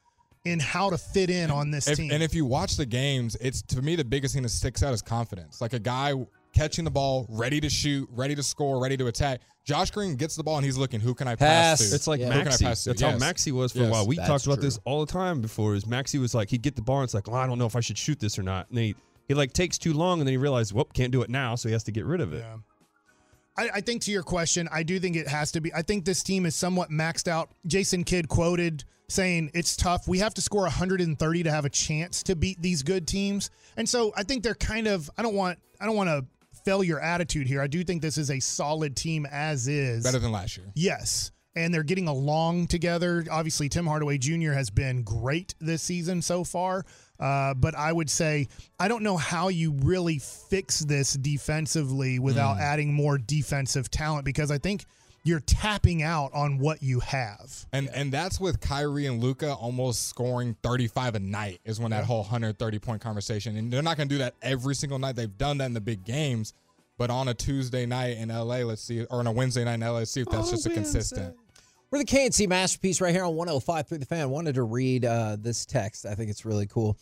in 0.45 0.59
how 0.59 0.91
to 0.91 0.99
fit 0.99 1.31
in 1.31 1.51
on 1.51 1.71
this 1.71 1.87
If- 1.87 1.99
team. 1.99 2.11
and 2.11 2.23
if 2.23 2.35
you 2.35 2.45
watch 2.45 2.77
the 2.77 2.87
games, 2.87 3.37
it's 3.41 3.63
to 3.63 3.81
me 3.83 3.95
the 3.97 4.05
biggest 4.05 4.35
thing 4.35 4.43
that 4.43 4.49
sticks 4.49 4.83
out 4.83 4.93
is 4.93 5.01
confidence. 5.03 5.61
Like 5.61 5.73
a 5.73 5.79
guy 5.79 6.15
catching 6.53 6.85
the 6.85 6.91
ball, 6.91 7.27
ready 7.29 7.61
to 7.61 7.71
shoot, 7.71 8.09
ready 8.13 8.35
to 8.35 8.43
score, 8.43 8.83
ready 8.83 8.97
to 8.97 9.07
attack. 9.07 9.41
Josh 9.65 9.91
Green 9.93 10.17
gets 10.17 10.35
the 10.37 10.43
ball 10.43 10.57
and 10.57 10.65
he's 10.67 10.77
looking, 10.77 11.01
who 11.01 11.15
can 11.15 11.29
I 11.29 11.37
pass, 11.37 11.81
Pass. 11.81 11.89
to? 11.91 11.95
It's 11.95 12.07
like 12.07 12.21
Yeah. 12.21 12.33
Who 12.33 12.41
Maxi. 12.41 12.59
That's 12.65 12.87
Yes. 12.87 13.01
how 13.01 13.17
Maxi 13.17 13.53
was 13.53 13.73
for 13.73 13.79
Yes. 13.79 13.89
a 13.89 13.91
while. 13.91 14.07
We 14.07 14.17
That's 14.17 14.29
talked 14.29 14.47
about 14.47 14.57
true. 14.57 14.65
this 14.65 14.79
all 14.85 15.05
the 15.07 15.11
time 15.13 15.41
before. 15.41 15.75
Is 15.77 15.85
Maxi 15.85 16.19
was 16.21 16.35
like 16.35 16.51
he'd 16.51 16.63
get 16.63 16.75
the 16.77 16.83
ball 16.83 16.99
and 16.99 17.05
it's 17.05 17.15
like, 17.15 17.29
well, 17.29 17.37
I 17.37 17.47
don't 17.47 17.59
know 17.59 17.67
if 17.67 17.77
I 17.77 17.81
should 17.81 17.97
shoot 17.97 18.19
this 18.19 18.39
or 18.39 18.43
not. 18.43 18.69
And 18.71 18.79
he 18.79 18.95
he 19.29 19.35
like 19.35 19.53
takes 19.53 19.79
too 19.79 19.93
long 19.95 20.19
and 20.21 20.27
then 20.27 20.33
he 20.33 20.37
realizes, 20.37 20.75
whoop, 20.75 20.93
can't 20.93 21.13
do 21.13 21.23
it 21.23 21.31
now, 21.31 21.55
so 21.55 21.69
he 21.69 21.73
has 21.73 21.85
to 21.85 21.93
get 21.93 22.05
rid 22.05 22.21
of 22.21 22.33
it. 22.33 22.41
Yeah. 22.41 22.57
I, 23.57 23.71
I 23.75 23.81
think 23.81 24.03
to 24.03 24.11
your 24.11 24.23
question, 24.25 24.69
I 24.73 24.83
do 24.83 24.99
think 24.99 25.15
it 25.15 25.29
has 25.29 25.53
to 25.53 25.61
be. 25.61 25.73
I 25.73 25.83
think 25.83 26.05
this 26.05 26.23
team 26.23 26.45
is 26.45 26.57
somewhat 26.57 26.91
maxed 26.91 27.29
out. 27.29 27.51
Jason 27.67 28.03
Kidd 28.05 28.29
quoted 28.29 28.85
saying 29.13 29.51
it's 29.55 29.77
tough. 29.77 30.09
We 30.09 30.19
have 30.19 30.35
to 30.35 30.43
score 30.43 30.63
130 30.63 31.43
to 31.43 31.51
have 31.51 31.65
a 31.65 31.71
chance 31.71 32.23
to 32.25 32.37
beat 32.37 32.61
these 32.61 32.83
good 32.83 33.07
teams. 33.07 33.51
And 33.77 33.89
so 33.89 34.13
I 34.17 34.23
think 34.23 34.43
they're 34.43 34.55
kind 34.55 34.87
of. 34.87 35.11
I 35.17 35.23
don't 35.23 35.35
want. 35.35 35.59
I 35.81 35.87
don't 35.87 35.97
want 35.97 36.09
to 36.09 36.25
fail 36.65 36.85
your 36.85 37.01
attitude 37.01 37.47
here. 37.47 37.61
I 37.61 37.67
do 37.67 37.85
think 37.85 38.03
this 38.03 38.19
is 38.19 38.31
a 38.31 38.41
solid 38.41 38.97
team 38.97 39.27
as 39.31 39.69
is. 39.69 40.05
better 40.05 40.19
than 40.19 40.33
last 40.33 40.57
year. 40.57 40.67
Yes. 40.75 41.33
And 41.55 41.75
they're 41.75 41.83
getting 41.83 42.09
along 42.09 42.69
together. 42.69 43.25
Obviously, 43.31 43.69
Tim 43.69 43.87
Hardaway 43.87 44.17
Jr. 44.17 44.53
has 44.53 44.71
been 44.71 45.03
great 45.03 45.55
this 45.61 45.83
season 45.83 46.23
so 46.23 46.45
far. 46.45 46.87
Uh, 47.21 47.53
but 47.55 47.75
I 47.75 47.93
would 47.93 48.09
say, 48.09 48.49
I 48.81 48.89
don't 48.89 49.03
know 49.03 49.17
how 49.17 49.49
you 49.49 49.73
really 49.73 50.19
fix 50.19 50.81
this 50.81 51.13
defensively 51.13 52.19
without 52.19 52.59
adding 52.59 52.93
more 52.93 53.19
defensive 53.19 53.91
talent 53.91 54.25
because 54.25 54.51
I 54.51 54.59
think 54.59 54.87
you're 55.25 55.41
tapping 55.41 56.03
out 56.03 56.33
on 56.35 56.59
what 56.59 56.83
you 56.83 57.01
have. 57.01 57.67
And 57.73 57.89
and 57.95 58.13
that's 58.13 58.41
with 58.41 58.61
Kyrie 58.61 59.07
and 59.07 59.23
Luka 59.23 59.55
almost 59.55 60.09
scoring 60.09 60.57
35 60.63 61.17
a 61.17 61.21
night 61.21 61.61
is 61.65 61.79
when 61.79 61.91
that 61.91 62.05
whole 62.05 62.23
130 62.23 62.79
point 62.79 63.01
conversation. 63.01 63.57
And 63.57 63.73
they're 63.73 63.83
not 63.83 63.97
going 63.97 64.09
to 64.09 64.15
do 64.15 64.19
that 64.19 64.35
every 64.43 64.75
single 64.75 64.99
night. 64.99 65.17
They've 65.17 65.37
done 65.37 65.59
that 65.59 65.67
in 65.67 65.75
the 65.75 65.81
big 65.81 66.05
games, 66.05 66.55
but 66.99 67.11
on 67.11 67.29
a 67.29 67.35
Tuesday 67.35 67.87
night 67.87 68.17
in 68.17 68.29
LA, 68.29 68.59
let's 68.59 68.83
see, 68.83 69.05
or 69.05 69.21
on 69.21 69.27
a 69.27 69.33
Wednesday 69.33 69.65
night 69.65 69.75
in 69.75 69.81
LA, 69.81 69.91
let's 69.91 70.11
see 70.11 70.23
if 70.23 70.29
that's 70.29 70.51
just 70.51 70.67
a 70.67 70.71
consistent. 70.71 71.37
We're 71.91 71.99
the 71.99 72.05
KNC 72.07 72.49
Masterpiece 72.49 73.03
right 73.03 73.13
here 73.13 73.25
on 73.25 73.37
105 73.37 73.87
through 73.87 73.99
the 73.99 74.07
fan. 74.07 74.31
Wanted 74.31 74.55
to 74.55 74.63
read 74.63 75.05
uh, 75.05 75.37
this 75.39 75.67
text. 75.67 76.07
I 76.07 76.15
think 76.15 76.31
it's 76.31 76.47
really 76.47 76.67
cool. 76.67 76.97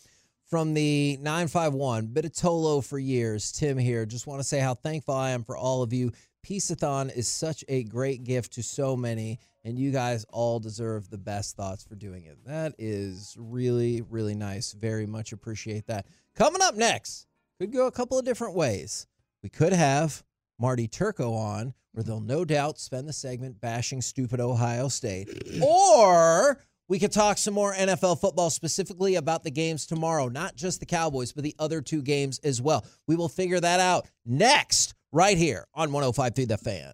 From 0.51 0.73
the 0.73 1.17
951, 1.21 2.09
Bitotolo 2.09 2.85
for 2.85 2.99
years. 2.99 3.53
Tim 3.53 3.77
here. 3.77 4.05
Just 4.05 4.27
want 4.27 4.41
to 4.41 4.43
say 4.43 4.59
how 4.59 4.73
thankful 4.73 5.15
I 5.15 5.29
am 5.29 5.45
for 5.45 5.55
all 5.55 5.81
of 5.81 5.93
you. 5.93 6.11
Piece-A-Thon 6.43 7.09
is 7.09 7.29
such 7.29 7.63
a 7.69 7.83
great 7.83 8.25
gift 8.25 8.51
to 8.55 8.61
so 8.61 8.97
many, 8.97 9.39
and 9.63 9.79
you 9.79 9.91
guys 9.91 10.25
all 10.27 10.59
deserve 10.59 11.09
the 11.09 11.17
best 11.17 11.55
thoughts 11.55 11.85
for 11.85 11.95
doing 11.95 12.25
it. 12.25 12.37
That 12.45 12.75
is 12.77 13.37
really, 13.39 14.01
really 14.01 14.35
nice. 14.35 14.73
Very 14.73 15.05
much 15.05 15.31
appreciate 15.31 15.87
that. 15.87 16.05
Coming 16.35 16.61
up 16.61 16.75
next, 16.75 17.27
could 17.57 17.71
go 17.71 17.87
a 17.87 17.91
couple 17.91 18.19
of 18.19 18.25
different 18.25 18.53
ways. 18.53 19.07
We 19.41 19.47
could 19.47 19.71
have 19.71 20.21
Marty 20.59 20.89
Turco 20.89 21.33
on, 21.33 21.73
where 21.93 22.03
they'll 22.03 22.19
no 22.19 22.43
doubt 22.43 22.77
spend 22.77 23.07
the 23.07 23.13
segment 23.13 23.61
bashing 23.61 24.01
stupid 24.01 24.41
Ohio 24.41 24.89
State. 24.89 25.29
Or 25.63 26.59
we 26.91 26.99
could 26.99 27.13
talk 27.13 27.37
some 27.37 27.53
more 27.53 27.73
NFL 27.73 28.19
football, 28.19 28.49
specifically 28.49 29.15
about 29.15 29.45
the 29.45 29.49
games 29.49 29.85
tomorrow, 29.85 30.27
not 30.27 30.57
just 30.57 30.81
the 30.81 30.85
Cowboys, 30.85 31.31
but 31.31 31.41
the 31.41 31.55
other 31.57 31.79
two 31.79 32.01
games 32.01 32.37
as 32.43 32.61
well. 32.61 32.85
We 33.07 33.15
will 33.15 33.29
figure 33.29 33.61
that 33.61 33.79
out 33.79 34.07
next, 34.25 34.93
right 35.13 35.37
here 35.37 35.63
on 35.73 35.93
1053 35.93 36.43
The 36.43 36.57
Fan. 36.57 36.91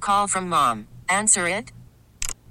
Call 0.00 0.26
from 0.26 0.50
mom. 0.50 0.86
Answer 1.08 1.48
it. 1.48 1.72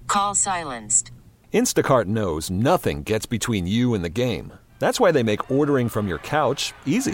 Call 0.07 0.34
silenced. 0.34 1.12
Instacart 1.53 2.05
knows 2.05 2.50
nothing 2.50 3.03
gets 3.03 3.27
between 3.27 3.67
you 3.67 3.93
and 3.93 4.03
the 4.03 4.10
game. 4.10 4.51
That's 4.79 5.00
why 5.00 5.12
they 5.12 5.22
make 5.22 5.51
ordering 5.51 5.88
from 5.88 6.07
your 6.07 6.17
couch 6.17 6.74
easy. 6.88 7.13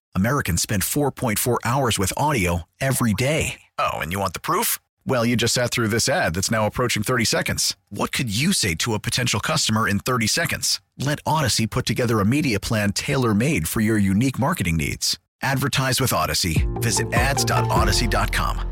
Americans 0.15 0.61
spend 0.61 0.81
4.4 0.83 1.57
hours 1.63 1.99
with 1.99 2.11
audio 2.17 2.63
every 2.79 3.13
day. 3.13 3.61
Oh, 3.77 3.99
and 3.99 4.11
you 4.11 4.19
want 4.19 4.33
the 4.33 4.39
proof? 4.39 4.79
Well, 5.05 5.23
you 5.25 5.35
just 5.35 5.53
sat 5.53 5.71
through 5.71 5.89
this 5.89 6.09
ad 6.09 6.33
that's 6.33 6.51
now 6.51 6.65
approaching 6.65 7.03
30 7.03 7.25
seconds. 7.25 7.75
What 7.89 8.11
could 8.11 8.35
you 8.35 8.51
say 8.53 8.75
to 8.75 8.93
a 8.95 8.99
potential 8.99 9.39
customer 9.39 9.87
in 9.87 9.99
30 9.99 10.27
seconds? 10.27 10.81
Let 10.97 11.19
Odyssey 11.25 11.67
put 11.67 11.85
together 11.85 12.19
a 12.19 12.25
media 12.25 12.59
plan 12.59 12.91
tailor 12.91 13.33
made 13.33 13.67
for 13.67 13.81
your 13.81 13.97
unique 13.97 14.37
marketing 14.39 14.77
needs. 14.77 15.17
Advertise 15.41 15.99
with 16.01 16.13
Odyssey. 16.13 16.67
Visit 16.75 17.11
ads.odyssey.com. 17.13 18.67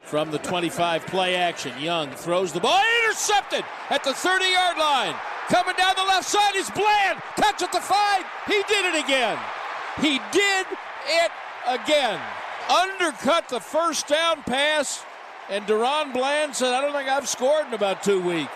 From 0.00 0.30
the 0.30 0.38
25 0.38 1.06
play 1.06 1.34
action, 1.34 1.72
Young 1.80 2.10
throws 2.10 2.52
the 2.52 2.60
ball, 2.60 2.82
intercepted 3.04 3.64
at 3.90 4.04
the 4.04 4.12
30 4.12 4.44
yard 4.44 4.76
line. 4.76 5.14
Coming 5.48 5.74
down 5.76 5.94
the 5.96 6.02
left 6.02 6.28
side 6.28 6.56
is 6.56 6.70
Bland. 6.70 7.20
Touch 7.36 7.62
at 7.62 7.72
the 7.72 7.80
five. 7.80 8.24
He 8.46 8.62
did 8.68 8.94
it 8.94 9.02
again. 9.04 9.38
He 10.00 10.18
did 10.32 10.66
it 11.06 11.30
again. 11.68 12.20
Undercut 12.68 13.48
the 13.48 13.60
first 13.60 14.08
down 14.08 14.42
pass, 14.42 15.04
and 15.48 15.64
DaRon 15.66 16.12
Bland 16.12 16.54
said, 16.56 16.72
I 16.74 16.80
don't 16.80 16.92
think 16.92 17.08
I've 17.08 17.28
scored 17.28 17.66
in 17.68 17.74
about 17.74 18.02
two 18.02 18.20
weeks. 18.20 18.52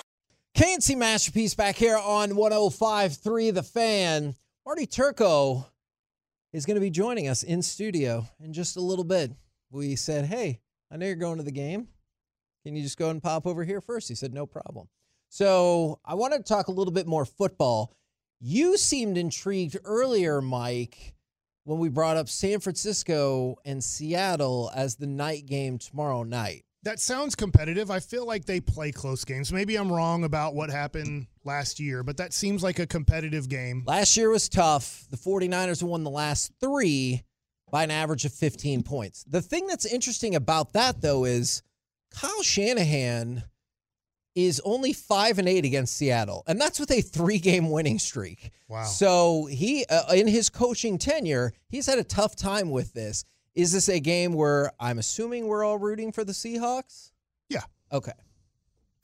KNC 0.56 0.96
Masterpiece 0.96 1.54
back 1.54 1.76
here 1.76 1.96
on 1.96 2.30
105.3 2.30 3.54
The 3.54 3.62
Fan. 3.62 4.34
Marty 4.66 4.86
Turco 4.86 5.66
is 6.52 6.66
going 6.66 6.74
to 6.74 6.80
be 6.80 6.90
joining 6.90 7.28
us 7.28 7.42
in 7.42 7.62
studio 7.62 8.26
in 8.40 8.52
just 8.52 8.76
a 8.76 8.80
little 8.80 9.04
bit. 9.04 9.30
We 9.70 9.94
said, 9.94 10.24
hey, 10.24 10.60
I 10.90 10.96
know 10.96 11.06
you're 11.06 11.14
going 11.14 11.36
to 11.36 11.44
the 11.44 11.52
game. 11.52 11.88
Can 12.64 12.74
you 12.74 12.82
just 12.82 12.98
go 12.98 13.10
and 13.10 13.22
pop 13.22 13.46
over 13.46 13.62
here 13.62 13.80
first? 13.80 14.08
He 14.08 14.14
said, 14.14 14.34
no 14.34 14.46
problem. 14.46 14.88
So 15.28 16.00
I 16.04 16.14
wanted 16.14 16.38
to 16.38 16.44
talk 16.44 16.68
a 16.68 16.72
little 16.72 16.92
bit 16.92 17.06
more 17.06 17.24
football. 17.24 17.94
You 18.40 18.76
seemed 18.76 19.18
intrigued 19.18 19.76
earlier, 19.84 20.40
Mike, 20.40 21.14
when 21.68 21.78
we 21.78 21.90
brought 21.90 22.16
up 22.16 22.30
San 22.30 22.60
Francisco 22.60 23.56
and 23.62 23.84
Seattle 23.84 24.70
as 24.74 24.96
the 24.96 25.06
night 25.06 25.44
game 25.44 25.76
tomorrow 25.76 26.22
night. 26.22 26.64
That 26.84 26.98
sounds 26.98 27.34
competitive. 27.34 27.90
I 27.90 28.00
feel 28.00 28.26
like 28.26 28.46
they 28.46 28.58
play 28.58 28.90
close 28.90 29.22
games. 29.22 29.52
Maybe 29.52 29.76
I'm 29.76 29.92
wrong 29.92 30.24
about 30.24 30.54
what 30.54 30.70
happened 30.70 31.26
last 31.44 31.78
year, 31.78 32.02
but 32.02 32.16
that 32.16 32.32
seems 32.32 32.62
like 32.62 32.78
a 32.78 32.86
competitive 32.86 33.50
game. 33.50 33.82
Last 33.86 34.16
year 34.16 34.30
was 34.30 34.48
tough. 34.48 35.04
The 35.10 35.18
49ers 35.18 35.82
won 35.82 36.04
the 36.04 36.10
last 36.10 36.52
three 36.58 37.22
by 37.70 37.84
an 37.84 37.90
average 37.90 38.24
of 38.24 38.32
15 38.32 38.82
points. 38.82 39.24
The 39.28 39.42
thing 39.42 39.66
that's 39.66 39.84
interesting 39.84 40.34
about 40.36 40.72
that, 40.72 41.02
though, 41.02 41.26
is 41.26 41.62
Kyle 42.10 42.42
Shanahan 42.42 43.42
is 44.46 44.60
only 44.64 44.92
five 44.92 45.38
and 45.40 45.48
eight 45.48 45.64
against 45.64 45.96
Seattle, 45.96 46.44
and 46.46 46.60
that's 46.60 46.78
with 46.78 46.90
a 46.92 47.00
three-game 47.00 47.70
winning 47.70 47.98
streak. 47.98 48.50
Wow. 48.68 48.84
So 48.84 49.46
he, 49.50 49.84
uh, 49.86 50.12
in 50.12 50.28
his 50.28 50.48
coaching 50.48 50.96
tenure, 50.96 51.52
he's 51.68 51.86
had 51.86 51.98
a 51.98 52.04
tough 52.04 52.36
time 52.36 52.70
with 52.70 52.92
this. 52.92 53.24
Is 53.56 53.72
this 53.72 53.88
a 53.88 53.98
game 53.98 54.32
where 54.34 54.70
I'm 54.78 54.98
assuming 55.00 55.46
we're 55.48 55.64
all 55.64 55.78
rooting 55.78 56.12
for 56.12 56.22
the 56.22 56.32
Seahawks? 56.32 57.10
Yeah. 57.48 57.62
Okay. 57.92 58.12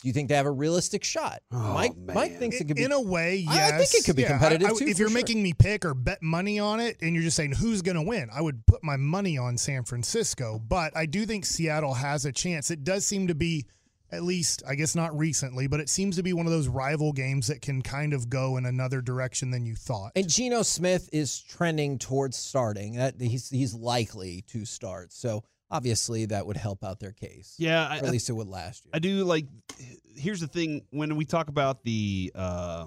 Do 0.02 0.08
you 0.08 0.12
think 0.12 0.28
they 0.28 0.36
have 0.36 0.46
a 0.46 0.50
realistic 0.52 1.02
shot? 1.02 1.40
Mike, 1.50 1.96
Mike 1.96 2.38
thinks 2.38 2.60
it 2.60 2.66
could 2.68 2.76
be 2.76 2.84
in 2.84 2.92
a 2.92 3.00
way. 3.00 3.36
Yes. 3.36 3.72
I- 3.72 3.76
I 3.76 3.78
think 3.78 3.94
it 3.94 4.04
could 4.06 4.16
be 4.16 4.22
Yeah, 4.22 4.28
competitive, 4.28 4.68
I- 4.68 4.70
I- 4.70 4.74
too, 4.78 4.86
If 4.86 4.98
you're 4.98 5.08
sure. 5.08 5.14
making 5.14 5.42
me 5.42 5.52
pick 5.54 5.84
or 5.84 5.94
bet 5.94 6.22
money 6.22 6.58
on 6.60 6.78
it, 6.78 6.98
and 7.00 7.14
you're 7.14 7.24
just 7.24 7.36
saying 7.36 7.52
who's 7.52 7.80
going 7.82 7.96
to 7.96 8.02
win, 8.02 8.28
I 8.32 8.40
would 8.42 8.66
put 8.66 8.84
my 8.84 8.96
money 8.96 9.36
on 9.38 9.56
San 9.58 9.82
Francisco. 9.84 10.60
But 10.60 10.96
I 10.96 11.06
do 11.06 11.24
think 11.26 11.44
Seattle 11.46 11.94
has 11.94 12.24
a 12.26 12.32
chance. 12.32 12.70
It 12.70 12.84
does 12.84 13.04
seem 13.06 13.26
to 13.28 13.34
be, 13.34 13.64
at 14.12 14.22
least 14.22 14.62
I 14.66 14.74
guess 14.74 14.94
not 14.94 15.16
recently, 15.18 15.66
but 15.66 15.80
it 15.80 15.88
seems 15.88 16.16
to 16.16 16.22
be 16.22 16.32
one 16.32 16.46
of 16.46 16.52
those 16.52 16.68
rival 16.68 17.12
games 17.12 17.48
that 17.48 17.62
can 17.62 17.82
kind 17.82 18.12
of 18.12 18.28
go 18.28 18.56
in 18.56 18.66
another 18.66 19.00
direction 19.00 19.50
than 19.50 19.66
you 19.66 19.74
thought. 19.74 20.12
And 20.14 20.28
Geno 20.28 20.62
Smith 20.62 21.08
is 21.12 21.40
trending 21.40 21.98
towards 21.98 22.36
starting. 22.36 22.96
That 22.96 23.20
he's 23.20 23.50
he's 23.50 23.74
likely 23.74 24.44
to 24.48 24.64
start. 24.64 25.12
So 25.12 25.44
obviously 25.70 26.26
that 26.26 26.46
would 26.46 26.56
help 26.56 26.84
out 26.84 27.00
their 27.00 27.12
case. 27.12 27.56
Yeah, 27.58 27.88
I, 27.88 27.96
at 27.98 28.10
least 28.10 28.30
it 28.30 28.34
would 28.34 28.48
last 28.48 28.84
year. 28.84 28.90
I 28.94 28.98
do 29.00 29.24
like. 29.24 29.46
Here's 30.14 30.40
the 30.40 30.46
thing: 30.46 30.82
when 30.90 31.16
we 31.16 31.24
talk 31.24 31.48
about 31.48 31.82
the 31.82 32.30
uh, 32.34 32.86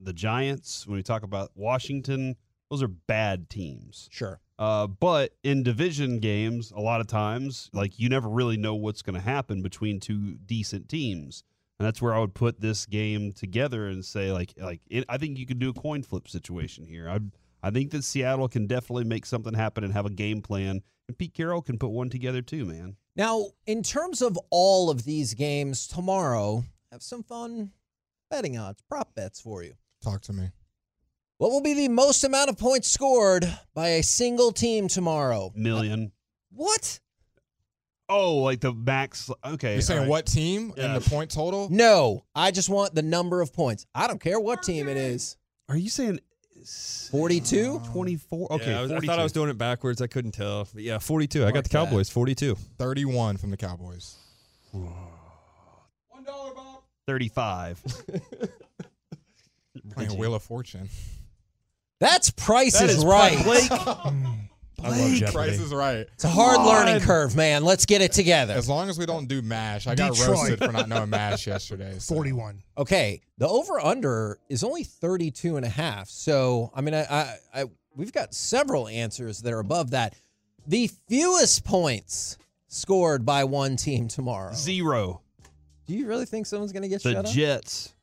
the 0.00 0.12
Giants, 0.12 0.86
when 0.86 0.96
we 0.96 1.02
talk 1.02 1.22
about 1.22 1.52
Washington, 1.54 2.36
Those 2.70 2.82
are 2.84 2.88
bad 2.88 3.50
teams. 3.50 4.08
Sure. 4.12 4.40
Uh, 4.60 4.86
but 4.86 5.32
in 5.42 5.62
division 5.62 6.18
games, 6.18 6.70
a 6.70 6.80
lot 6.80 7.00
of 7.00 7.06
times, 7.06 7.70
like 7.72 7.98
you 7.98 8.10
never 8.10 8.28
really 8.28 8.58
know 8.58 8.74
what's 8.74 9.00
going 9.00 9.14
to 9.14 9.20
happen 9.20 9.62
between 9.62 9.98
two 9.98 10.34
decent 10.44 10.86
teams, 10.86 11.42
and 11.78 11.86
that's 11.86 12.02
where 12.02 12.12
I 12.12 12.18
would 12.18 12.34
put 12.34 12.60
this 12.60 12.84
game 12.84 13.32
together 13.32 13.86
and 13.86 14.04
say, 14.04 14.30
like, 14.30 14.52
like 14.58 14.82
it, 14.90 15.06
I 15.08 15.16
think 15.16 15.38
you 15.38 15.46
could 15.46 15.58
do 15.58 15.70
a 15.70 15.72
coin 15.72 16.02
flip 16.02 16.28
situation 16.28 16.84
here. 16.84 17.08
I 17.08 17.20
I 17.62 17.70
think 17.70 17.90
that 17.92 18.04
Seattle 18.04 18.48
can 18.48 18.66
definitely 18.66 19.04
make 19.04 19.24
something 19.24 19.54
happen 19.54 19.82
and 19.82 19.94
have 19.94 20.04
a 20.04 20.10
game 20.10 20.42
plan, 20.42 20.82
and 21.08 21.16
Pete 21.16 21.32
Carroll 21.32 21.62
can 21.62 21.78
put 21.78 21.88
one 21.88 22.10
together 22.10 22.42
too, 22.42 22.66
man. 22.66 22.96
Now, 23.16 23.46
in 23.66 23.82
terms 23.82 24.20
of 24.20 24.38
all 24.50 24.90
of 24.90 25.04
these 25.04 25.32
games 25.32 25.86
tomorrow, 25.86 26.64
have 26.92 27.02
some 27.02 27.22
fun 27.22 27.72
betting 28.30 28.58
odds, 28.58 28.82
prop 28.90 29.14
bets 29.14 29.40
for 29.40 29.62
you. 29.62 29.72
Talk 30.02 30.20
to 30.22 30.34
me. 30.34 30.50
What 31.40 31.52
will 31.52 31.62
be 31.62 31.72
the 31.72 31.88
most 31.88 32.22
amount 32.22 32.50
of 32.50 32.58
points 32.58 32.86
scored 32.86 33.50
by 33.72 33.88
a 33.92 34.02
single 34.02 34.52
team 34.52 34.88
tomorrow? 34.88 35.50
Million. 35.56 36.12
What? 36.52 37.00
Oh, 38.10 38.36
like 38.42 38.60
the 38.60 38.74
max. 38.74 39.30
Okay, 39.42 39.72
You're 39.72 39.80
saying 39.80 40.00
all 40.00 40.04
right. 40.04 40.10
what 40.10 40.26
team 40.26 40.74
Yeah. 40.76 40.84
and 40.94 41.02
the 41.02 41.08
point 41.08 41.30
total? 41.30 41.70
No, 41.70 42.26
I 42.34 42.50
just 42.50 42.68
want 42.68 42.94
the 42.94 43.00
number 43.00 43.40
of 43.40 43.54
points. 43.54 43.86
I 43.94 44.06
don't 44.06 44.20
care 44.20 44.38
what 44.38 44.62
team 44.62 44.86
it 44.86 44.98
is. 44.98 45.38
Are 45.70 45.78
you 45.78 45.88
saying 45.88 46.20
42? 47.10 47.80
24? 47.90 48.52
Okay, 48.52 48.70
Yeah, 48.72 48.80
I, 48.80 48.82
was- 48.82 48.92
I 48.92 49.00
thought 49.00 49.18
I 49.18 49.22
was 49.22 49.32
doing 49.32 49.48
it 49.48 49.56
backwards. 49.56 50.02
I 50.02 50.08
couldn't 50.08 50.32
tell. 50.32 50.68
But 50.74 50.82
yeah, 50.82 50.98
42. 50.98 51.40
I 51.40 51.46
got 51.46 51.54
Like 51.54 51.64
the 51.64 51.70
that. 51.70 51.86
Cowboys, 51.86 52.10
42. 52.10 52.54
31 52.76 53.38
from 53.38 53.50
the 53.50 53.56
Cowboys. 53.56 54.14
$1, 54.74 54.92
Bob. 56.26 56.82
35. 57.06 57.82
Playing 59.94 60.18
Wheel 60.18 60.34
of 60.34 60.42
Fortune. 60.42 60.90
That's 62.00 62.30
Price 62.30 62.78
That 62.80 62.90
is, 62.90 62.98
is 62.98 63.04
right. 63.04 63.42
Blake. 63.44 63.70
I 64.82 64.88
love 64.88 65.10
Jeopardy. 65.12 65.32
Price 65.32 65.60
is 65.60 65.74
right. 65.74 66.06
It's 66.14 66.24
a 66.24 66.28
hard 66.28 66.56
God. 66.56 66.86
learning 66.86 67.02
curve, 67.02 67.36
man. 67.36 67.64
Let's 67.64 67.84
get 67.84 68.00
it 68.00 68.12
together. 68.12 68.54
As 68.54 68.68
long 68.68 68.88
as 68.88 68.98
we 68.98 69.04
don't 69.04 69.26
do 69.28 69.42
MASH. 69.42 69.86
I 69.86 69.94
got 69.94 70.14
Detroit. 70.14 70.28
roasted 70.38 70.58
for 70.58 70.72
not 70.72 70.88
knowing 70.88 71.10
MASH 71.10 71.46
yesterday. 71.46 71.98
so. 71.98 72.14
41. 72.14 72.62
Okay, 72.78 73.20
the 73.36 73.46
over 73.46 73.78
under 73.78 74.38
is 74.48 74.64
only 74.64 74.84
32 74.84 75.56
and 75.56 75.66
a 75.66 75.68
half. 75.68 76.08
So, 76.08 76.72
I 76.74 76.80
mean, 76.80 76.94
I, 76.94 77.02
I, 77.02 77.36
I 77.54 77.64
we've 77.94 78.12
got 78.12 78.34
several 78.34 78.88
answers 78.88 79.42
that 79.42 79.52
are 79.52 79.58
above 79.60 79.90
that. 79.90 80.14
The 80.66 80.90
fewest 81.08 81.64
points 81.64 82.38
scored 82.68 83.26
by 83.26 83.44
one 83.44 83.76
team 83.76 84.08
tomorrow. 84.08 84.54
Zero. 84.54 85.20
Do 85.86 85.94
you 85.94 86.06
really 86.06 86.24
think 86.24 86.46
someone's 86.46 86.72
going 86.72 86.84
to 86.84 86.88
get 86.88 87.02
The 87.02 87.10
shut 87.10 87.18
up? 87.18 87.24
The 87.26 87.32
Jets. 87.32 87.94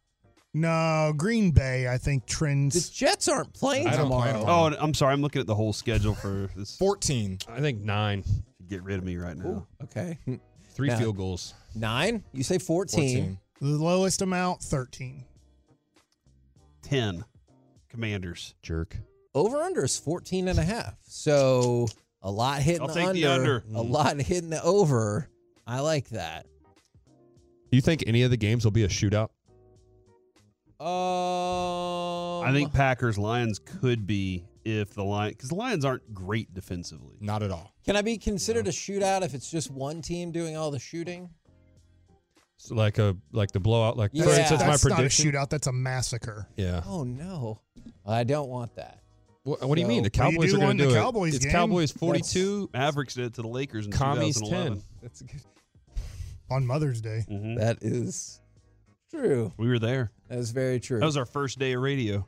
No, 0.59 1.13
Green 1.15 1.51
Bay, 1.51 1.87
I 1.87 1.97
think, 1.97 2.25
The 2.25 2.33
trends. 2.33 2.89
Jets 2.89 3.27
aren't 3.27 3.53
playing 3.53 3.87
I 3.87 3.91
don't 3.91 4.03
tomorrow. 4.05 4.21
plan 4.31 4.39
tomorrow. 4.41 4.75
Oh, 4.75 4.83
I'm 4.83 4.93
sorry. 4.93 5.13
I'm 5.13 5.21
looking 5.21 5.39
at 5.39 5.47
the 5.47 5.55
whole 5.55 5.71
schedule 5.73 6.15
for 6.15 6.49
this. 6.55 6.75
14. 6.77 7.37
I 7.47 7.59
think 7.59 7.81
nine. 7.81 8.23
Get 8.67 8.83
rid 8.83 8.97
of 8.97 9.03
me 9.05 9.17
right 9.17 9.37
now. 9.37 9.67
Okay. 9.83 10.17
Three 10.73 10.87
Yeah. 10.89 10.97
field 10.97 11.17
goals. 11.17 11.53
Nine? 11.75 12.23
You 12.33 12.43
say 12.43 12.57
14. 12.57 12.99
14. 12.99 13.39
The 13.61 13.67
lowest 13.83 14.21
amount, 14.21 14.61
13. 14.61 15.23
10. 16.81 17.23
Commanders. 17.89 18.55
Jerk. 18.61 18.97
Over 19.35 19.57
under 19.57 19.85
is 19.85 19.97
14 19.97 20.47
and 20.47 20.57
a 20.59 20.63
half. 20.63 20.95
So, 21.03 21.87
a 22.21 22.31
lot 22.31 22.61
hitting 22.61 22.81
I'll 22.81 22.87
the, 22.87 22.93
take 22.95 23.07
under, 23.07 23.19
the 23.19 23.31
under. 23.31 23.63
a 23.75 23.81
lot 23.81 24.19
hitting 24.19 24.49
the 24.49 24.61
over. 24.63 25.29
I 25.65 25.81
like 25.81 26.09
that. 26.09 26.45
Do 27.69 27.75
you 27.75 27.81
think 27.81 28.03
any 28.07 28.23
of 28.23 28.31
the 28.31 28.37
games 28.37 28.63
will 28.63 28.71
be 28.71 28.83
a 28.83 28.87
shootout? 28.87 29.29
Um, 30.79 32.43
I 32.47 32.51
think 32.53 32.73
Packers 32.73 33.17
Lions 33.17 33.59
could 33.59 34.05
be 34.05 34.45
if 34.63 34.93
the 34.93 35.03
Lions 35.03 35.35
because 35.35 35.49
the 35.49 35.55
Lions 35.55 35.83
aren't 35.85 36.13
great 36.13 36.53
defensively. 36.53 37.15
Not 37.19 37.41
at 37.43 37.51
all. 37.51 37.73
Can 37.85 37.95
I 37.95 38.01
be 38.01 38.17
considered 38.17 38.67
a 38.67 38.71
shootout 38.71 39.23
if 39.23 39.33
it's 39.33 39.49
just 39.49 39.71
one 39.71 40.01
team 40.01 40.31
doing 40.31 40.55
all 40.57 40.71
the 40.71 40.79
shooting? 40.79 41.29
So 42.57 42.75
like 42.75 42.97
a 42.97 43.15
like 43.31 43.51
the 43.51 43.59
blowout. 43.59 43.97
Like 43.97 44.11
Yeah. 44.13 44.25
for 44.25 44.29
instance, 44.31 44.61
my 44.61 44.67
That's 44.67 44.85
not 44.85 44.99
a 44.99 45.03
shootout. 45.03 45.49
That's 45.49 45.67
a 45.67 45.71
massacre. 45.71 46.47
Yeah. 46.57 46.81
Oh 46.85 47.03
no, 47.03 47.61
I 48.05 48.23
don't 48.23 48.49
want 48.49 48.75
that. 48.75 48.99
What, 49.43 49.61
what 49.67 49.75
do 49.75 49.81
you 49.81 49.87
mean? 49.87 50.03
The 50.03 50.11
Well, 50.17 50.31
you 50.31 50.37
Cowboys 50.37 50.49
do 50.51 50.55
are 50.57 50.59
going 50.59 50.69
on 50.71 50.77
to 50.79 50.83
the 50.85 50.89
do 50.89 50.95
Cowboys 50.95 51.33
it. 51.33 51.35
It's 51.37 51.45
game. 51.45 51.51
Cowboys 51.53 51.91
42. 51.91 52.69
Mavericks 52.73 53.13
did 53.13 53.25
it 53.25 53.33
to 53.35 53.41
the 53.41 53.47
Lakers 53.47 53.85
in 53.85 53.91
Commies 53.93 54.35
2011. 54.35 54.73
10. 54.79 54.83
That's 55.01 55.21
good. 55.21 55.41
On 56.49 56.65
Mother's 56.65 56.99
Day. 57.01 57.25
Mhm. 57.29 57.57
That 57.57 57.77
is 57.81 58.41
true. 59.11 59.53
We 59.57 59.67
were 59.67 59.79
there. 59.79 60.11
That 60.29 60.39
is 60.39 60.51
very 60.51 60.79
true. 60.79 60.99
That 60.99 61.05
was 61.05 61.17
our 61.17 61.25
first 61.25 61.59
day 61.59 61.73
of 61.73 61.81
radio. 61.81 62.25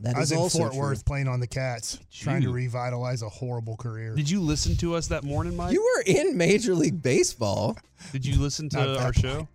That 0.00 0.16
I 0.16 0.20
was 0.20 0.32
is 0.32 0.38
in 0.38 0.50
Fort 0.60 0.72
true. 0.72 0.80
Worth 0.80 1.04
playing 1.06 1.28
on 1.28 1.40
the 1.40 1.46
Cats, 1.46 1.98
trying 2.12 2.42
to 2.42 2.52
revitalize 2.52 3.22
a 3.22 3.28
horrible 3.28 3.76
career. 3.76 4.14
Did 4.14 4.28
you 4.28 4.40
listen 4.40 4.76
to 4.78 4.94
us 4.96 5.06
that 5.08 5.24
morning, 5.24 5.56
Mike? 5.56 5.72
You 5.72 5.82
were 5.82 6.02
in 6.06 6.36
Major 6.36 6.74
League 6.74 7.00
Baseball. 7.02 7.76
Did 8.12 8.26
you 8.26 8.38
listen 8.40 8.68
to 8.70 8.98
our 8.98 9.04
point. 9.12 9.16
show? 9.20 9.48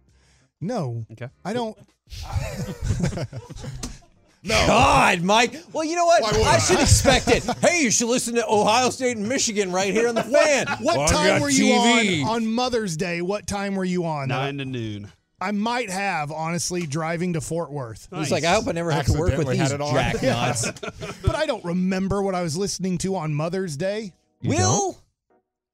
No, 0.61 1.05
Okay. 1.11 1.27
I 1.45 1.53
don't. 1.53 1.77
No. 4.41 4.55
God, 4.67 5.21
Mike. 5.21 5.53
Well, 5.73 5.83
you 5.83 5.97
know 5.97 6.05
what? 6.05 6.23
I 6.23 6.55
I? 6.55 6.59
should 6.59 6.79
expect 6.79 7.27
it. 7.27 7.43
Hey, 7.59 7.81
you 7.81 7.91
should 7.91 8.07
listen 8.07 8.35
to 8.35 8.47
Ohio 8.47 8.89
State 8.89 9.17
and 9.17 9.27
Michigan 9.27 9.69
right 9.69 9.91
here 9.93 10.07
on 10.07 10.15
the 10.15 10.23
fan. 10.23 10.65
What 10.79 10.97
Well, 10.97 11.07
time 11.09 11.41
were 11.41 11.49
you 11.49 11.65
TV. 11.65 12.23
on 12.23 12.29
on 12.29 12.47
Mother's 12.47 12.95
Day? 12.95 13.21
What 13.21 13.47
time 13.47 13.75
were 13.75 13.83
you 13.83 14.05
on? 14.05 14.29
Nine 14.29 14.57
to 14.59 14.65
noon. 14.65 15.11
I 15.41 15.51
might 15.51 15.89
have 15.89 16.31
honestly 16.31 16.85
driving 16.85 17.33
to 17.33 17.41
Fort 17.41 17.71
Worth, 17.71 18.07
He's 18.13 18.31
like, 18.31 18.43
I 18.43 18.53
hope 18.53 18.67
I 18.67 18.73
never 18.73 18.91
have 18.91 19.05
to 19.05 19.13
work 19.13 19.37
with 19.37 19.47
these 19.47 19.59
had 19.59 19.71
it 19.71 19.81
on. 19.81 19.95
but 21.23 21.35
I 21.35 21.45
don't 21.45 21.63
remember 21.63 22.21
what 22.21 22.35
I 22.35 22.41
was 22.41 22.57
listening 22.57 22.97
to 22.99 23.15
on 23.15 23.33
Mother's 23.33 23.77
Day. 23.77 24.13
Will 24.43 24.97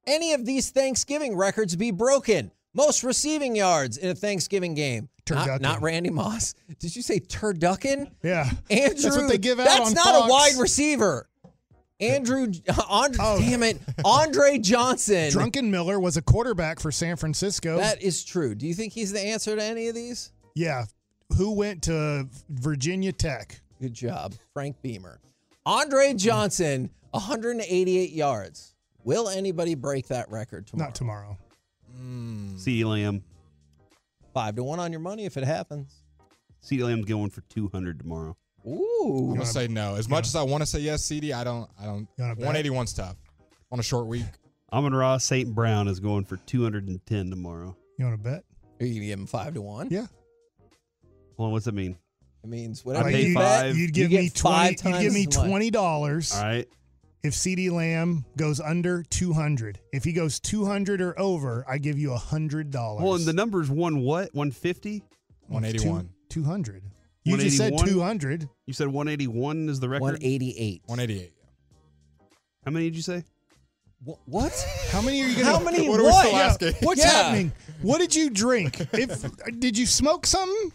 any 0.06 0.32
of 0.32 0.44
these 0.46 0.70
Thanksgiving 0.70 1.36
records 1.36 1.76
be 1.76 1.90
broken? 1.90 2.52
Most 2.74 3.02
receiving 3.02 3.56
yards 3.56 3.96
in 3.96 4.10
a 4.10 4.14
Thanksgiving 4.14 4.74
game. 4.74 5.08
Not, 5.28 5.48
Turducken. 5.48 5.60
not 5.60 5.82
Randy 5.82 6.10
Moss. 6.10 6.54
Did 6.78 6.94
you 6.94 7.02
say 7.02 7.18
turducken? 7.18 8.10
Yeah, 8.22 8.48
Andrew. 8.70 8.94
That's 9.02 9.16
what 9.16 9.28
they 9.28 9.38
give 9.38 9.58
out 9.58 9.64
That's 9.64 9.88
on 9.88 9.94
not 9.94 10.14
Fox. 10.14 10.26
a 10.26 10.30
wide 10.30 10.54
receiver. 10.60 11.28
Andrew, 12.00 12.52
Andre, 12.88 13.18
Oh. 13.20 13.38
damn 13.40 13.62
it, 13.62 13.78
Andre 14.04 14.58
Johnson. 14.58 15.30
Drunken 15.30 15.70
Miller 15.70 15.98
was 15.98 16.16
a 16.16 16.22
quarterback 16.22 16.78
for 16.80 16.92
San 16.92 17.16
Francisco. 17.16 17.78
That 17.78 18.02
is 18.02 18.24
true. 18.24 18.54
Do 18.54 18.66
you 18.66 18.74
think 18.74 18.92
he's 18.92 19.12
the 19.12 19.20
answer 19.20 19.56
to 19.56 19.62
any 19.62 19.88
of 19.88 19.94
these? 19.94 20.32
yeah, 20.54 20.84
who 21.36 21.52
went 21.52 21.82
to 21.84 22.28
Virginia 22.50 23.12
Tech? 23.12 23.60
Good 23.80 23.94
job, 23.94 24.34
Frank 24.52 24.80
Beamer. 24.82 25.20
Andre 25.64 26.14
Johnson, 26.14 26.90
188 27.10 28.10
yards. 28.12 28.74
Will 29.04 29.28
anybody 29.28 29.74
break 29.74 30.06
that 30.08 30.30
record 30.30 30.66
tomorrow? 30.66 30.88
Not 30.88 30.94
tomorrow. 30.94 31.38
Hmm. 31.96 32.56
CeeDee 32.56 32.84
Lamb. 32.84 33.22
Five 34.34 34.56
to 34.56 34.64
one 34.64 34.78
on 34.80 34.92
your 34.92 35.00
money 35.00 35.24
if 35.24 35.36
it 35.36 35.44
happens. 35.44 36.02
CeeDee 36.64 36.84
Lamb's 36.84 37.06
going 37.06 37.30
for 37.30 37.40
200 37.42 37.98
tomorrow. 38.00 38.36
Ooh. 38.66 39.28
I'm 39.30 39.34
gonna 39.34 39.46
say 39.46 39.68
no. 39.68 39.94
As 39.94 40.08
much 40.08 40.26
as 40.26 40.34
I 40.34 40.42
want 40.42 40.62
to 40.62 40.66
say 40.66 40.80
yes, 40.80 41.04
CD, 41.04 41.32
I 41.32 41.44
don't. 41.44 41.68
I 41.80 41.84
don't. 41.84 42.08
You 42.16 42.24
wanna 42.24 42.36
bet? 42.36 42.64
181's 42.64 42.92
tough 42.92 43.16
on 43.70 43.78
a 43.78 43.82
short 43.82 44.06
week. 44.06 44.24
Amon-Ra 44.72 45.18
St. 45.18 45.54
Brown 45.54 45.86
is 45.86 46.00
going 46.00 46.24
for 46.24 46.36
210 46.38 47.30
tomorrow. 47.30 47.76
You 47.98 48.04
want 48.06 48.22
to 48.22 48.30
bet? 48.30 48.44
Are 48.80 48.86
you 48.86 48.94
gonna 48.94 49.06
give 49.06 49.18
him 49.20 49.26
five 49.26 49.54
to 49.54 49.62
one? 49.62 49.88
Yeah. 49.90 50.06
Hold 51.36 51.48
on, 51.48 51.52
what's 51.52 51.66
that 51.66 51.74
mean? 51.74 51.96
It 52.42 52.48
means 52.48 52.84
whatever 52.84 53.10
pay 53.10 53.22
you 53.22 53.28
you'd, 53.28 53.34
bet, 53.36 53.60
five. 53.60 53.76
You'd 53.76 53.92
give 53.94 54.10
you 54.10 54.18
me 54.18 54.28
get 54.28 54.38
five 54.38 54.76
twenty. 54.76 54.98
You'd 54.98 55.02
give 55.04 55.14
me 55.14 55.26
as 55.28 55.36
much. 55.36 55.48
twenty 55.48 55.70
dollars 55.70 56.34
All 56.34 56.42
right. 56.42 56.68
if 57.22 57.34
CeeDee 57.34 57.70
Lamb 57.70 58.24
goes 58.36 58.60
under 58.60 59.02
two 59.04 59.32
hundred. 59.32 59.78
If 59.92 60.04
he 60.04 60.12
goes 60.12 60.40
two 60.40 60.64
hundred 60.64 61.00
or 61.00 61.18
over, 61.18 61.64
I 61.68 61.78
give 61.78 61.98
you 61.98 62.12
a 62.12 62.18
hundred 62.18 62.70
dollars. 62.70 63.02
Well, 63.02 63.14
and 63.14 63.24
the 63.24 63.32
number's 63.32 63.70
one 63.70 64.00
what? 64.00 64.34
150? 64.34 65.02
181. 65.48 66.10
Two 66.28 66.42
hundred. 66.42 66.82
You 67.26 67.36
just 67.38 67.56
said 67.56 67.76
two 67.78 68.00
hundred. 68.00 68.48
You 68.66 68.72
said 68.72 68.86
181 68.88 69.68
is 69.68 69.80
the 69.80 69.88
record? 69.88 70.02
188. 70.02 70.82
188. 70.86 71.32
How 72.64 72.70
many 72.70 72.86
did 72.86 72.96
you 72.96 73.02
say? 73.02 73.24
Wh- 74.04 74.28
What? 74.28 74.52
How 74.90 75.00
many 75.02 75.22
are 75.22 75.26
you 75.26 75.36
gonna? 75.36 75.58
How 75.58 75.64
many? 75.64 75.88
What 75.88 76.00
What? 76.02 76.12
are 76.14 76.24
we 76.24 76.28
still 76.28 76.32
Yeah, 76.38 76.46
asking? 76.46 76.74
What's 76.86 77.00
Yeah. 77.04 77.10
happening? 77.10 77.52
What 77.82 77.98
did 77.98 78.14
you 78.14 78.30
drink? 78.30 78.80
If 78.92 79.24
did 79.60 79.76
you 79.76 79.86
smoke 79.86 80.26
something? 80.26 80.72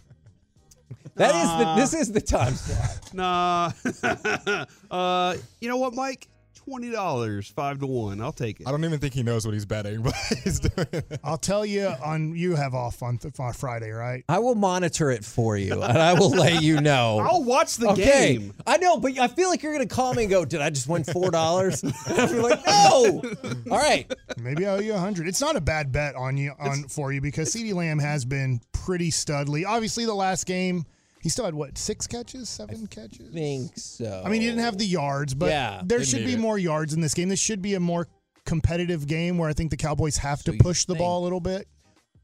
That 1.16 1.36
is 1.36 1.50
the. 1.60 1.76
This 1.76 1.94
is 1.94 2.12
the 2.12 2.22
time 2.22 2.54
slot. 2.56 3.14
Nah. 3.14 3.72
uh, 4.92 5.36
you 5.60 5.68
know 5.70 5.78
what, 5.78 5.94
Mike? 5.94 6.28
Twenty 6.66 6.92
dollars, 6.92 7.48
five 7.48 7.80
to 7.80 7.88
one. 7.88 8.22
I'll 8.22 8.32
take 8.32 8.60
it. 8.60 8.68
I 8.68 8.72
don't 8.72 8.86
even 8.86 9.00
think 9.00 9.14
he 9.14 9.24
knows 9.24 9.46
what 9.46 9.54
he's 9.54 9.66
betting, 9.66 10.02
but 10.04 10.14
he's 10.44 10.60
doing 10.60 10.88
it. 10.92 11.20
I'll 11.24 11.38
tell 11.38 11.66
you 11.66 11.88
on. 12.04 12.36
You 12.36 12.56
have 12.56 12.76
off 12.76 13.02
on, 13.02 13.18
th- 13.18 13.40
on 13.40 13.54
Friday, 13.54 13.90
right? 13.90 14.24
I 14.30 14.40
will 14.40 14.56
monitor 14.56 15.10
it 15.10 15.26
for 15.26 15.58
you, 15.58 15.82
and 15.82 15.98
I 15.98 16.14
will 16.14 16.30
let 16.30 16.62
you 16.62 16.80
know. 16.80 17.20
I'll 17.30 17.44
watch 17.44 17.78
the 17.78 17.90
okay. 17.90 18.38
game. 18.38 18.54
I 18.68 18.78
know, 18.78 18.98
but 18.98 19.18
I 19.18 19.28
feel 19.28 19.50
like 19.50 19.64
you're 19.64 19.74
gonna 19.74 19.88
call 19.88 20.14
me 20.14 20.24
and 20.24 20.32
go, 20.32 20.46
"Did 20.46 20.62
I 20.62 20.70
just 20.70 20.88
win 20.88 21.04
four 21.04 21.32
dollars?" 21.32 21.84
I'll 22.08 22.28
be 22.28 22.40
like, 22.40 22.66
"No." 22.66 23.22
All 23.72 23.78
right. 23.80 24.12
Maybe 24.38 24.66
I 24.66 24.76
owe 24.76 24.80
you 24.80 24.94
a 24.94 25.00
hundred. 25.00 25.28
It's 25.28 25.42
not 25.42 25.56
a 25.56 25.62
bad 25.62 25.92
bet 25.92 26.16
on 26.16 26.38
you 26.38 26.54
on 26.60 26.84
for 26.84 27.12
you 27.12 27.22
because 27.22 27.54
CeeDee 27.54 27.74
Lamb 27.74 28.00
has 28.00 28.24
been 28.24 28.62
pretty 28.72 29.10
studly. 29.10 29.66
Obviously, 29.66 30.06
the 30.06 30.14
last 30.14 30.46
game 30.46 30.86
He 31.22 31.30
still 31.30 31.46
had 31.46 31.54
what 31.54 31.78
six 31.78 32.08
catches, 32.08 32.50
seven 32.50 32.88
catches. 32.88 33.34
Think 33.34 33.72
so. 33.78 34.24
I 34.26 34.30
mean, 34.30 34.42
he 34.42 34.48
didn't 34.48 34.62
have 34.64 34.78
the 34.78 34.86
yards, 34.86 35.34
but 35.34 35.50
Yeah. 35.50 35.82
there 35.86 36.04
should 36.04 36.26
be 36.26 36.34
it. 36.34 36.40
more 36.40 36.58
yards 36.58 36.94
in 36.94 37.02
this 37.02 37.14
game. 37.14 37.30
This 37.30 37.40
should 37.40 37.62
be 37.62 37.76
a 37.76 37.80
more 37.80 38.08
competitive 38.46 39.06
game 39.08 39.38
where 39.38 39.50
I 39.50 39.54
think 39.54 39.70
the 39.72 39.78
Cowboys 39.78 40.18
have 40.18 40.40
So 40.42 40.52
to 40.52 40.58
push 40.58 40.86
the 40.86 40.96
ball 40.96 41.22
a 41.22 41.24
little 41.24 41.40
bit. 41.40 41.68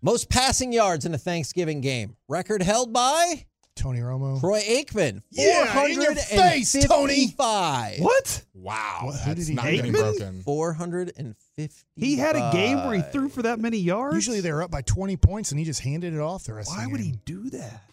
Most 0.02 0.30
passing 0.30 0.74
yards 0.74 1.06
in 1.06 1.14
a 1.14 1.18
Thanksgiving 1.18 1.82
game. 1.82 2.16
Record 2.28 2.62
held 2.64 2.92
by 2.94 3.46
Tony 3.76 4.00
Romo. 4.00 4.40
Troy 4.40 4.62
Aikman. 4.62 5.22
Yeah, 5.30 5.86
in 5.86 6.02
your 6.02 6.16
face, 6.16 6.72
Tony. 6.74 7.28
455. 7.38 8.00
What? 8.00 8.44
Wow. 8.56 9.00
What- 9.04 9.20
who 9.20 9.26
That's 9.36 9.40
did 9.42 9.48
he 9.50 9.54
not 9.56 9.66
hit? 9.66 9.76
getting 9.78 9.92
broken. 9.92 10.42
450. 10.44 11.72
He 11.96 12.16
had 12.16 12.36
a 12.36 12.50
game 12.52 12.78
where 12.86 12.96
he 12.96 13.02
threw 13.12 13.30
for 13.30 13.44
that 13.44 13.60
many 13.60 13.78
yards. 13.78 14.16
Usually 14.16 14.42
they're 14.42 14.64
up 14.64 14.72
by 14.72 14.82
20 14.82 15.18
points 15.18 15.52
and 15.52 15.60
he 15.60 15.66
just 15.66 15.82
handed 15.82 16.14
it 16.14 16.20
off 16.20 16.46
the 16.46 16.54
rest 16.54 16.70
Why 16.70 16.80
of 16.80 16.86
the 16.86 16.92
would 16.92 17.02
he 17.02 17.14
do 17.26 17.50
that? 17.52 17.84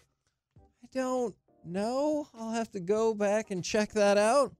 I 0.95 0.99
don't 0.99 1.35
know. 1.65 2.27
I'll 2.33 2.51
have 2.53 2.71
to 2.71 2.79
go 2.79 3.13
back 3.13 3.51
and 3.51 3.63
check 3.63 3.91
that 3.93 4.17
out. 4.17 4.53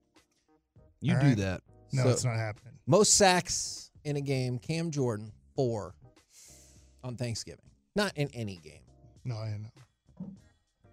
You 0.99 1.13
All 1.15 1.21
do 1.21 1.27
right. 1.27 1.37
that. 1.37 1.61
No, 1.93 2.03
So- 2.03 2.09
it's 2.09 2.25
not 2.25 2.35
happening. 2.35 2.73
Most 2.87 3.13
sacks 3.15 3.89
in 4.03 4.17
a 4.17 4.21
game. 4.21 4.59
Cam 4.59 4.91
Jordan, 4.91 5.31
four 5.55 5.95
on 7.03 7.15
Thanksgiving. 7.15 7.65
Not 7.95 8.15
in 8.17 8.27
any 8.33 8.57
game. 8.57 8.81
No, 9.23 9.35
I 9.37 9.57
know. 9.57 10.27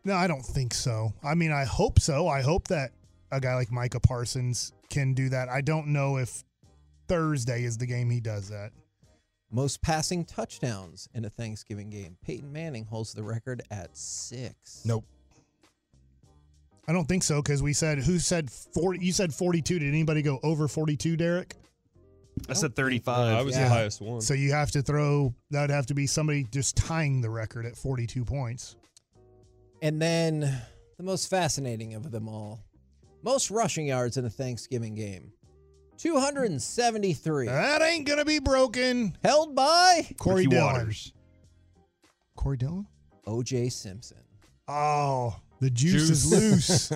No, 0.04 0.14
I 0.14 0.26
don't 0.26 0.44
think 0.44 0.74
so. 0.74 1.12
I 1.22 1.34
mean, 1.34 1.52
I 1.52 1.64
hope 1.64 1.98
so. 2.00 2.28
I 2.28 2.40
hope 2.40 2.68
that 2.68 2.92
a 3.30 3.40
guy 3.40 3.54
like 3.56 3.70
Micah 3.72 4.00
Parsons 4.00 4.72
can 4.90 5.12
do 5.12 5.28
that. 5.30 5.48
I 5.48 5.60
don't 5.60 5.88
know 5.88 6.16
if 6.18 6.44
Thursday 7.08 7.64
is 7.64 7.76
the 7.78 7.86
game 7.86 8.10
he 8.10 8.20
does 8.20 8.48
that. 8.48 8.72
Most 9.50 9.82
passing 9.82 10.24
touchdowns 10.24 11.08
in 11.14 11.24
a 11.24 11.30
Thanksgiving 11.30 11.90
game. 11.90 12.16
Peyton 12.24 12.50
Manning 12.52 12.86
holds 12.86 13.12
the 13.12 13.22
record 13.22 13.62
at 13.70 13.96
six. 13.96 14.82
Nope. 14.84 15.04
I 16.88 16.92
don't 16.92 17.06
think 17.06 17.22
so 17.22 17.40
because 17.42 17.62
we 17.62 17.72
said 17.72 17.98
who 17.98 18.18
said 18.18 18.50
40 18.50 19.04
you 19.04 19.12
said 19.12 19.32
42 19.32 19.78
did 19.78 19.88
anybody 19.88 20.20
go 20.22 20.40
over 20.42 20.66
42 20.68 21.16
Derek 21.16 21.54
I 22.48 22.54
said 22.54 22.74
35. 22.74 23.08
Uh, 23.18 23.38
I 23.38 23.42
was 23.42 23.54
Yeah. 23.54 23.64
the 23.64 23.68
highest 23.68 24.00
one. 24.00 24.20
so 24.20 24.32
you 24.34 24.52
have 24.52 24.70
to 24.72 24.82
throw 24.82 25.34
that 25.50 25.60
would 25.62 25.70
have 25.70 25.86
to 25.86 25.94
be 25.94 26.06
somebody 26.06 26.44
just 26.50 26.76
tying 26.76 27.20
the 27.20 27.30
record 27.30 27.66
at 27.66 27.76
42 27.76 28.24
points 28.24 28.76
And 29.80 30.00
then 30.02 30.40
the 30.96 31.02
most 31.02 31.28
fascinating 31.30 31.94
of 31.94 32.10
them 32.10 32.28
all. 32.28 32.64
Most 33.22 33.50
rushing 33.50 33.86
yards 33.86 34.16
in 34.16 34.24
a 34.24 34.30
Thanksgiving 34.30 34.94
game. 34.96 35.32
273. 35.98 37.46
that 37.46 37.80
ain't 37.82 38.06
gonna 38.08 38.24
be 38.24 38.40
broken 38.40 39.16
held 39.22 39.54
by 39.54 40.08
Corey 40.18 40.46
Dillon 40.46 40.64
Waters. 40.74 41.12
Corey 42.34 42.56
Dillon 42.56 42.86
OJ 43.26 43.70
Simpson. 43.70 44.18
Oh 44.68 45.36
the 45.60 45.70
juice, 45.70 46.10
is 46.10 46.26
loose 46.30 46.92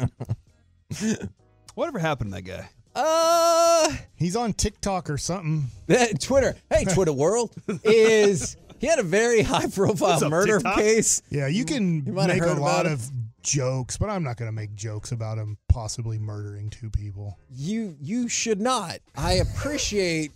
Whatever 1.74 1.98
happened 1.98 2.30
to 2.32 2.36
that 2.36 2.42
guy? 2.42 2.68
Uh 2.94 3.94
he's 4.16 4.36
on 4.36 4.52
TikTok 4.54 5.10
or 5.10 5.18
something 5.18 5.64
Twitter. 6.20 6.56
Hey, 6.70 6.84
Twitter 6.84 7.12
world 7.12 7.54
is 7.84 8.56
he 8.78 8.86
had 8.86 8.98
a 8.98 9.02
very 9.02 9.42
high 9.42 9.66
profile 9.68 10.24
up, 10.24 10.30
murder 10.30 10.56
TikTok? 10.58 10.76
case. 10.78 11.22
yeah 11.30 11.46
you 11.46 11.64
can 11.64 12.04
You 12.06 12.12
make 12.12 12.42
a 12.42 12.52
lot 12.54 12.86
of 12.86 13.06
jokes 13.42 13.96
but 13.96 14.08
I'm 14.10 14.24
not 14.24 14.36
gonna 14.36 14.52
make 14.52 14.74
jokes 14.74 15.12
about 15.12 15.38
him 15.38 15.56
possibly 15.68 16.18
murdering 16.18 16.70
two 16.70 16.90
people 16.90 17.38
You 17.50 17.96
you 18.00 18.28
should 18.28 18.60
not. 18.60 18.98
I 19.14 19.34
appreciate 19.34 20.32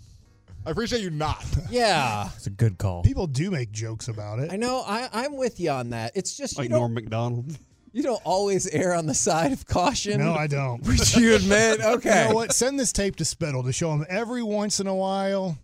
I 0.67 0.71
appreciate 0.71 1.03
you 1.03 1.11
not. 1.11 1.45
yeah. 1.71 2.29
It's 2.37 2.47
a 2.47 2.51
good 2.51 2.79
call. 2.79 3.03
people 3.03 3.27
do 3.27 3.51
make 3.51 3.71
jokes 3.73 4.09
about 4.09 4.39
it 4.41 4.53
I 4.53 4.57
know 4.57 4.83
I, 4.87 5.09
I'm 5.13 5.37
with 5.37 5.59
you 5.61 5.71
on 5.71 5.91
that. 5.91 6.13
It's 6.15 6.37
just 6.37 6.59
Like 6.59 6.65
you 6.65 6.69
don't 6.71 6.79
Norm 6.79 6.95
Macdonald. 6.95 7.57
you 7.93 8.03
don't 8.03 8.21
always 8.25 8.67
err 8.69 8.95
on 8.95 9.07
the 9.07 9.15
side 9.15 9.53
of 9.53 9.67
caution. 9.67 10.19
no 10.21 10.35
I 10.35 10.47
don't 10.47 10.83
Which 10.87 11.17
you 11.17 11.35
admit. 11.35 11.81
Okay. 11.81 12.25
You 12.25 12.29
know 12.31 12.35
what? 12.35 12.53
Send 12.53 12.79
this 12.79 12.93
tape 12.93 13.17
to 13.17 13.25
Spittle 13.25 13.63
to 13.65 13.73
show 13.73 13.93
him 13.93 14.05
every 14.09 14.43
once 14.43 14.81
in 14.81 14.87
a 14.87 14.95
while. 14.95 15.59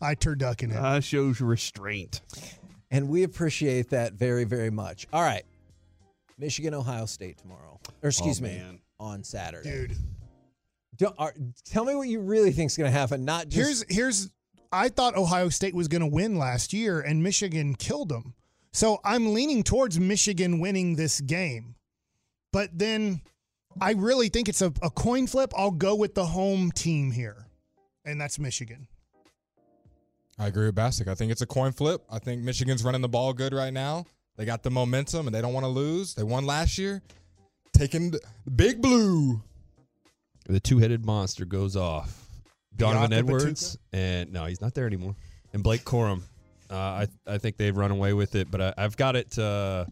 I 0.00 0.14
turducken 0.14 0.70
it. 0.70 0.76
Uh, 0.76 1.00
shows 1.00 1.40
restraint. 1.40 2.20
And 2.90 3.08
we 3.08 3.22
appreciate 3.24 3.90
that 3.90 4.14
very, 4.14 4.44
very 4.44 4.70
much. 4.70 5.06
All 5.12 5.22
right. 5.22 5.44
Michigan, 6.38 6.72
Ohio 6.74 7.04
State 7.06 7.36
tomorrow. 7.38 7.80
Or 8.02 8.08
excuse 8.08 8.40
Oh, 8.40 8.44
me, 8.44 8.50
man. 8.58 8.80
on 9.00 9.24
Saturday. 9.24 9.70
Dude, 9.70 9.88
Don't- 9.90 9.98
are- 11.18 11.34
tell 11.64 11.84
me 11.84 11.94
what 11.94 12.08
you 12.08 12.20
really 12.20 12.52
think 12.52 12.70
is 12.70 12.76
going 12.76 12.90
to 12.90 12.98
happen. 12.98 13.24
Not 13.24 13.48
just 13.48 13.56
here's 13.56 13.84
here's. 13.88 14.30
I 14.70 14.88
thought 14.88 15.16
Ohio 15.16 15.48
State 15.48 15.74
was 15.74 15.88
going 15.88 16.02
to 16.02 16.06
win 16.06 16.36
last 16.36 16.72
year, 16.72 17.00
and 17.00 17.22
Michigan 17.22 17.74
killed 17.74 18.10
them. 18.10 18.34
So 18.72 18.98
I'm 19.04 19.32
leaning 19.32 19.62
towards 19.62 19.98
Michigan 19.98 20.60
winning 20.60 20.96
this 20.96 21.20
game, 21.20 21.74
but 22.52 22.70
then 22.72 23.22
I 23.80 23.92
really 23.92 24.28
think 24.28 24.48
it's 24.48 24.60
a, 24.60 24.72
a 24.82 24.90
coin 24.90 25.26
flip. 25.26 25.52
I'll 25.56 25.70
go 25.70 25.94
with 25.94 26.14
the 26.14 26.26
home 26.26 26.70
team 26.70 27.10
here, 27.10 27.46
and 28.04 28.20
that's 28.20 28.38
Michigan. 28.38 28.88
I 30.38 30.46
agree 30.46 30.66
with 30.66 30.74
Bastick. 30.74 31.08
I 31.08 31.14
think 31.14 31.32
it's 31.32 31.40
a 31.42 31.46
coin 31.46 31.72
flip. 31.72 32.02
I 32.10 32.18
think 32.18 32.42
Michigan's 32.42 32.84
running 32.84 33.00
the 33.00 33.08
ball 33.08 33.32
good 33.32 33.52
right 33.52 33.72
now. 33.72 34.06
They 34.36 34.44
got 34.44 34.62
the 34.62 34.70
momentum 34.70 35.26
and 35.26 35.34
they 35.34 35.40
don't 35.40 35.52
want 35.52 35.64
to 35.64 35.68
lose. 35.68 36.14
They 36.14 36.22
won 36.22 36.46
last 36.46 36.78
year. 36.78 37.02
Taking 37.76 38.12
the 38.12 38.20
big 38.54 38.80
blue. 38.80 39.42
The 40.48 40.60
two-headed 40.60 41.04
monster 41.04 41.44
goes 41.44 41.76
off. 41.76 42.24
Donovan 42.76 43.12
Edwards 43.12 43.76
and 43.92 44.32
no, 44.32 44.46
he's 44.46 44.60
not 44.60 44.74
there 44.74 44.86
anymore. 44.86 45.14
And 45.52 45.62
Blake 45.62 45.84
Corum. 45.84 46.22
Uh, 46.70 46.74
I 46.74 47.06
I 47.26 47.38
think 47.38 47.56
they've 47.56 47.76
run 47.76 47.90
away 47.90 48.12
with 48.12 48.34
it, 48.34 48.50
but 48.50 48.60
I, 48.60 48.74
I've 48.76 48.96
got 48.96 49.16
it. 49.16 49.38
Uh, 49.38 49.84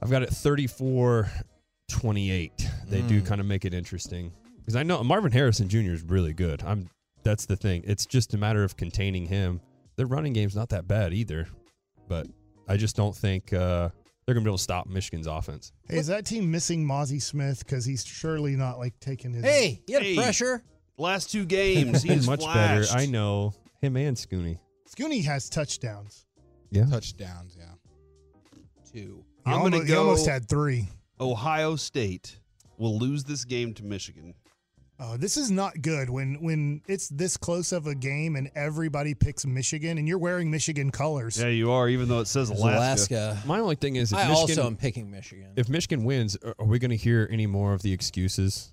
I've 0.00 0.10
got 0.10 0.22
it 0.22 0.30
34-28. 0.30 1.30
They 2.88 3.02
do 3.02 3.20
kind 3.22 3.40
of 3.40 3.46
make 3.46 3.64
it 3.64 3.74
interesting 3.74 4.30
because 4.58 4.76
I 4.76 4.82
know 4.82 5.02
Marvin 5.02 5.32
Harrison 5.32 5.68
Jr. 5.68 5.92
is 5.92 6.02
really 6.02 6.32
good. 6.32 6.62
I'm. 6.64 6.88
That's 7.24 7.46
the 7.46 7.56
thing. 7.56 7.82
It's 7.86 8.06
just 8.06 8.32
a 8.34 8.38
matter 8.38 8.62
of 8.62 8.76
containing 8.76 9.26
him. 9.26 9.60
Their 9.96 10.06
running 10.06 10.32
game's 10.32 10.54
not 10.54 10.68
that 10.68 10.86
bad 10.86 11.12
either, 11.12 11.48
but 12.08 12.28
I 12.68 12.76
just 12.76 12.94
don't 12.94 13.14
think 13.14 13.52
uh, 13.52 13.88
they're 14.28 14.34
gonna 14.34 14.44
be 14.44 14.50
able 14.50 14.58
to 14.58 14.62
stop 14.62 14.86
Michigan's 14.86 15.26
offense. 15.26 15.72
Hey, 15.88 15.96
is 15.96 16.08
that 16.08 16.26
team 16.26 16.50
missing 16.50 16.84
Mazi 16.86 17.18
Smith? 17.22 17.60
Because 17.60 17.86
he's 17.86 18.04
surely 18.04 18.56
not 18.56 18.78
like 18.78 18.92
taking 19.00 19.32
his. 19.32 19.42
Hey, 19.42 19.80
you 19.86 19.94
had 19.94 20.02
Hey. 20.02 20.16
pressure. 20.16 20.62
Last 20.98 21.32
two 21.32 21.46
games, 21.46 22.02
he's 22.02 22.26
much 22.26 22.40
flashed. 22.42 22.90
better. 22.92 23.02
I 23.02 23.06
know 23.06 23.54
him 23.80 23.96
and 23.96 24.14
Scooney. 24.14 24.58
Scooney 24.94 25.24
has 25.24 25.48
touchdowns. 25.48 26.26
Yeah. 26.70 26.84
Touchdowns, 26.84 27.56
yeah. 27.58 27.72
Two. 28.92 29.24
He, 29.46 29.50
I'm 29.50 29.54
almost, 29.62 29.72
gonna 29.72 29.84
he 29.84 29.88
go- 29.92 30.00
almost 30.00 30.26
had 30.26 30.46
three. 30.46 30.88
Ohio 31.18 31.76
State 31.76 32.38
will 32.76 32.98
lose 32.98 33.24
this 33.24 33.46
game 33.46 33.72
to 33.74 33.82
Michigan. 33.82 34.34
Oh, 35.00 35.16
this 35.16 35.36
is 35.36 35.48
not 35.48 35.80
good 35.80 36.10
when 36.10 36.42
when 36.42 36.82
it's 36.88 37.08
this 37.08 37.36
close 37.36 37.70
of 37.70 37.86
a 37.86 37.94
game 37.94 38.34
and 38.34 38.50
everybody 38.56 39.14
picks 39.14 39.46
Michigan 39.46 39.96
and 39.96 40.08
you're 40.08 40.18
wearing 40.18 40.50
Michigan 40.50 40.90
colors. 40.90 41.40
Yeah, 41.40 41.48
you 41.48 41.70
are, 41.70 41.88
even 41.88 42.08
though 42.08 42.18
it 42.18 42.26
says 42.26 42.50
It's 42.50 42.60
Alaska. 42.60 43.14
Alaska. 43.14 43.42
My 43.46 43.60
only 43.60 43.76
thing 43.76 43.94
is, 43.94 44.10
if 44.12 44.18
I 44.18 44.28
Michigan, 44.28 44.58
also 44.58 44.66
am 44.66 44.76
picking 44.76 45.08
Michigan. 45.08 45.52
if 45.54 45.68
Michigan 45.68 46.02
wins, 46.04 46.36
are 46.44 46.54
are 46.58 46.66
we 46.66 46.80
going 46.80 46.90
to 46.90 46.96
hear 46.96 47.28
any 47.30 47.46
more 47.46 47.74
of 47.74 47.82
the 47.82 47.92
excuses? 47.92 48.72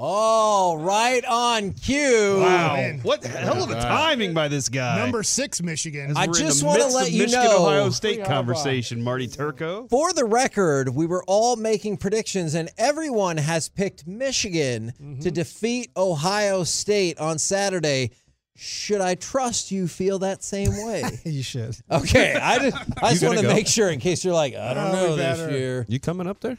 Oh, 0.00 0.76
right 0.78 1.24
on 1.24 1.72
cue. 1.72 2.38
Wow. 2.40 2.74
man. 2.76 3.00
What 3.00 3.20
the 3.20 3.28
hell 3.28 3.64
of 3.64 3.70
a 3.70 3.74
timing 3.74 4.32
by 4.32 4.46
this 4.46 4.68
guy. 4.68 4.96
Number 4.98 5.24
six, 5.24 5.60
Michigan. 5.60 6.12
I 6.16 6.28
just 6.28 6.62
wanna 6.62 6.86
let 6.86 7.08
of 7.08 7.12
you 7.12 7.22
Michigan, 7.22 7.44
know- 7.44 7.66
Ohio 7.66 7.90
State 7.90 8.24
conversation, 8.24 9.02
Marty 9.02 9.26
Turco. 9.26 9.88
For 9.88 10.12
the 10.12 10.24
record, 10.24 10.90
we 10.90 11.06
were 11.06 11.24
all 11.26 11.56
making 11.56 11.96
predictions, 11.96 12.54
and 12.54 12.70
everyone 12.78 13.38
has 13.38 13.68
picked 13.68 14.06
Michigan 14.06 14.92
Mm-hmm. 15.02 15.20
to 15.20 15.30
defeat 15.32 15.90
Ohio 15.96 16.62
State 16.62 17.18
on 17.18 17.38
Saturday. 17.38 18.12
Should 18.56 19.00
I 19.00 19.14
trust 19.16 19.70
you 19.72 19.88
feel 19.88 20.20
that 20.20 20.42
same 20.44 20.70
way? 20.86 21.02
you 21.24 21.42
should. 21.42 21.76
okay, 21.90 22.34
I 22.34 22.58
just, 22.70 22.76
I 23.02 23.10
just 23.10 23.24
want 23.24 23.38
to 23.38 23.42
go? 23.46 23.52
make 23.52 23.66
sure 23.66 23.88
in 23.88 23.98
case 24.00 24.24
you're 24.24 24.34
like, 24.34 24.54
I 24.54 24.74
don't 24.74 24.86
Oh, 24.88 24.92
know 24.92 25.16
this 25.16 25.38
better. 25.40 25.50
year. 25.58 25.86
You 25.88 25.98
coming 26.00 26.26
up 26.28 26.40
there? 26.40 26.58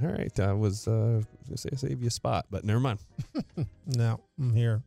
No. 0.00 0.08
All 0.08 0.14
right, 0.14 0.40
I 0.40 0.52
was 0.52 0.86
uh, 0.88 1.22
gonna 1.46 1.56
say 1.56 1.70
save 1.76 2.00
you 2.00 2.08
a 2.08 2.10
spot, 2.10 2.46
but 2.50 2.64
never 2.64 2.80
mind. 2.80 2.98
No, 3.86 4.18
I'm 4.38 4.52
here. 4.54 4.82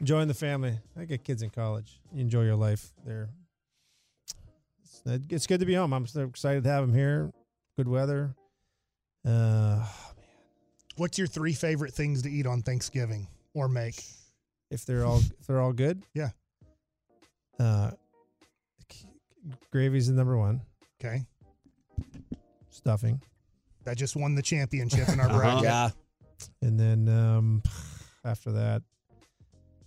Enjoying 0.00 0.26
the 0.28 0.34
family. 0.34 0.78
I 0.98 1.04
got 1.04 1.22
kids 1.24 1.42
in 1.42 1.50
college. 1.50 2.00
You 2.14 2.20
enjoy 2.22 2.44
your 2.44 2.56
life 2.56 2.92
there. 3.04 3.28
It's, 4.82 5.02
it's 5.30 5.46
good 5.46 5.60
to 5.60 5.66
be 5.66 5.74
home. 5.74 5.92
I'm 5.92 6.06
so 6.06 6.22
excited 6.22 6.64
to 6.64 6.70
have 6.70 6.86
them 6.86 6.94
here. 6.94 7.30
Good 7.76 7.88
weather. 7.88 8.34
Uh, 9.26 9.84
What's 10.96 11.18
your 11.18 11.26
three 11.26 11.52
favorite 11.52 11.92
things 11.92 12.22
to 12.22 12.30
eat 12.30 12.46
on 12.46 12.62
Thanksgiving 12.62 13.28
or 13.54 13.68
make? 13.68 14.02
if 14.70 14.84
they're 14.84 15.04
all 15.04 15.18
if 15.40 15.46
they're 15.46 15.60
all 15.60 15.72
good, 15.72 16.02
Yeah. 16.14 16.30
uh, 17.58 17.90
gravy's 19.70 20.08
the 20.08 20.12
number 20.14 20.36
one. 20.36 20.60
Okay. 21.00 21.24
Stuffing, 22.70 23.20
That 23.88 23.96
just 23.96 24.16
won 24.16 24.34
the 24.34 24.42
championship 24.42 25.08
in 25.08 25.18
our 25.18 25.28
Uh-huh. 25.30 25.38
bracket. 25.38 25.62
Yeah. 25.64 25.88
and 26.60 26.78
then 26.78 27.08
um, 27.08 27.62
after 28.22 28.52
that, 28.52 28.82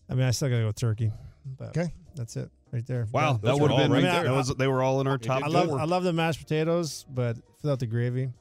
I 0.09 0.15
mean, 0.15 0.23
I 0.25 0.31
still 0.31 0.49
gotta 0.49 0.61
go 0.61 0.67
with 0.67 0.75
turkey. 0.75 1.11
But 1.45 1.69
Okay. 1.77 1.93
that's 2.15 2.35
it. 2.35 2.49
right 2.71 2.83
there. 2.87 3.07
Wow, 3.11 3.33
Yeah. 3.43 3.51
that 3.53 3.59
would 3.61 3.69
have 3.69 3.79
been 3.79 3.91
I 3.91 3.95
mean, 3.95 4.03
that 4.05 4.25
I- 4.27 4.31
was 4.31 4.47
they 4.55 4.67
were 4.67 4.81
all 4.81 5.01
in 5.01 5.07
our 5.07 5.17
top 5.19 5.43
I 5.43 5.47
love 5.47 5.67
four. 5.69 5.79
I 5.79 5.83
love 5.83 6.03
the 6.03 6.13
mashed 6.13 6.39
potatoes, 6.39 7.05
but 7.13 7.37
without 7.61 7.77
the 7.79 7.85
gravy. 7.85 8.31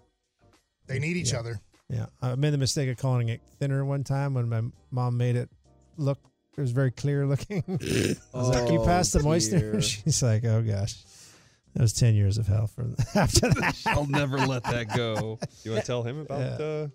They 0.86 0.98
need 0.98 1.16
each 1.18 1.32
Yeah. 1.32 1.40
other. 1.40 1.60
Yeah, 1.90 2.06
I 2.22 2.34
made 2.36 2.50
the 2.54 2.58
mistake 2.58 2.88
of 2.88 2.96
calling 2.96 3.28
it 3.28 3.42
thinner 3.58 3.84
one 3.84 4.02
time 4.04 4.32
when 4.34 4.48
my 4.48 4.62
mom 4.90 5.16
made 5.18 5.36
it 5.36 5.50
look. 5.98 6.18
It 6.56 6.60
was 6.62 6.70
very 6.72 6.90
clear 6.92 7.26
looking. 7.26 7.62
I 7.68 8.38
was 8.38 8.48
like, 8.48 8.70
"You 8.70 8.80
Oh, 8.80 8.84
passed 8.86 9.12
the 9.12 9.18
dear. 9.20 9.28
moisture." 9.28 9.82
She's 9.82 10.22
like, 10.22 10.44
"Oh 10.44 10.62
gosh, 10.62 10.96
that 11.74 11.82
was 11.82 11.92
ten 11.92 12.14
years 12.14 12.38
of 12.38 12.46
hell 12.46 12.66
from 12.66 12.96
after 13.14 13.48
that." 13.48 13.76
I'll 13.86 14.06
never 14.06 14.38
let 14.38 14.64
that 14.64 14.94
go. 14.96 15.38
You 15.64 15.72
want 15.72 15.82
to 15.84 15.86
tell 15.86 16.02
him 16.02 16.20
about 16.20 16.40
Yeah. 16.40 16.46
uh, 16.46 16.58
the 16.58 16.90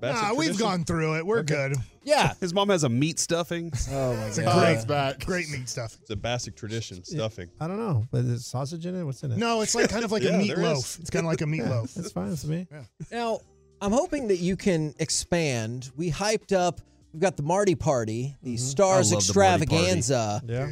Bassett 0.00 0.22
Nah, 0.22 0.30
we've 0.34 0.46
tradition? 0.50 0.66
gone 0.66 0.84
through 0.84 1.16
it. 1.16 1.26
We're 1.26 1.42
good. 1.42 1.74
Yeah. 2.04 2.34
His 2.40 2.54
mom 2.54 2.68
has 2.68 2.84
a 2.84 2.88
meat 2.88 3.18
stuffing. 3.18 3.72
Oh 3.90 4.14
my 4.14 4.26
It's 4.26 4.38
a 4.38 4.42
god. 4.44 4.60
great, 4.62 4.74
It's 4.74 4.84
back. 4.84 5.24
great 5.26 5.50
meat 5.50 5.68
stuffing. 5.68 5.98
It's 6.02 6.10
a 6.10 6.16
Bassett 6.16 6.54
tradition 6.56 7.02
stuffing. 7.04 7.48
I 7.60 7.66
don't 7.66 7.78
know, 7.78 8.06
but 8.12 8.24
is 8.24 8.46
sausage 8.46 8.86
in 8.86 8.94
it? 8.94 9.02
What's 9.04 9.22
in 9.24 9.32
it? 9.32 9.38
No, 9.38 9.60
it's 9.62 9.74
like 9.74 9.90
kind 9.90 10.04
of 10.04 10.12
like 10.12 10.22
Yeah, 10.22 10.38
a 10.38 10.46
there 10.46 10.56
meatloaf. 10.56 11.00
It's 11.00 11.10
kind 11.10 11.26
of 11.26 11.30
like 11.30 11.40
a 11.40 11.46
meatloaf. 11.46 11.92
That's 11.94 12.12
fine 12.12 12.30
with 12.30 12.44
me. 12.46 12.68
Yeah. 12.70 12.82
Now, 13.10 13.40
I'm 13.80 13.92
hoping 13.92 14.28
that 14.28 14.38
you 14.38 14.56
can 14.56 14.94
expand. 15.00 15.90
We 15.96 16.10
hyped 16.12 16.52
up. 16.56 16.80
We've 17.12 17.20
got 17.22 17.36
the 17.36 17.42
Marty 17.42 17.74
Party, 17.74 18.36
the 18.42 18.56
Stars 18.56 19.10
I 19.12 19.16
love 19.16 19.26
the 19.26 19.32
Marty 19.34 19.66
Party. 19.66 19.74
Extravaganza. 19.98 20.42
Yeah. 20.46 20.70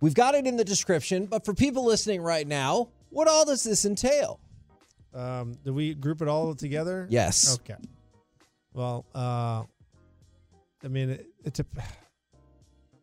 We've 0.00 0.14
got 0.14 0.34
it 0.34 0.46
in 0.46 0.56
the 0.56 0.64
description, 0.64 1.26
but 1.26 1.44
for 1.44 1.54
people 1.54 1.84
listening 1.84 2.22
right 2.22 2.46
now, 2.46 2.88
what 3.10 3.26
all 3.28 3.44
does 3.44 3.64
this 3.64 3.84
entail? 3.84 4.38
Um, 5.14 5.58
do 5.64 5.72
we 5.72 5.94
group 5.94 6.22
it 6.22 6.28
all 6.28 6.54
together? 6.54 7.06
Yes. 7.10 7.58
Okay. 7.60 7.76
Well, 8.74 9.04
uh, 9.14 9.64
I 10.84 10.88
mean, 10.88 11.10
it, 11.10 11.26
it's 11.44 11.58
a. 11.60 11.66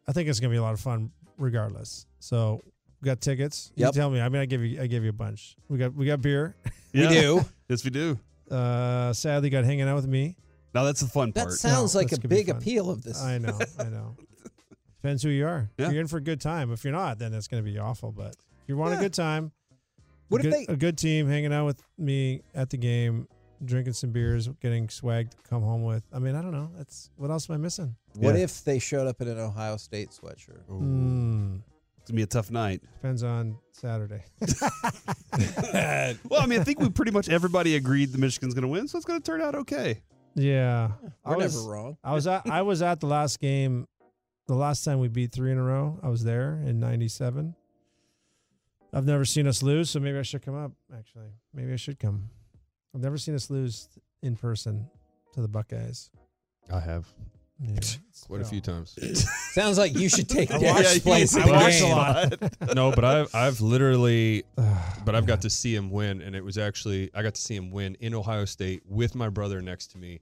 I 0.07 0.11
think 0.13 0.29
it's 0.29 0.39
gonna 0.39 0.51
be 0.51 0.57
a 0.57 0.61
lot 0.61 0.73
of 0.73 0.79
fun, 0.79 1.11
regardless. 1.37 2.05
So 2.19 2.61
we 3.01 3.07
got 3.07 3.19
tickets. 3.19 3.71
You 3.75 3.91
tell 3.91 4.09
me. 4.09 4.21
I 4.21 4.29
mean, 4.29 4.41
I 4.41 4.45
give 4.45 4.63
you, 4.63 4.81
I 4.81 4.87
give 4.87 5.03
you 5.03 5.09
a 5.09 5.13
bunch. 5.13 5.57
We 5.67 5.77
got, 5.79 5.93
we 5.93 6.05
got 6.05 6.21
beer. 6.21 6.55
Yeah. 6.63 6.71
We 6.93 7.07
do. 7.09 7.45
Yes, 7.67 7.83
we 7.83 7.89
do. 7.89 8.17
Uh, 8.49 9.11
sadly, 9.11 9.49
got 9.49 9.65
hanging 9.65 9.87
out 9.89 9.95
with 9.95 10.07
me. 10.07 10.37
Now 10.75 10.83
that's 10.83 11.01
the 11.01 11.07
fun 11.07 11.31
That 11.33 11.45
part. 11.47 11.53
sounds 11.55 11.95
No, 11.95 11.99
like 12.01 12.11
a 12.11 12.19
big 12.27 12.47
appeal 12.47 12.89
of 12.91 13.01
this. 13.01 13.19
I 13.21 13.37
know, 13.39 13.57
I 13.79 13.83
know. 13.89 14.15
Depends 15.05 15.21
who 15.21 15.29
you 15.29 15.45
are. 15.45 15.69
Yeah. 15.77 15.85
If 15.85 15.91
you're 15.93 16.01
in 16.01 16.07
for 16.07 16.17
a 16.17 16.21
good 16.21 16.41
time. 16.41 16.71
If 16.71 16.83
you're 16.83 16.91
not, 16.91 17.19
then 17.19 17.31
it's 17.35 17.47
gonna 17.47 17.61
be 17.61 17.77
awful. 17.77 18.11
But 18.11 18.29
if 18.63 18.67
you 18.69 18.75
want 18.75 18.93
Yeah. 18.93 18.97
a 18.97 19.01
good 19.03 19.13
time, 19.13 19.51
What 20.29 20.43
a 20.43 20.47
if 20.47 20.51
good, 20.53 20.67
they- 20.67 20.73
a 20.73 20.75
good 20.77 20.97
team 20.97 21.27
hanging 21.27 21.53
out 21.53 21.67
with 21.67 21.83
me 21.99 22.41
at 22.55 22.71
the 22.71 22.77
game, 22.77 23.27
drinking 23.63 23.93
some 23.93 24.09
beers, 24.09 24.47
getting 24.61 24.89
swag 24.89 25.29
to 25.29 25.37
come 25.47 25.61
home 25.61 25.83
with. 25.83 26.03
I 26.11 26.17
mean, 26.17 26.33
I 26.33 26.41
don't 26.41 26.51
know. 26.53 26.71
That's 26.75 27.11
what 27.17 27.29
else 27.29 27.47
am 27.49 27.53
I 27.53 27.57
missing? 27.59 27.95
What 28.15 28.33
Yeah. 28.35 28.41
if 28.45 28.63
they 28.63 28.79
showed 28.79 29.05
up 29.05 29.21
in 29.21 29.27
an 29.27 29.37
Ohio 29.37 29.77
State 29.77 30.09
sweatshirt? 30.09 30.65
Mm, 30.67 31.61
It's 31.99 32.09
gonna 32.09 32.15
be 32.17 32.23
a 32.23 32.25
tough 32.25 32.49
night. 32.49 32.81
depends 32.95 33.21
on 33.21 33.57
Saturday. 33.73 34.23
well, 36.29 36.41
I 36.41 36.45
mean, 36.47 36.59
I 36.61 36.63
think 36.63 36.79
we 36.79 36.89
pretty 36.89 37.11
much 37.11 37.29
everybody 37.29 37.75
agreed 37.75 38.11
the 38.11 38.17
Michigan's 38.17 38.55
gonna 38.55 38.67
win, 38.67 38.87
so 38.87 38.97
it's 38.97 39.05
gonna 39.05 39.19
turn 39.19 39.41
out 39.41 39.53
okay. 39.53 40.01
yeah, 40.33 40.93
I 41.23 41.29
We're 41.29 41.37
was, 41.37 41.55
never 41.55 41.69
wrong. 41.71 41.97
I 42.03 42.13
was 42.13 42.25
at 42.27 42.47
I 42.49 42.61
was 42.63 42.81
at 42.81 42.99
the 42.99 43.07
last 43.07 43.39
game, 43.39 43.87
the 44.47 44.55
last 44.55 44.83
time 44.83 44.99
we 44.99 45.07
beat 45.07 45.31
three 45.31 45.51
in 45.51 45.57
a 45.57 45.63
row. 45.63 45.99
I 46.03 46.09
was 46.09 46.23
there 46.23 46.59
in 46.65 46.79
'97. 46.79 47.55
I've 48.93 49.05
never 49.05 49.25
seen 49.25 49.47
us 49.47 49.61
lose, 49.61 49.89
so 49.89 49.99
maybe 49.99 50.17
I 50.17 50.21
should 50.21 50.41
come 50.41 50.55
up. 50.55 50.71
Actually, 50.97 51.29
maybe 51.53 51.73
I 51.73 51.75
should 51.75 51.99
come. 51.99 52.29
I've 52.93 53.01
never 53.01 53.17
seen 53.17 53.35
us 53.35 53.49
lose 53.49 53.89
in 54.21 54.35
person 54.37 54.87
to 55.33 55.41
the 55.41 55.47
Buckeyes. 55.49 56.09
I 56.71 56.79
have 56.79 57.05
Yeah, 57.59 57.79
quite 58.27 58.41
a 58.41 58.45
few 58.45 58.61
times. 58.61 58.95
Sounds 59.53 59.77
like 59.77 59.95
you 59.97 60.07
should 60.07 60.29
take 60.29 60.49
I 60.51 60.59
Derek's 60.59 60.87
watched- 60.93 61.03
place 61.03 61.35
in 61.35 61.41
I 61.41 61.45
the 61.45 61.51
watched 61.51 61.77
a 61.77 61.81
game. 61.81 62.59
lot. 62.61 62.75
no, 62.75 62.91
but 62.91 63.03
I've 63.03 63.35
I've 63.35 63.59
literally, 63.61 64.43
but 65.05 65.13
I've 65.13 65.25
got 65.25 65.41
to 65.41 65.49
see 65.49 65.75
him 65.75 65.91
win, 65.91 66.21
and 66.21 66.35
it 66.35 66.43
was 66.43 66.57
actually 66.57 67.11
I 67.13 67.21
got 67.21 67.35
to 67.35 67.41
see 67.41 67.55
him 67.55 67.71
win 67.71 67.95
in 67.99 68.13
Ohio 68.15 68.45
State 68.45 68.83
with 68.87 69.13
my 69.15 69.27
brother 69.29 69.61
next 69.61 69.87
to 69.91 69.97
me. 69.97 70.21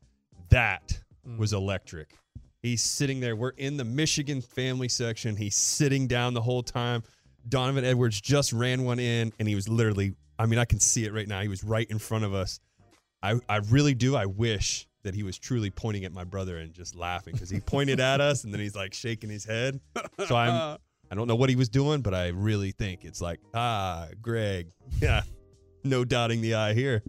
That 0.50 1.00
Mm. 1.28 1.38
was 1.38 1.54
electric. 1.54 2.18
He's 2.64 2.82
sitting 2.82 3.20
there. 3.20 3.36
We're 3.36 3.50
in 3.50 3.76
the 3.76 3.84
Michigan 3.84 4.42
family 4.42 4.88
section. 4.88 5.36
He's 5.36 5.56
sitting 5.56 6.08
down 6.08 6.34
the 6.34 6.42
whole 6.42 6.64
time. 6.64 7.04
Donovan 7.48 7.84
Edwards 7.84 8.22
just 8.22 8.54
ran 8.54 8.84
one 8.86 9.00
in, 9.00 9.34
and 9.38 9.48
he 9.48 9.54
was 9.54 9.68
literally. 9.68 10.16
I 10.40 10.46
mean, 10.48 10.58
I 10.58 10.66
can 10.66 10.80
see 10.80 11.06
it 11.06 11.14
right 11.14 11.28
now. 11.28 11.42
He 11.42 11.50
was 11.50 11.64
right 11.64 11.88
in 11.92 12.00
front 12.00 12.24
of 12.24 12.34
us. 12.34 12.62
I 13.22 13.36
I 13.50 13.58
really 13.70 13.94
do. 13.94 14.16
I 14.16 14.26
wish 14.26 14.88
that 15.04 15.14
he 15.14 15.24
was 15.24 15.38
truly 15.38 15.70
pointing 15.70 16.06
at 16.06 16.14
my 16.14 16.24
brother 16.24 16.58
and 16.58 16.74
just 16.74 16.96
laughing 16.96 17.34
because 17.34 17.50
he 17.50 17.60
pointed 17.60 18.00
at 18.00 18.22
us, 18.22 18.46
and 18.46 18.54
then 18.54 18.62
he's 18.62 18.76
like 18.76 18.94
shaking 18.94 19.30
his 19.30 19.44
head. 19.46 19.80
So 20.28 20.36
I'm. 20.36 20.78
I 21.12 21.16
don't 21.16 21.28
know 21.28 21.36
what 21.36 21.50
he 21.50 21.56
was 21.56 21.70
doing, 21.70 22.02
but 22.02 22.16
I 22.16 22.30
really 22.30 22.72
think 22.72 23.06
it's 23.06 23.22
like, 23.22 23.40
ah, 23.54 24.08
Greg. 24.22 24.72
Yeah. 25.02 25.22
No 25.84 26.06
dotting 26.06 26.42
the 26.42 26.56
I 26.56 26.74
here. 26.74 27.04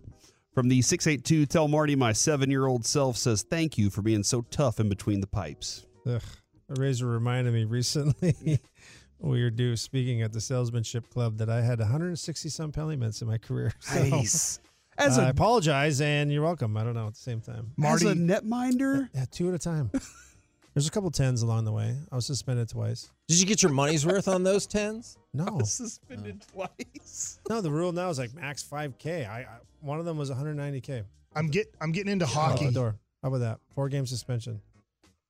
From 0.54 0.68
the 0.68 0.82
682, 0.82 1.46
tell 1.46 1.66
Marty 1.66 1.96
my 1.96 2.12
seven 2.12 2.48
year 2.48 2.66
old 2.66 2.86
self 2.86 3.16
says 3.16 3.42
thank 3.42 3.76
you 3.76 3.90
for 3.90 4.02
being 4.02 4.22
so 4.22 4.42
tough 4.50 4.78
in 4.78 4.88
between 4.88 5.20
the 5.20 5.26
pipes. 5.26 5.84
Ugh. 6.06 6.22
A 6.70 6.80
razor 6.80 7.06
reminded 7.06 7.52
me 7.52 7.64
recently 7.64 8.60
we 9.18 9.42
were 9.42 9.50
due 9.50 9.76
speaking 9.76 10.22
at 10.22 10.32
the 10.32 10.40
salesmanship 10.40 11.10
club 11.10 11.38
that 11.38 11.50
I 11.50 11.60
had 11.60 11.80
160 11.80 12.48
some 12.48 12.70
penalty 12.72 12.94
in 13.20 13.26
my 13.26 13.38
career. 13.38 13.72
So, 13.80 14.02
Nice. 14.04 14.60
As 14.96 15.18
I 15.18 15.26
a, 15.26 15.30
apologize 15.30 16.00
and 16.00 16.32
you're 16.32 16.44
welcome. 16.44 16.76
I 16.76 16.84
don't 16.84 16.94
know 16.94 17.08
at 17.08 17.14
the 17.14 17.20
same 17.20 17.40
time. 17.40 17.72
as 17.72 17.76
Marty, 17.76 18.06
a 18.06 18.14
netminder, 18.14 19.08
Yeah, 19.12 19.24
two 19.28 19.48
at 19.48 19.54
a 19.54 19.58
time. 19.58 19.90
There's 20.74 20.86
a 20.86 20.90
couple 20.90 21.10
tens 21.10 21.42
along 21.42 21.64
the 21.64 21.72
way. 21.72 21.96
I 22.12 22.14
was 22.16 22.26
suspended 22.26 22.68
twice. 22.68 23.10
Did 23.28 23.40
you 23.40 23.46
get 23.46 23.62
your 23.62 23.72
money's 23.72 24.06
worth 24.06 24.28
on 24.28 24.44
those 24.44 24.66
tens? 24.66 25.18
No, 25.32 25.60
suspended 25.64 26.44
twice. 26.52 27.40
no. 27.48 27.60
The 27.60 27.70
rule 27.70 27.90
now 27.92 28.08
is 28.08 28.18
like 28.20 28.34
max 28.34 28.62
5K. 28.62 29.28
I, 29.28 29.40
I 29.40 29.46
one 29.85 29.99
of 29.99 30.05
them 30.05 30.16
was 30.16 30.31
190K. 30.31 31.05
I'm 31.37 31.49
get 31.49 31.75
I'm 31.81 31.92
getting 31.92 32.12
into 32.12 32.25
Out 32.25 32.31
hockey. 32.31 32.66
the 32.66 32.73
door. 32.73 32.97
How 33.23 33.29
about 33.29 33.38
that? 33.38 33.59
Four 33.75 33.88
game 33.88 34.07
suspension. 34.07 34.61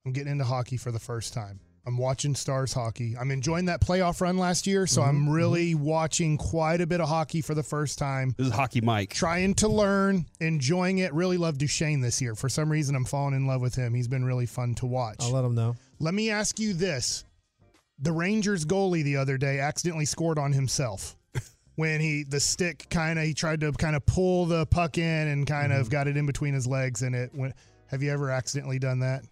I'm 0.06 0.12
getting 0.12 0.32
into 0.32 0.44
hockey 0.44 0.76
for 0.76 0.92
the 0.92 0.98
first 0.98 1.32
time. 1.32 1.60
I'm 1.86 1.98
watching 1.98 2.34
Stars 2.34 2.72
hockey. 2.72 3.14
I'm 3.18 3.30
enjoying 3.30 3.66
that 3.66 3.82
playoff 3.82 4.22
run 4.22 4.38
last 4.38 4.66
year, 4.66 4.86
so 4.86 5.02
I'm 5.02 5.22
mm-hmm. 5.22 5.30
really 5.30 5.72
mm-hmm. 5.74 5.84
watching 5.84 6.38
quite 6.38 6.80
a 6.80 6.86
bit 6.86 7.00
of 7.00 7.08
hockey 7.08 7.42
for 7.42 7.54
the 7.54 7.62
first 7.62 7.98
time. 7.98 8.34
This 8.38 8.46
is 8.46 8.52
Hockey 8.54 8.80
Mike. 8.80 9.12
Trying 9.12 9.54
to 9.56 9.68
learn, 9.68 10.24
enjoying 10.40 10.98
it. 10.98 11.12
Really 11.12 11.36
love 11.36 11.58
Duchene 11.58 12.00
this 12.00 12.22
year. 12.22 12.34
For 12.34 12.48
some 12.48 12.72
reason, 12.72 12.96
I'm 12.96 13.04
falling 13.04 13.34
in 13.34 13.46
love 13.46 13.60
with 13.60 13.74
him. 13.74 13.92
He's 13.92 14.08
been 14.08 14.24
really 14.24 14.46
fun 14.46 14.74
to 14.76 14.86
watch. 14.86 15.16
I'll 15.20 15.32
let 15.32 15.42
them 15.42 15.54
know. 15.54 15.76
Let 15.98 16.14
me 16.14 16.30
ask 16.30 16.58
you 16.58 16.72
this: 16.72 17.24
the 17.98 18.12
Rangers 18.12 18.64
goalie 18.64 19.04
the 19.04 19.18
other 19.18 19.36
day 19.36 19.58
accidentally 19.60 20.06
scored 20.06 20.38
on 20.38 20.52
himself 20.52 21.16
when 21.76 22.00
he 22.00 22.22
the 22.24 22.40
stick 22.40 22.86
kind 22.90 23.18
of 23.18 23.24
he 23.24 23.34
tried 23.34 23.60
to 23.60 23.72
kind 23.72 23.96
of 23.96 24.04
pull 24.06 24.46
the 24.46 24.66
puck 24.66 24.98
in 24.98 25.28
and 25.28 25.46
kind 25.46 25.72
of 25.72 25.90
got 25.90 26.06
it 26.08 26.16
in 26.16 26.26
between 26.26 26.54
his 26.54 26.66
legs 26.66 27.02
and 27.02 27.14
it 27.14 27.34
went. 27.34 27.54
Have 27.88 28.02
you 28.02 28.10
ever 28.12 28.30
accidentally 28.30 28.78
done 28.78 29.00
that? 29.00 29.22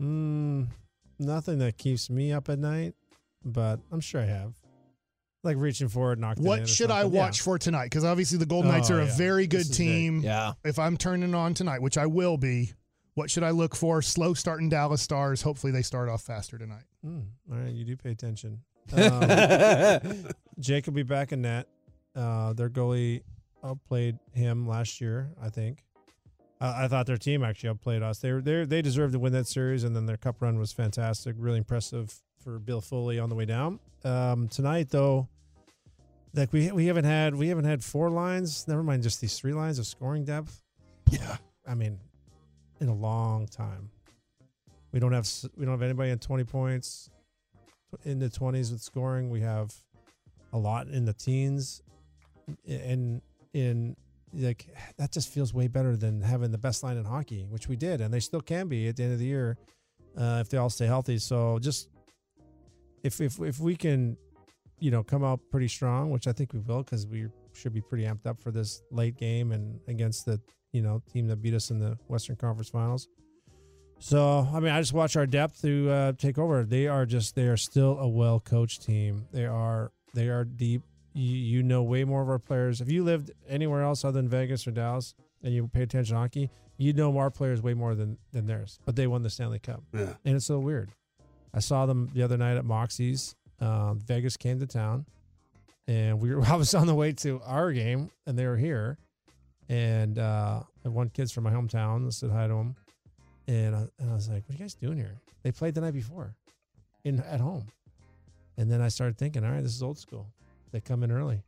Mm, 0.00 0.68
nothing 1.18 1.58
that 1.58 1.78
keeps 1.78 2.10
me 2.10 2.32
up 2.32 2.48
at 2.48 2.58
night, 2.58 2.94
but 3.44 3.78
I'm 3.90 4.00
sure 4.00 4.20
I 4.20 4.24
have. 4.26 4.52
Like 5.44 5.56
reaching 5.56 5.88
forward, 5.88 6.18
knocked 6.20 6.38
it 6.38 6.42
in 6.42 6.46
or 6.46 6.50
What 6.50 6.68
should 6.68 6.90
I 6.90 7.02
something. 7.02 7.14
Yeah. 7.18 7.24
watch 7.26 7.40
for 7.40 7.58
tonight? 7.58 7.86
Because 7.86 8.04
obviously 8.04 8.38
the 8.38 8.46
Golden 8.46 8.70
Knights 8.70 8.90
Oh, 8.90 8.96
are 8.96 9.00
a 9.00 9.06
yeah. 9.06 9.16
very 9.16 9.46
good 9.48 9.60
This 9.60 9.70
is 9.70 9.78
big. 9.78 9.86
team. 9.86 10.20
Yeah. 10.20 10.52
If 10.64 10.78
I'm 10.78 10.96
turning 10.96 11.34
on 11.34 11.54
tonight, 11.54 11.82
which 11.82 11.98
I 11.98 12.06
will 12.06 12.36
be, 12.36 12.72
what 13.14 13.28
should 13.30 13.42
I 13.42 13.50
look 13.50 13.74
for? 13.74 14.02
Slow 14.02 14.34
starting 14.34 14.68
Dallas 14.68 15.02
Stars. 15.02 15.42
Hopefully 15.42 15.72
they 15.72 15.82
start 15.82 16.08
off 16.08 16.22
faster 16.22 16.58
tonight. 16.58 16.84
Mm, 17.04 17.24
all 17.50 17.58
right, 17.58 17.72
you 17.72 17.84
do 17.84 17.96
pay 17.96 18.10
attention. 18.10 18.60
Um, 18.92 20.26
Jake 20.62 20.86
will 20.86 20.94
be 20.94 21.02
back 21.02 21.32
in 21.32 21.42
net. 21.42 21.68
Uh, 22.14 22.52
their 22.52 22.70
goalie 22.70 23.22
outplayed 23.64 24.18
him 24.32 24.66
last 24.66 25.00
year, 25.00 25.30
I 25.42 25.48
think. 25.48 25.84
I 26.60 26.84
I 26.84 26.88
thought 26.88 27.06
their 27.06 27.16
team 27.16 27.42
actually 27.42 27.70
outplayed 27.70 28.02
us. 28.02 28.18
They 28.18 28.32
were 28.32 28.40
they 28.40 28.64
they 28.64 28.82
deserved 28.82 29.12
to 29.12 29.18
win 29.18 29.32
that 29.32 29.46
series, 29.46 29.84
and 29.84 29.94
then 29.94 30.06
their 30.06 30.16
cup 30.16 30.40
run 30.40 30.58
was 30.58 30.72
fantastic, 30.72 31.36
really 31.38 31.58
impressive 31.58 32.14
for 32.42 32.58
Bill 32.58 32.80
Foley 32.80 33.18
on 33.18 33.28
the 33.28 33.34
way 33.34 33.44
down. 33.44 33.78
Um, 34.04 34.48
tonight 34.48 34.88
though, 34.90 35.28
like 36.34 36.52
we 36.52 36.70
we 36.72 36.86
haven't 36.86 37.04
had 37.04 37.34
we 37.34 37.48
haven't 37.48 37.64
had 37.64 37.82
four 37.82 38.10
lines. 38.10 38.66
Never 38.68 38.82
mind 38.82 39.02
just 39.02 39.20
these 39.20 39.38
three 39.38 39.52
lines 39.52 39.78
of 39.78 39.86
scoring 39.86 40.24
depth. 40.24 40.62
Yeah. 41.10 41.36
I 41.66 41.74
mean, 41.74 41.98
in 42.80 42.88
a 42.88 42.94
long 42.94 43.46
time. 43.46 43.90
We 44.92 45.00
don't 45.00 45.12
have 45.12 45.28
we 45.56 45.64
don't 45.64 45.72
have 45.72 45.82
anybody 45.82 46.10
in 46.10 46.18
twenty 46.18 46.44
points 46.44 47.08
in 48.04 48.18
the 48.18 48.28
twenties 48.28 48.70
with 48.72 48.82
scoring. 48.82 49.30
We 49.30 49.40
have 49.40 49.74
a 50.52 50.58
lot 50.58 50.88
in 50.88 51.04
the 51.04 51.12
teens, 51.12 51.82
and 52.66 53.22
in 53.54 53.96
like 54.34 54.66
that 54.96 55.12
just 55.12 55.28
feels 55.28 55.52
way 55.52 55.68
better 55.68 55.96
than 55.96 56.20
having 56.20 56.50
the 56.50 56.58
best 56.58 56.82
line 56.82 56.96
in 56.96 57.04
hockey, 57.04 57.46
which 57.48 57.68
we 57.68 57.76
did, 57.76 58.00
and 58.00 58.12
they 58.12 58.20
still 58.20 58.40
can 58.40 58.68
be 58.68 58.88
at 58.88 58.96
the 58.96 59.04
end 59.04 59.12
of 59.12 59.18
the 59.18 59.26
year 59.26 59.58
uh, 60.16 60.38
if 60.40 60.48
they 60.48 60.58
all 60.58 60.70
stay 60.70 60.86
healthy. 60.86 61.18
So 61.18 61.58
just 61.58 61.88
if 63.02 63.20
if 63.20 63.40
if 63.40 63.60
we 63.60 63.76
can, 63.76 64.16
you 64.78 64.90
know, 64.90 65.02
come 65.02 65.24
out 65.24 65.40
pretty 65.50 65.68
strong, 65.68 66.10
which 66.10 66.26
I 66.26 66.32
think 66.32 66.52
we 66.52 66.60
will, 66.60 66.82
because 66.82 67.06
we 67.06 67.26
should 67.52 67.74
be 67.74 67.80
pretty 67.82 68.04
amped 68.04 68.26
up 68.26 68.40
for 68.40 68.50
this 68.50 68.82
late 68.90 69.16
game 69.16 69.52
and 69.52 69.78
against 69.88 70.24
the 70.24 70.40
you 70.72 70.82
know 70.82 71.02
team 71.12 71.28
that 71.28 71.42
beat 71.42 71.54
us 71.54 71.70
in 71.70 71.78
the 71.78 71.98
Western 72.08 72.36
Conference 72.36 72.70
Finals. 72.70 73.08
So 73.98 74.48
I 74.52 74.60
mean, 74.60 74.72
I 74.72 74.80
just 74.80 74.92
watch 74.92 75.16
our 75.16 75.26
depth 75.26 75.60
to 75.62 75.90
uh, 75.90 76.12
take 76.12 76.38
over. 76.38 76.64
They 76.64 76.86
are 76.86 77.06
just 77.06 77.34
they 77.34 77.46
are 77.46 77.56
still 77.56 77.98
a 77.98 78.08
well 78.08 78.40
coached 78.40 78.82
team. 78.82 79.26
They 79.32 79.46
are 79.46 79.92
they 80.14 80.28
are 80.28 80.44
deep. 80.44 80.82
You, 81.14 81.36
you 81.36 81.62
know 81.62 81.82
way 81.82 82.04
more 82.04 82.22
of 82.22 82.28
our 82.30 82.38
players. 82.38 82.80
If 82.80 82.90
you 82.90 83.04
lived 83.04 83.30
anywhere 83.48 83.82
else 83.82 84.04
other 84.04 84.18
than 84.20 84.28
Vegas 84.28 84.66
or 84.66 84.70
Dallas 84.70 85.14
and 85.42 85.52
you 85.52 85.68
pay 85.68 85.82
attention 85.82 86.14
to 86.14 86.20
hockey, 86.20 86.50
you 86.78 86.92
know 86.94 87.16
our 87.18 87.30
players 87.30 87.60
way 87.60 87.74
more 87.74 87.94
than 87.94 88.16
than 88.32 88.46
theirs. 88.46 88.78
But 88.86 88.96
they 88.96 89.06
won 89.06 89.22
the 89.22 89.30
Stanley 89.30 89.58
Cup, 89.58 89.82
Yeah. 89.92 90.14
and 90.24 90.36
it's 90.36 90.46
so 90.46 90.58
weird. 90.58 90.90
I 91.54 91.60
saw 91.60 91.84
them 91.84 92.10
the 92.14 92.22
other 92.22 92.38
night 92.38 92.56
at 92.56 92.64
Moxie's. 92.64 93.34
Um, 93.60 94.00
Vegas 94.06 94.36
came 94.38 94.58
to 94.60 94.66
town, 94.66 95.04
and 95.86 96.18
we 96.20 96.34
were 96.34 96.42
I 96.46 96.56
was 96.56 96.74
on 96.74 96.86
the 96.86 96.94
way 96.94 97.12
to 97.12 97.40
our 97.44 97.72
game, 97.72 98.10
and 98.26 98.38
they 98.38 98.46
were 98.46 98.56
here. 98.56 98.96
And 99.68 100.18
uh, 100.18 100.62
one 100.82 101.08
kid's 101.10 101.30
from 101.32 101.44
my 101.44 101.50
hometown. 101.52 102.06
I 102.06 102.10
said 102.10 102.30
hi 102.30 102.46
to 102.46 102.54
him, 102.54 102.74
and 103.46 103.76
I, 103.76 103.86
and 103.98 104.10
I 104.10 104.14
was 104.14 104.28
like, 104.28 104.44
"What 104.46 104.50
are 104.50 104.58
you 104.58 104.58
guys 104.64 104.74
doing 104.74 104.96
here?" 104.96 105.20
They 105.42 105.52
played 105.52 105.74
the 105.74 105.80
night 105.82 105.94
before, 105.94 106.34
in 107.04 107.20
at 107.20 107.40
home. 107.40 107.66
And 108.56 108.70
then 108.70 108.80
I 108.80 108.88
started 108.88 109.16
thinking, 109.18 109.44
"All 109.44 109.50
right, 109.52 109.62
this 109.62 109.74
is 109.74 109.82
old 109.82 109.98
school. 109.98 110.28
They 110.72 110.80
come 110.80 111.02
in 111.02 111.10
early. 111.10 111.42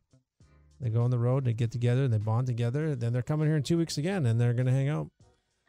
They 0.81 0.89
go 0.89 1.01
on 1.03 1.11
the 1.11 1.17
road. 1.17 1.45
They 1.45 1.53
get 1.53 1.71
together 1.71 2.03
and 2.03 2.13
they 2.13 2.17
bond 2.17 2.47
together. 2.47 2.95
Then 2.95 3.13
they're 3.13 3.21
coming 3.21 3.47
here 3.47 3.55
in 3.55 3.63
two 3.63 3.77
weeks 3.77 3.97
again, 3.97 4.25
and 4.25 4.39
they're 4.39 4.53
going 4.53 4.65
to 4.65 4.71
hang 4.71 4.89
out. 4.89 5.09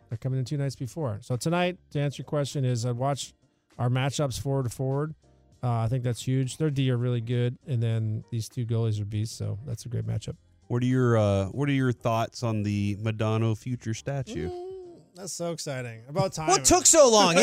They're 0.08 0.18
coming 0.18 0.38
in 0.38 0.44
two 0.44 0.56
nights 0.56 0.76
before. 0.76 1.18
So 1.22 1.36
tonight, 1.36 1.78
to 1.92 2.00
answer 2.00 2.22
your 2.22 2.28
question, 2.28 2.64
is 2.64 2.84
I 2.84 2.92
watched 2.92 3.34
our 3.78 3.88
matchups 3.88 4.40
forward 4.40 4.64
to 4.64 4.70
forward. 4.70 5.14
Uh, 5.62 5.80
I 5.80 5.88
think 5.88 6.04
that's 6.04 6.22
huge. 6.26 6.58
Their 6.58 6.70
D 6.70 6.90
are 6.90 6.96
really 6.96 7.20
good, 7.20 7.56
and 7.66 7.82
then 7.82 8.24
these 8.30 8.48
two 8.48 8.66
goalies 8.66 9.00
are 9.00 9.04
beasts. 9.04 9.36
So 9.36 9.58
that's 9.66 9.84
a 9.86 9.88
great 9.88 10.06
matchup. 10.06 10.36
What 10.68 10.82
are 10.82 10.86
your 10.86 11.16
uh, 11.16 11.46
What 11.46 11.68
are 11.68 11.72
your 11.72 11.92
thoughts 11.92 12.42
on 12.42 12.62
the 12.62 12.96
Modano 12.96 13.56
future 13.56 13.94
statue? 13.94 14.50
That's 15.16 15.32
so 15.32 15.52
exciting. 15.52 16.02
About 16.08 16.32
time. 16.34 16.46
What 16.48 16.64
took 16.64 16.84
so 16.86 17.10
long? 17.10 17.34
Yeah. 17.38 17.40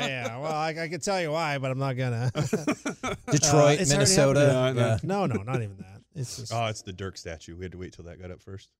yeah, 0.00 0.06
yeah. 0.06 0.38
Well, 0.38 0.52
I, 0.52 0.68
I 0.78 0.88
could 0.88 1.02
tell 1.02 1.20
you 1.20 1.32
why, 1.32 1.58
but 1.58 1.70
I'm 1.72 1.78
not 1.78 1.94
gonna. 1.96 2.30
Detroit, 2.34 3.02
Uh, 3.02 3.16
it's 3.30 3.52
already 3.52 3.84
Minnesota. 3.88 4.52
happening. 4.52 4.84
Yeah, 4.84 4.98
No, 5.02 5.26
no, 5.26 5.42
not 5.42 5.56
even 5.56 5.76
that. 5.78 6.00
It's 6.14 6.36
just 6.38 6.52
Oh, 6.54 6.66
it's 6.66 6.82
the 6.82 6.92
Dirk 6.92 7.16
statue. 7.18 7.56
We 7.56 7.64
had 7.64 7.72
to 7.72 7.78
wait 7.78 7.92
till 7.92 8.04
that 8.04 8.20
got 8.20 8.30
up 8.30 8.40
first. 8.40 8.70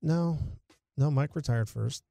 no, 0.00 0.38
no. 0.96 1.10
Mike 1.10 1.34
retired 1.36 1.68
first. 1.68 2.04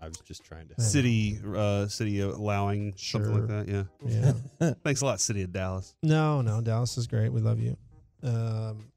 I, 0.00 0.06
I 0.06 0.08
was 0.08 0.16
just 0.20 0.44
trying 0.44 0.68
to. 0.68 0.74
Yeah. 0.78 0.84
City, 0.84 1.38
uh, 1.54 1.86
city 1.88 2.20
allowing 2.20 2.94
something 2.96 3.30
Sure. 3.32 3.40
like 3.46 3.66
that. 3.66 3.86
Yeah. 4.06 4.32
Yeah. 4.60 4.72
Thanks 4.82 5.02
a 5.02 5.04
lot, 5.04 5.20
City 5.20 5.42
of 5.42 5.52
Dallas. 5.52 5.94
no, 6.02 6.40
no. 6.40 6.60
Dallas 6.62 6.96
is 6.96 7.06
great. 7.06 7.30
We 7.32 7.40
love 7.40 7.60
you. 7.60 7.76
Um, 8.22 8.90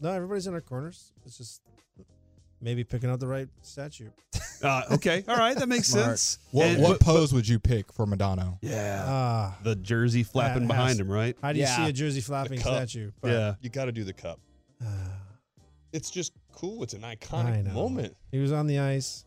no, 0.00 0.10
everybody's 0.10 0.46
in 0.46 0.52
our 0.54 0.60
corners. 0.60 1.12
It's 1.24 1.38
just 1.38 1.62
maybe 2.66 2.82
picking 2.82 3.08
out 3.08 3.20
the 3.20 3.28
right 3.28 3.48
statue. 3.62 4.10
Uh, 4.62 4.82
okay, 4.92 5.22
all 5.28 5.36
right, 5.36 5.56
that 5.56 5.68
makes 5.68 5.86
Smart. 5.88 6.06
sense. 6.18 6.38
What, 6.50 6.66
And- 6.66 6.82
what 6.82 6.98
but- 6.98 7.00
pose 7.06 7.32
would 7.32 7.46
you 7.46 7.58
pick 7.60 7.92
for 7.92 8.06
Modano? 8.06 8.58
Yeah, 8.60 9.04
Ah, 9.06 9.58
the 9.62 9.76
jersey 9.76 10.24
flapping 10.24 10.62
has- 10.62 10.68
behind 10.68 10.98
him, 11.00 11.08
right? 11.08 11.36
how 11.40 11.52
do 11.52 11.58
you 11.60 11.64
Yeah. 11.64 11.76
see 11.76 11.88
a 11.90 11.92
jersey 11.92 12.20
flapping 12.20 12.58
cup. 12.58 12.74
statue? 12.74 13.12
But, 13.20 13.30
Yeah. 13.30 13.54
You 13.60 13.70
got 13.70 13.84
to 13.84 13.92
do 13.92 14.02
the 14.02 14.12
cup. 14.12 14.40
ah, 14.84 14.86
It's 15.92 16.10
just 16.10 16.32
cool. 16.52 16.82
It's 16.82 16.94
an 16.94 17.04
I 17.04 17.14
iconic 17.16 17.64
know. 17.64 17.72
moment. 17.72 18.16
he 18.32 18.38
was 18.38 18.50
on 18.50 18.66
the 18.66 18.80
ice. 18.80 19.24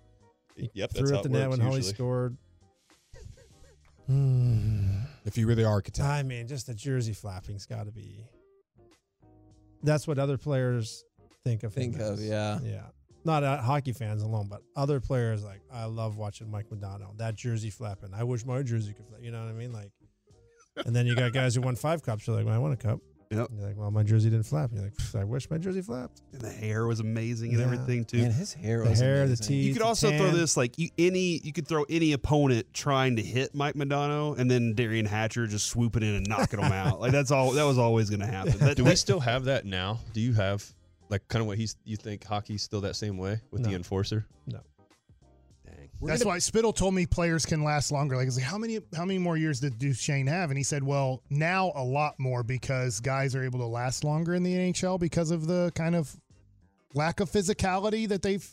Yep, 0.58 0.74
that's 0.92 0.98
threw 1.00 1.12
how 1.12 1.18
at 1.18 1.24
the 1.24 1.30
it 1.30 1.32
net 1.32 1.48
works 1.50 1.58
when 1.58 1.66
Holly 1.66 1.78
usually. 1.78 1.94
scored. 1.96 2.38
Hmm. 4.08 4.86
If 5.26 5.38
you 5.38 5.46
were 5.46 5.54
the 5.54 5.66
architect. 5.66 6.08
I 6.08 6.24
mean, 6.24 6.48
just 6.48 6.66
the 6.66 6.74
jersey 6.74 7.14
flapping's 7.14 7.68
got 7.68 7.86
to 7.86 7.92
be. 7.92 8.26
That's 9.84 10.08
what 10.08 10.18
other 10.18 10.38
players 10.40 11.04
think 11.44 11.62
of. 11.64 11.76
him 11.76 11.92
Think 11.92 11.96
of, 12.02 12.14
as. 12.14 12.26
yeah. 12.26 12.60
yeah. 12.64 12.82
Not 13.26 13.44
uh, 13.44 13.62
hockey 13.62 13.92
fans 13.94 14.22
alone, 14.24 14.48
but 14.50 14.62
other 14.76 15.00
players 15.00 15.44
like 15.44 15.62
I 15.72 15.86
love 15.86 16.18
watching 16.18 16.50
Mike 16.50 16.70
Modano. 16.70 17.18
That 17.18 17.36
jersey 17.36 17.70
flapping. 17.70 18.14
I 18.14 18.24
wish 18.24 18.46
my 18.46 18.62
jersey 18.64 18.94
could 18.94 19.06
flap. 19.08 19.20
You 19.22 19.32
know 19.32 19.42
what 19.44 19.50
I 19.50 19.54
mean? 19.54 19.74
Like, 19.74 19.92
and 20.86 20.96
then 20.96 21.06
you 21.06 21.16
got 21.16 21.34
guys 21.34 21.56
who 21.56 21.62
won 21.62 21.76
five 21.76 22.02
cups. 22.04 22.26
You're 22.28 22.36
like, 22.38 22.46
well, 22.46 22.56
I 22.56 22.60
won 22.60 22.72
a 22.72 22.78
cup. 22.78 23.00
Yep. 23.32 23.50
You're 23.56 23.68
like, 23.68 23.78
well, 23.78 23.92
my 23.92 24.02
jersey 24.02 24.30
didn't 24.32 24.46
flap. 24.48 24.72
You're 24.74 24.84
like, 24.86 24.94
I 25.16 25.24
wish 25.24 25.52
my 25.52 25.60
jersey 25.60 25.82
flapped. 25.82 26.24
And 26.32 26.42
the 26.42 26.50
hair 26.50 26.88
was 26.88 27.00
amazing 27.00 27.52
and 27.52 27.60
Yeah. 27.60 27.66
everything 27.66 28.04
too. 28.06 28.24
Man, 28.24 28.32
his 28.32 28.54
hair 28.54 28.84
The 28.84 28.90
was 28.90 29.00
hair, 29.00 29.28
the 29.28 29.36
teeth. 29.36 29.66
you 29.68 29.74
could 29.74 29.84
the 29.84 29.86
also 29.86 30.10
throw 30.18 30.32
this 30.32 30.58
like 30.58 30.80
you, 30.80 30.90
any 30.98 31.40
you 31.44 31.54
could 31.54 31.68
throw 31.68 31.84
any 31.90 32.14
opponent 32.14 32.74
trying 32.74 33.18
to 33.18 33.22
hit 33.22 33.54
Mike 33.54 33.76
Modano 33.76 34.36
and 34.40 34.50
then 34.50 34.74
Derian 34.74 35.06
Hatcher 35.06 35.46
just 35.46 35.68
swooping 35.68 36.02
in 36.02 36.16
and 36.16 36.28
knocking 36.28 36.60
him 36.60 36.72
out. 36.72 37.00
Like 37.02 37.12
that's 37.12 37.30
all 37.30 37.52
that 37.52 37.64
was 37.66 37.78
always 37.78 38.10
going 38.10 38.22
to 38.22 38.26
happen. 38.26 38.54
That, 38.60 38.78
Do 38.78 38.84
we 38.86 38.96
still 38.96 39.20
have 39.20 39.44
that 39.46 39.64
now? 39.66 40.00
Do 40.14 40.22
you 40.22 40.34
have 40.34 40.66
like 41.10 41.28
kind 41.28 41.42
of 41.42 41.48
what 41.48 41.58
he's? 41.58 41.76
You 41.84 41.98
think 41.98 42.24
hockey's 42.24 42.64
still 42.64 42.82
that 42.82 42.96
same 42.96 43.18
way 43.18 43.42
with 43.52 43.64
the 43.64 43.74
enforcer? 43.74 44.26
No. 44.48 44.60
Dang. 45.66 45.90
That's 46.02 46.26
why 46.26 46.40
Spittle 46.40 46.74
told 46.74 46.94
me 46.94 47.06
players 47.06 47.46
can 47.46 47.64
last 47.64 47.92
longer. 47.92 48.16
Like, 48.16 48.30
like, 48.34 48.44
how 48.44 48.58
many 48.58 48.80
how 48.96 49.06
many 49.06 49.20
more 49.20 49.38
years 49.38 49.60
did 49.60 49.78
Duchene 49.78 50.28
have? 50.28 50.50
And 50.52 50.58
he 50.58 50.64
said, 50.64 50.84
well, 50.84 51.22
now 51.30 51.72
a 51.76 51.84
lot 51.84 52.16
more 52.20 52.44
because 52.44 53.00
guys 53.00 53.36
are 53.36 53.44
able 53.44 53.60
to 53.60 53.66
last 53.66 54.04
longer 54.04 54.34
in 54.36 54.44
the 54.44 54.54
NHL 54.56 55.00
because 55.00 55.32
of 55.32 55.48
the 55.48 55.72
kind 55.76 55.96
of 55.96 56.16
lack 56.94 57.20
of 57.20 57.30
physicality 57.30 58.08
that 58.08 58.22
they've 58.22 58.48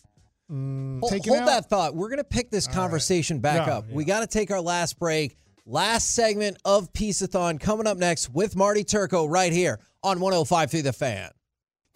Mm, 0.49 1.01
Hold, 1.01 1.11
taken 1.11 1.31
hold 1.33 1.43
out. 1.43 1.47
that 1.47 1.69
thought. 1.69 1.97
We're 1.97 2.07
going 2.09 2.19
to 2.19 2.23
pick 2.25 2.53
this 2.53 2.69
All 2.69 2.75
conversation 2.75 3.41
back 3.41 3.67
Yeah, 3.67 3.79
up. 3.79 3.91
We 3.91 4.05
got 4.05 4.21
to 4.21 4.29
take 4.29 4.53
our 4.53 4.61
last 4.61 4.97
break. 4.97 5.37
Last 5.67 6.15
segment 6.15 6.57
of 6.65 6.93
Piece-A-Thon 6.93 7.59
coming 7.59 7.89
up 7.89 7.99
next 7.99 8.31
with 8.33 8.55
Marty 8.55 8.85
Turco 8.85 9.27
right 9.27 9.53
here 9.53 9.81
on 10.05 10.21
105 10.21 10.71
through 10.71 10.83
the 10.83 10.93
fan. 10.93 11.31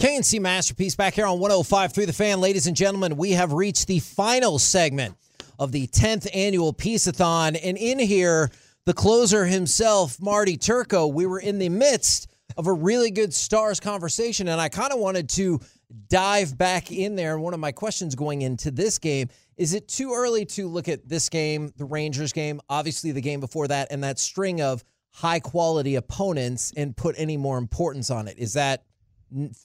KNC 0.01 0.41
Masterpiece 0.41 0.97
back 0.97 1.13
here 1.13 1.27
on 1.27 1.41
105 1.41 1.93
through 1.93 2.07
the 2.07 2.13
fan. 2.15 2.41
Ladies 2.41 2.67
and 2.67 2.75
gentlemen, 2.75 3.19
we 3.19 3.33
have 3.33 3.53
reached 3.53 3.87
the 3.87 3.99
final 3.99 4.59
segment 4.59 5.15
of 5.59 5.73
the 5.73 5.89
10th 5.89 6.27
annual 6.33 6.73
Piece-A-Thon. 6.73 7.55
And 7.57 7.77
in 7.77 7.99
here, 7.99 8.51
the 8.87 8.95
closer 8.95 9.45
himself, 9.45 10.19
Marty 10.19 10.57
Turco, 10.57 11.07
we 11.07 11.27
were 11.27 11.39
in 11.39 11.59
the 11.59 11.69
midst 11.69 12.31
of 12.57 12.67
a 12.67 12.73
really 12.73 13.11
good 13.11 13.35
stars 13.35 13.79
conversation. 13.79 14.49
And 14.49 14.59
I 14.59 14.71
kind 14.71 14.91
of 14.91 15.01
wanted 15.01 15.29
to 15.31 15.61
dive 16.09 16.57
back 16.57 16.91
in 16.91 17.15
there. 17.15 17.35
And 17.35 17.43
one 17.43 17.53
of 17.53 17.61
my 17.61 17.71
questions 17.71 18.15
going 18.15 18.41
into 18.41 18.71
this 18.71 18.99
game 18.99 19.29
is 19.59 19.75
it 19.75 19.87
too 19.87 20.15
early 20.15 20.47
to 20.47 20.67
look 20.67 20.89
at 20.89 21.11
this 21.11 21.29
game, 21.29 21.75
the 21.77 21.85
Rangers 21.85 22.33
game, 22.33 22.59
obviously 22.71 23.13
the 23.13 23.21
game 23.21 23.41
before 23.41 23.69
that, 23.69 23.89
and 23.91 24.03
that 24.03 24.19
string 24.19 24.63
of 24.63 24.83
high 25.11 25.41
quality 25.41 25.97
opponents 25.97 26.73
and 26.75 26.97
put 26.97 27.17
any 27.19 27.37
more 27.37 27.59
importance 27.59 28.09
on 28.09 28.29
it? 28.29 28.39
Is 28.39 28.55
that 28.55 28.85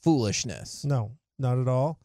foolishness? 0.03 0.85
No, 0.85 1.11
not 1.39 1.59
at 1.59 1.67
all. 1.67 1.99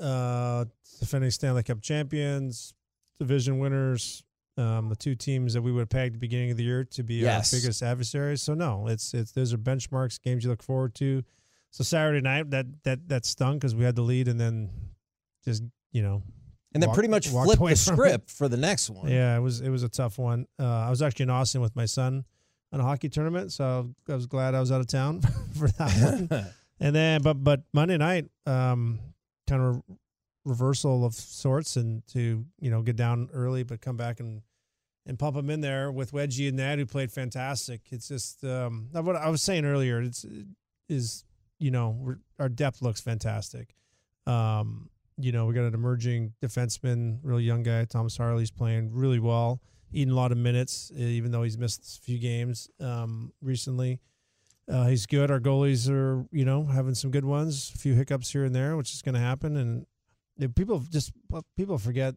Uh, 0.00 0.64
defending 1.00 1.30
Stanley 1.30 1.62
Cup 1.62 1.80
champions, 1.80 2.74
division 3.18 3.58
winners, 3.58 4.24
um, 4.58 4.88
the 4.88 4.96
two 4.96 5.14
teams 5.14 5.54
that 5.54 5.62
we 5.62 5.70
would 5.72 5.80
have 5.80 5.88
pegged 5.88 6.12
at 6.12 6.12
the 6.14 6.18
beginning 6.18 6.50
of 6.50 6.56
the 6.56 6.64
year 6.64 6.84
to 6.84 7.02
be 7.02 7.14
Yes. 7.16 7.52
our 7.54 7.60
biggest 7.60 7.82
adversaries. 7.82 8.42
So 8.42 8.54
no, 8.54 8.86
it's 8.88 9.14
it's 9.14 9.32
those 9.32 9.52
are 9.54 9.58
benchmarks, 9.58 10.20
games 10.20 10.44
you 10.44 10.50
look 10.50 10.62
forward 10.62 10.94
to. 10.96 11.22
So 11.70 11.84
Saturday 11.84 12.20
night 12.20 12.50
that 12.50 12.66
that 12.84 13.08
that 13.08 13.24
stung 13.24 13.54
because 13.54 13.74
we 13.74 13.84
had 13.84 13.94
the 13.96 14.02
lead 14.02 14.28
and 14.28 14.38
then 14.40 14.70
just 15.44 15.62
you 15.92 16.02
know 16.02 16.22
And 16.74 16.82
then 16.82 16.88
walk- 16.88 16.94
pretty 16.96 17.08
much 17.08 17.28
flipped 17.28 17.62
the 17.64 17.76
script 17.76 18.30
for 18.30 18.48
the 18.48 18.56
next 18.58 18.90
one. 18.90 19.08
Yeah, 19.08 19.36
it 19.36 19.40
was 19.40 19.60
it 19.60 19.70
was 19.70 19.82
a 19.84 19.88
tough 19.88 20.18
one. 20.18 20.46
Uh, 20.58 20.64
I 20.66 20.90
was 20.90 21.00
actually 21.00 21.24
in 21.24 21.30
Austin 21.30 21.60
with 21.62 21.74
my 21.76 21.86
son 21.86 22.24
on 22.72 22.80
a 22.80 22.82
hockey 22.82 23.08
tournament, 23.08 23.52
so 23.52 23.94
I 24.08 24.14
was 24.14 24.26
glad 24.26 24.54
I 24.54 24.60
was 24.60 24.70
out 24.72 24.80
of 24.80 24.86
town 24.86 25.20
for 25.58 25.68
that 25.68 26.28
one. 26.30 26.46
and 26.82 26.96
then, 26.96 27.22
but 27.22 27.42
but 27.44 27.62
Monday 27.72 27.96
night, 27.96 28.26
um, 28.44 28.98
kind 29.48 29.62
of 29.62 29.82
reversal 30.44 31.04
of 31.04 31.14
sorts, 31.14 31.76
and 31.76 32.04
to 32.08 32.44
you 32.58 32.70
know 32.70 32.82
get 32.82 32.96
down 32.96 33.28
early, 33.32 33.62
but 33.62 33.80
come 33.80 33.96
back 33.96 34.18
and 34.18 34.42
and 35.06 35.18
pump 35.18 35.36
them 35.36 35.48
in 35.48 35.60
there 35.60 35.92
with 35.92 36.12
Wedgie 36.12 36.48
and 36.48 36.56
Ned, 36.56 36.80
who 36.80 36.86
played 36.86 37.12
fantastic. 37.12 37.82
It's 37.90 38.08
just 38.08 38.44
um, 38.44 38.88
what 38.92 39.14
I 39.14 39.28
was 39.28 39.42
saying 39.42 39.64
earlier. 39.64 40.02
It's 40.02 40.26
is 40.88 41.24
you 41.60 41.70
know 41.70 42.16
our 42.40 42.48
depth 42.48 42.82
looks 42.82 43.00
fantastic. 43.00 43.76
Um, 44.26 44.90
you 45.18 45.30
know, 45.30 45.46
we 45.46 45.54
got 45.54 45.64
an 45.64 45.74
emerging 45.74 46.32
defenseman, 46.42 47.20
real 47.22 47.40
young 47.40 47.62
guy, 47.62 47.84
Thomas 47.84 48.16
Harley's 48.16 48.50
playing 48.50 48.90
really 48.92 49.20
well, 49.20 49.60
eating 49.92 50.12
a 50.12 50.16
lot 50.16 50.32
of 50.32 50.38
minutes, 50.38 50.90
even 50.96 51.30
though 51.30 51.44
he's 51.44 51.58
missed 51.58 51.98
a 51.98 52.00
few 52.00 52.18
games 52.18 52.68
um, 52.80 53.32
recently. 53.40 54.00
Uh, 54.70 54.86
he's 54.86 55.06
good. 55.06 55.30
Our 55.30 55.40
goalies 55.40 55.90
are, 55.90 56.24
you 56.30 56.44
know, 56.44 56.64
having 56.64 56.94
some 56.94 57.10
good 57.10 57.24
ones, 57.24 57.72
a 57.74 57.78
few 57.78 57.94
hiccups 57.94 58.30
here 58.30 58.44
and 58.44 58.54
there, 58.54 58.76
which 58.76 58.92
is 58.92 59.02
going 59.02 59.14
to 59.14 59.20
happen. 59.20 59.56
And 59.56 59.86
eh, 60.40 60.46
people 60.54 60.82
just 60.90 61.12
people 61.56 61.78
forget, 61.78 62.14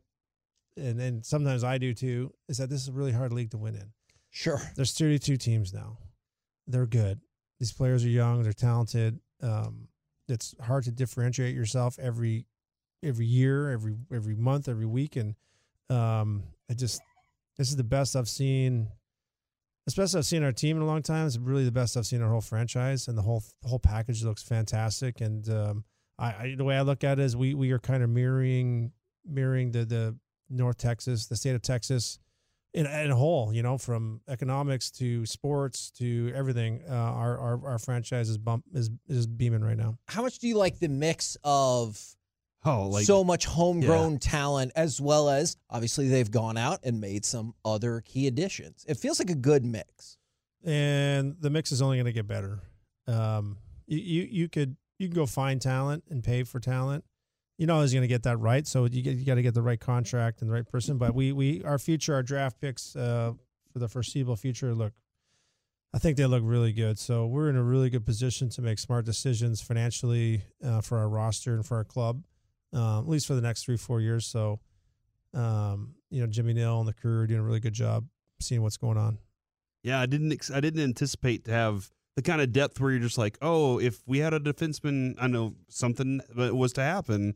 and 0.78 1.02
and 1.02 1.26
sometimes 1.26 1.64
I 1.64 1.78
do 1.78 1.94
too, 1.94 2.32
is 2.48 2.58
that 2.58 2.70
this 2.70 2.82
is 2.82 2.90
a 2.90 2.94
really 2.94 3.12
hard 3.12 3.34
league 3.34 3.52
to 3.52 3.58
win 3.58 3.76
in. 3.76 3.92
Sure. 4.30 4.62
There's 4.76 4.92
32 4.92 5.38
teams 5.38 5.74
now. 5.74 5.98
They're 6.68 6.86
good. 6.86 7.22
These 7.60 7.72
players 7.72 8.04
are 8.04 8.10
young. 8.10 8.44
They're 8.44 8.54
talented. 8.54 9.20
Um, 9.42 9.88
it's 10.28 10.56
hard 10.62 10.84
to 10.86 10.92
differentiate 10.92 11.56
yourself 11.56 11.98
every 12.00 12.46
every 13.04 13.26
year, 13.26 13.70
every 13.70 13.96
every 14.12 14.36
month, 14.36 14.68
every 14.68 14.86
week, 14.86 15.16
and 15.16 15.36
um, 15.90 16.44
I 16.70 16.74
just 16.74 17.02
this 17.58 17.70
is 17.70 17.76
the 17.76 17.84
best 17.84 18.16
I've 18.16 18.30
seen. 18.30 18.90
Especially 19.88 20.18
I've 20.18 20.26
seen 20.26 20.44
our 20.44 20.52
team 20.52 20.78
in 20.78 20.84
a 20.84 20.86
long 20.86 21.04
time. 21.04 21.28
It's 21.28 21.38
really 21.38 21.64
the 21.64 21.72
best 21.72 21.96
I've 21.96 22.08
seen 22.08 22.22
our 22.22 22.30
whole 22.30 22.42
franchise, 22.42 23.08
and 23.08 23.18
the 23.18 23.22
whole 23.22 23.44
the 23.62 23.70
whole 23.70 23.80
package 23.80 24.24
looks 24.24 24.42
fantastic. 24.42 25.22
And 25.22 25.48
um, 25.50 25.84
I, 26.18 26.26
I 26.26 26.56
the 26.58 26.64
way 26.64 26.76
I 26.76 26.82
look 26.82 27.04
at 27.04 27.20
it 27.20 27.24
is 27.24 27.36
we 27.36 27.54
we 27.54 27.72
are 27.72 27.80
kind 27.80 28.04
of 28.04 28.10
mirroring 28.10 28.92
mirroring 29.26 29.72
the 29.72 29.86
the 29.86 30.18
North 30.50 30.78
Texas, 30.78 31.28
the 31.28 31.36
state 31.36 31.56
of 31.56 31.62
Texas, 31.62 32.20
in, 32.76 32.86
in 32.86 33.10
whole, 33.10 33.54
you 33.54 33.64
know, 33.64 33.78
from 33.78 34.22
economics 34.28 34.92
to 34.92 35.26
sports 35.26 35.92
to 35.92 36.32
everything. 36.36 36.82
Uh, 36.90 36.94
our, 36.94 37.38
our 37.38 37.68
our 37.68 37.80
franchise 37.80 38.30
is 38.30 38.38
bump 38.38 38.66
is 38.74 38.90
is 39.08 39.26
beaming 39.26 39.62
right 39.62 39.78
now. 39.78 39.98
How 40.08 40.22
much 40.22 40.40
do 40.40 40.48
you 40.48 40.58
like 40.58 40.80
the 40.80 40.90
mix 40.90 41.38
of 41.44 42.00
Oh, 42.66 42.88
like 42.88 43.06
so 43.06 43.24
much 43.24 43.46
homegrown 43.46 44.18
talent 44.20 44.72
as 44.76 45.00
well 45.00 45.30
as 45.30 45.56
obviously 45.70 46.08
they've 46.10 46.32
gone 46.32 46.58
out 46.58 46.80
and 46.84 47.00
made 47.00 47.24
some 47.26 47.54
other 47.64 48.02
key 48.02 48.26
additions? 48.28 48.84
It 48.88 48.98
feels 48.98 49.20
like 49.20 49.30
a 49.30 49.36
good 49.36 49.64
mix. 49.64 50.18
and 50.64 51.36
the 51.40 51.50
mix 51.50 51.72
is 51.72 51.82
only 51.82 51.98
going 51.98 52.06
to 52.06 52.12
get 52.12 52.28
better. 52.28 52.60
Um, 53.08 53.58
you, 53.86 54.00
you 54.00 54.28
you 54.32 54.50
could 54.50 54.78
you 54.98 55.08
can 55.08 55.16
go 55.16 55.26
find 55.28 55.62
talent 55.62 56.04
and 56.10 56.24
pay 56.24 56.44
for 56.44 56.60
talent. 56.60 57.04
You 57.58 57.68
know, 57.68 57.80
is 57.82 57.94
going 57.94 58.02
to 58.02 58.08
get 58.08 58.24
that 58.24 58.38
right. 58.38 58.66
So 58.68 58.86
you 58.86 59.02
get, 59.02 59.16
you 59.16 59.26
got 59.26 59.36
to 59.36 59.42
get 59.42 59.54
the 59.54 59.62
right 59.62 59.80
contract 59.80 60.42
and 60.42 60.50
the 60.50 60.54
right 60.54 60.68
person. 60.68 60.98
But 60.98 61.14
we 61.14 61.32
we 61.32 61.64
our 61.64 61.78
future, 61.80 62.14
our 62.16 62.24
draft 62.24 62.60
picks 62.60 62.96
uh, 62.96 63.34
for 63.72 63.80
the 63.80 63.88
foreseeable 63.88 64.36
future 64.36 64.74
look. 64.74 64.94
I 65.94 66.00
think 66.00 66.18
they 66.18 66.26
look 66.26 66.42
really 66.44 66.74
good. 66.74 67.00
So 67.00 67.26
we're 67.28 67.50
in 67.50 67.56
a 67.56 67.64
really 67.64 67.90
good 67.90 68.06
position 68.06 68.50
to 68.50 68.62
make 68.62 68.80
smart 68.80 69.06
decisions 69.06 69.62
financially 69.62 70.42
uh, 70.62 70.82
for 70.82 70.98
our 70.98 71.08
roster 71.08 71.54
and 71.54 71.66
for 71.66 71.78
our 71.78 71.86
club, 71.86 72.24
uh, 72.76 73.00
at 73.00 73.08
least 73.08 73.26
for 73.26 73.36
the 73.36 73.42
next 73.42 73.64
three 73.64 73.78
four 73.78 74.02
years. 74.02 74.26
So, 74.26 74.60
um, 75.34 75.96
you 76.10 76.22
know, 76.22 76.28
Jimmy 76.28 76.54
Nill 76.54 76.80
and 76.80 76.88
the 76.88 76.94
crew 76.94 77.22
are 77.22 77.28
doing 77.28 77.40
a 77.40 77.44
really 77.44 77.60
good 77.60 77.74
job 77.74 78.06
seeing 78.40 78.62
what's 78.62 78.78
going 78.78 78.98
on. 78.98 79.18
Yeah, 79.84 80.00
I 80.00 80.06
didn't. 80.06 80.32
Ex- 80.32 80.52
I 80.52 80.60
didn't 80.60 80.84
anticipate 80.84 81.46
to 81.46 81.52
have 81.52 81.92
the 82.16 82.22
kind 82.22 82.42
of 82.42 82.52
depth 82.52 82.80
where 82.80 82.92
you're 82.92 83.00
just 83.00 83.18
like, 83.18 83.38
oh, 83.42 83.80
if 83.80 84.02
we 84.06 84.20
had 84.20 84.34
a 84.34 84.40
defenseman, 84.40 85.16
I 85.20 85.28
know 85.28 85.56
something 85.70 86.22
was 86.36 86.74
to 86.74 86.82
happen. 86.82 87.36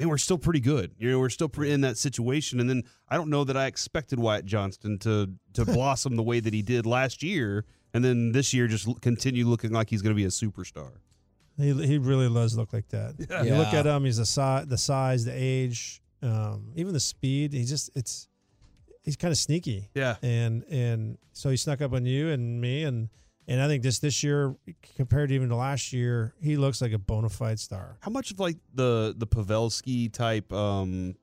And 0.00 0.08
we're 0.08 0.18
still 0.18 0.38
pretty 0.38 0.60
good. 0.60 0.94
You 0.96 1.10
know, 1.10 1.18
we're 1.18 1.28
still 1.28 1.48
pre- 1.48 1.72
in 1.72 1.80
that 1.80 1.98
situation. 1.98 2.60
And 2.60 2.70
then 2.70 2.84
I 3.08 3.16
don't 3.16 3.30
know 3.30 3.42
that 3.42 3.56
I 3.56 3.66
expected 3.66 4.20
Wyatt 4.20 4.44
Johnston 4.44 4.98
to 5.00 5.30
to 5.54 5.64
blossom 5.66 6.16
the 6.16 6.22
way 6.22 6.40
that 6.40 6.54
he 6.54 6.62
did 6.62 6.86
last 6.86 7.22
year, 7.22 7.64
and 7.92 8.04
then 8.04 8.32
this 8.32 8.54
year 8.54 8.68
just 8.68 8.88
continue 9.00 9.46
looking 9.46 9.72
like 9.72 9.90
he's 9.90 10.02
going 10.02 10.14
to 10.14 10.16
be 10.16 10.24
a 10.24 10.28
superstar. 10.28 10.92
He 11.58 11.72
he 11.86 11.98
really 11.98 12.32
does 12.32 12.56
look 12.56 12.72
like 12.72 12.88
that. 12.88 13.14
Yeah. 13.28 13.42
You 13.42 13.54
look 13.56 13.74
at 13.74 13.84
him; 13.84 14.04
he's 14.04 14.18
the 14.18 14.26
size, 14.26 14.66
the 14.66 14.78
size, 14.78 15.24
the 15.24 15.32
age, 15.34 16.00
um, 16.22 16.72
even 16.76 16.92
the 16.92 17.00
speed. 17.00 17.52
He 17.52 17.64
just 17.64 17.90
it's 17.96 18.28
he's 19.02 19.16
kind 19.16 19.32
of 19.32 19.38
sneaky. 19.38 19.90
Yeah. 19.94 20.16
and 20.22 20.64
and 20.64 21.18
so 21.32 21.50
he 21.50 21.56
snuck 21.56 21.80
up 21.82 21.92
on 21.92 22.06
you 22.06 22.28
and 22.28 22.60
me, 22.60 22.84
and 22.84 23.08
and 23.48 23.60
I 23.60 23.66
think 23.66 23.82
this 23.82 23.98
this 23.98 24.22
year 24.22 24.54
compared 24.96 25.30
to 25.30 25.34
even 25.34 25.48
to 25.48 25.56
last 25.56 25.92
year, 25.92 26.34
he 26.40 26.56
looks 26.56 26.80
like 26.80 26.92
a 26.92 26.98
bona 26.98 27.28
fide 27.28 27.58
star. 27.58 27.98
How 28.00 28.10
much 28.10 28.30
of 28.30 28.38
like 28.38 28.56
the 28.72 29.14
the 29.16 29.26
Pavelski 29.26 30.12
type? 30.12 30.52
um 30.52 31.16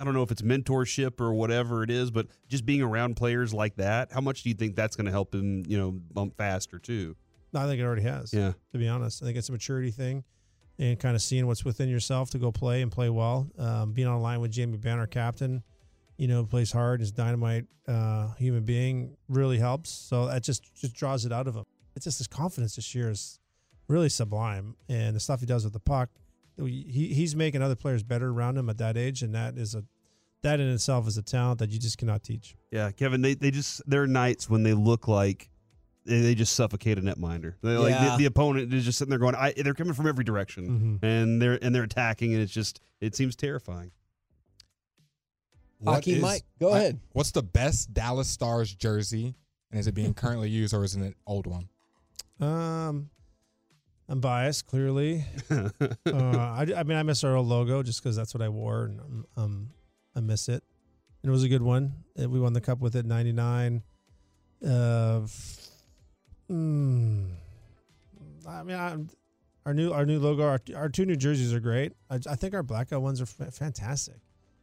I 0.00 0.04
don't 0.04 0.14
know 0.14 0.22
if 0.22 0.30
it's 0.30 0.40
mentorship 0.40 1.20
or 1.20 1.34
whatever 1.34 1.82
it 1.82 1.90
is, 1.90 2.10
but 2.10 2.26
just 2.48 2.64
being 2.64 2.80
around 2.80 3.16
players 3.16 3.52
like 3.52 3.76
that, 3.76 4.10
how 4.10 4.22
much 4.22 4.42
do 4.42 4.48
you 4.48 4.54
think 4.54 4.74
that's 4.74 4.96
going 4.96 5.04
to 5.04 5.12
help 5.12 5.34
him? 5.34 5.62
You 5.68 5.76
know, 5.76 5.90
bump 5.90 6.38
faster 6.38 6.78
too. 6.78 7.16
I 7.54 7.66
think 7.66 7.80
it 7.80 7.84
already 7.84 8.02
has. 8.02 8.32
Yeah. 8.32 8.52
to 8.72 8.78
be 8.78 8.88
honest, 8.88 9.22
I 9.22 9.26
think 9.26 9.38
it's 9.38 9.48
a 9.48 9.52
maturity 9.52 9.90
thing, 9.90 10.24
and 10.78 10.98
kind 10.98 11.14
of 11.14 11.22
seeing 11.22 11.46
what's 11.46 11.64
within 11.64 11.88
yourself 11.88 12.30
to 12.30 12.38
go 12.38 12.52
play 12.52 12.82
and 12.82 12.90
play 12.90 13.10
well. 13.10 13.50
Um, 13.58 13.92
being 13.92 14.08
on 14.08 14.20
line 14.22 14.40
with 14.40 14.50
Jamie 14.50 14.78
Benn, 14.78 15.04
captain, 15.08 15.62
you 16.16 16.28
know, 16.28 16.44
plays 16.44 16.72
hard, 16.72 17.00
is 17.00 17.10
dynamite 17.10 17.66
uh, 17.88 18.34
human 18.34 18.64
being, 18.64 19.16
really 19.28 19.58
helps. 19.58 19.90
So 19.90 20.26
that 20.26 20.42
just 20.42 20.74
just 20.74 20.94
draws 20.94 21.24
it 21.24 21.32
out 21.32 21.46
of 21.48 21.56
him. 21.56 21.64
It's 21.96 22.04
just 22.04 22.18
his 22.18 22.28
confidence 22.28 22.76
this 22.76 22.94
year 22.94 23.10
is 23.10 23.40
really 23.88 24.08
sublime, 24.08 24.76
and 24.88 25.16
the 25.16 25.20
stuff 25.20 25.40
he 25.40 25.46
does 25.46 25.64
with 25.64 25.72
the 25.72 25.80
puck, 25.80 26.10
he 26.56 27.12
he's 27.14 27.34
making 27.34 27.62
other 27.62 27.74
players 27.74 28.02
better 28.02 28.30
around 28.30 28.56
him 28.56 28.70
at 28.70 28.78
that 28.78 28.96
age, 28.96 29.22
and 29.22 29.34
that 29.34 29.58
is 29.58 29.74
a 29.74 29.84
that 30.42 30.60
in 30.60 30.68
itself 30.70 31.06
is 31.06 31.18
a 31.18 31.22
talent 31.22 31.58
that 31.58 31.70
you 31.70 31.78
just 31.78 31.98
cannot 31.98 32.22
teach. 32.22 32.56
Yeah, 32.70 32.90
Kevin, 32.92 33.20
they, 33.20 33.34
they 33.34 33.50
just 33.50 33.82
there 33.88 34.02
are 34.02 34.06
nights 34.06 34.48
when 34.48 34.62
they 34.62 34.74
look 34.74 35.08
like 35.08 35.50
they, 36.06 36.20
they 36.20 36.34
just 36.34 36.54
suffocate 36.54 36.98
a 36.98 37.02
netminder. 37.02 37.54
They, 37.62 37.76
like 37.76 37.94
the, 37.98 38.16
the 38.18 38.24
opponent 38.26 38.72
is 38.72 38.84
just 38.84 38.98
sitting 38.98 39.10
there 39.10 39.18
going, 39.18 39.34
I, 39.34 39.52
they're 39.56 39.74
coming 39.74 39.92
from 39.94 40.06
every 40.06 40.24
direction, 40.24 41.00
Mhm. 41.02 41.06
and 41.06 41.40
they're 41.42 41.58
and 41.62 41.74
they're 41.74 41.82
attacking, 41.84 42.32
and 42.34 42.42
it's 42.42 42.52
just 42.52 42.80
it 43.00 43.14
seems 43.14 43.36
terrifying. 43.36 43.90
What 45.78 45.94
Hockey 45.94 46.12
is- 46.14 46.22
Mike, 46.22 46.42
go 46.58 46.70
I- 46.72 46.78
ahead. 46.78 47.00
What's 47.12 47.30
the 47.32 47.42
best 47.42 47.92
Dallas 47.94 48.28
Stars 48.28 48.74
jersey, 48.74 49.34
and 49.70 49.80
is 49.80 49.86
it 49.86 49.94
being 49.94 50.14
currently 50.22 50.50
used, 50.50 50.74
or 50.74 50.84
is 50.84 50.94
it 50.94 51.00
an 51.00 51.14
old 51.26 51.46
one? 51.46 51.68
Um, 52.40 53.10
I'm 54.08 54.20
biased, 54.20 54.66
clearly. 54.66 55.24
uh, 55.50 55.68
I, 56.06 56.66
I 56.76 56.82
mean, 56.82 56.96
I 56.98 57.02
miss 57.02 57.22
our 57.24 57.36
old 57.36 57.46
logo 57.46 57.82
just 57.82 58.02
because 58.02 58.16
that's 58.16 58.34
what 58.34 58.42
I 58.42 58.48
wore, 58.48 58.84
and 58.86 59.00
um, 59.00 59.26
um, 59.36 59.70
I 60.16 60.20
miss 60.20 60.48
it. 60.48 60.62
And 61.22 61.28
it 61.28 61.32
was 61.32 61.44
a 61.44 61.48
good 61.48 61.62
one. 61.62 61.92
Uh, 62.20 62.28
We 62.28 62.40
won 62.40 62.52
the 62.54 62.60
cup 62.62 62.80
with 62.80 62.96
it, 62.96 63.04
'99. 63.06 63.82
Uh, 64.66 65.20
f- 65.24 65.59
mm, 66.50 67.26
I 68.48 68.62
mean, 68.62 68.76
I, 68.76 68.96
our 69.66 69.74
new 69.74 69.92
our 69.92 70.06
new 70.06 70.18
logo, 70.18 70.44
our, 70.44 70.60
our 70.74 70.88
two 70.88 71.04
new 71.06 71.16
jerseys 71.16 71.52
are 71.52 71.60
great. 71.60 71.92
I, 72.10 72.18
I 72.28 72.34
think 72.34 72.54
our 72.54 72.62
blackout 72.62 73.02
ones 73.02 73.20
are 73.20 73.26
fa- 73.26 73.50
fantastic. 73.50 74.16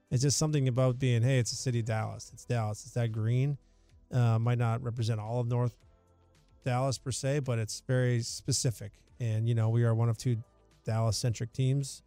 It's 0.09 0.23
just 0.23 0.37
something 0.37 0.67
about 0.67 0.99
being, 0.99 1.21
hey, 1.21 1.37
it's 1.37 1.51
a 1.51 1.55
city, 1.55 1.81
Dallas. 1.81 2.31
It's 2.33 2.45
Dallas. 2.45 2.83
It's 2.85 2.93
that 2.93 3.11
green. 3.11 3.57
Uh, 4.11 4.39
might 4.39 4.57
not 4.57 4.81
represent 4.81 5.19
all 5.19 5.41
of 5.41 5.47
North 5.47 5.75
Dallas 6.63 6.97
per 6.97 7.11
se, 7.11 7.39
but 7.39 7.59
it's 7.59 7.81
very 7.87 8.21
specific. 8.21 8.93
And 9.19 9.47
you 9.47 9.55
know, 9.55 9.69
we 9.69 9.83
are 9.83 9.93
one 9.93 10.09
of 10.09 10.17
two 10.17 10.37
Dallas 10.85 11.17
centric 11.17 11.51
teams, 11.51 12.03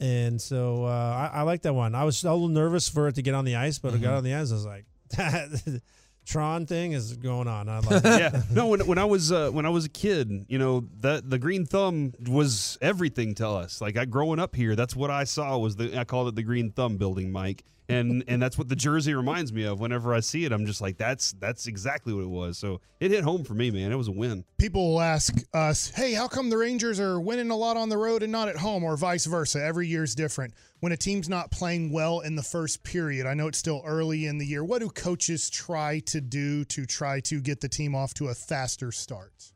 and 0.00 0.40
so 0.40 0.84
uh, 0.84 1.30
I, 1.32 1.40
I 1.40 1.42
like 1.42 1.62
that 1.62 1.74
one. 1.74 1.94
I 1.94 2.04
was 2.04 2.24
a 2.24 2.32
little 2.32 2.48
nervous 2.48 2.88
for 2.88 3.08
it 3.08 3.14
to 3.16 3.22
get 3.22 3.34
on 3.34 3.44
the 3.44 3.56
ice, 3.56 3.78
but 3.78 3.94
it 3.94 4.00
got 4.00 4.14
on 4.14 4.24
the 4.24 4.34
ice. 4.34 4.50
I 4.50 4.54
was 4.54 4.66
like, 4.66 4.84
Tron 6.28 6.66
thing 6.66 6.92
is 6.92 7.16
going 7.16 7.48
on. 7.48 7.70
I 7.70 7.78
like 7.78 8.04
yeah, 8.04 8.42
no. 8.52 8.66
When, 8.66 8.86
when 8.86 8.98
I 8.98 9.06
was 9.06 9.32
uh, 9.32 9.50
when 9.50 9.64
I 9.64 9.70
was 9.70 9.86
a 9.86 9.88
kid, 9.88 10.44
you 10.46 10.58
know, 10.58 10.84
that 11.00 11.30
the 11.30 11.38
green 11.38 11.64
thumb 11.64 12.12
was 12.26 12.76
everything 12.82 13.34
to 13.36 13.48
us. 13.48 13.80
Like 13.80 13.96
I 13.96 14.04
growing 14.04 14.38
up 14.38 14.54
here, 14.54 14.76
that's 14.76 14.94
what 14.94 15.10
I 15.10 15.24
saw 15.24 15.56
was 15.56 15.76
the 15.76 15.98
I 15.98 16.04
called 16.04 16.28
it 16.28 16.34
the 16.34 16.42
green 16.42 16.70
thumb 16.70 16.98
building, 16.98 17.32
Mike, 17.32 17.64
and 17.88 18.24
and 18.28 18.40
that's 18.40 18.58
what 18.58 18.68
the 18.68 18.76
jersey 18.76 19.14
reminds 19.14 19.52
me 19.52 19.64
of. 19.64 19.80
Whenever 19.80 20.14
I 20.14 20.20
see 20.20 20.44
it, 20.44 20.52
I'm 20.52 20.66
just 20.66 20.80
like, 20.80 20.96
that's 20.96 21.32
that's 21.32 21.66
exactly 21.66 22.12
what 22.12 22.22
it 22.22 22.28
was. 22.28 22.58
So 22.58 22.80
it 23.00 23.10
hit 23.10 23.24
home 23.24 23.44
for 23.44 23.54
me, 23.54 23.70
man. 23.70 23.92
It 23.92 23.96
was 23.96 24.08
a 24.08 24.12
win. 24.12 24.44
People 24.58 24.92
will 24.92 25.00
ask 25.00 25.34
us, 25.54 25.90
hey, 25.90 26.12
how 26.12 26.28
come 26.28 26.50
the 26.50 26.58
Rangers 26.58 27.00
are 27.00 27.20
winning 27.20 27.50
a 27.50 27.56
lot 27.56 27.76
on 27.76 27.88
the 27.88 27.98
road 27.98 28.22
and 28.22 28.32
not 28.32 28.48
at 28.48 28.56
home, 28.56 28.84
or 28.84 28.96
vice 28.96 29.26
versa? 29.26 29.62
Every 29.62 29.86
year's 29.86 30.14
different. 30.14 30.54
When 30.80 30.92
a 30.92 30.96
team's 30.96 31.28
not 31.28 31.50
playing 31.50 31.92
well 31.92 32.20
in 32.20 32.36
the 32.36 32.42
first 32.42 32.84
period, 32.84 33.26
I 33.26 33.34
know 33.34 33.48
it's 33.48 33.58
still 33.58 33.82
early 33.84 34.26
in 34.26 34.38
the 34.38 34.46
year. 34.46 34.64
What 34.64 34.80
do 34.80 34.88
coaches 34.88 35.50
try 35.50 36.00
to 36.06 36.20
do 36.20 36.64
to 36.66 36.86
try 36.86 37.20
to 37.20 37.40
get 37.40 37.60
the 37.60 37.68
team 37.68 37.94
off 37.94 38.14
to 38.14 38.28
a 38.28 38.34
faster 38.34 38.92
start? 38.92 39.52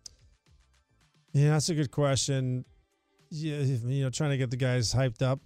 Yeah, 1.32 1.50
that's 1.50 1.68
a 1.68 1.74
good 1.74 1.90
question. 1.90 2.64
Yeah, 3.30 3.60
you 3.60 4.02
know, 4.02 4.10
trying 4.10 4.30
to 4.30 4.36
get 4.36 4.50
the 4.50 4.56
guys 4.56 4.92
hyped 4.92 5.22
up 5.22 5.40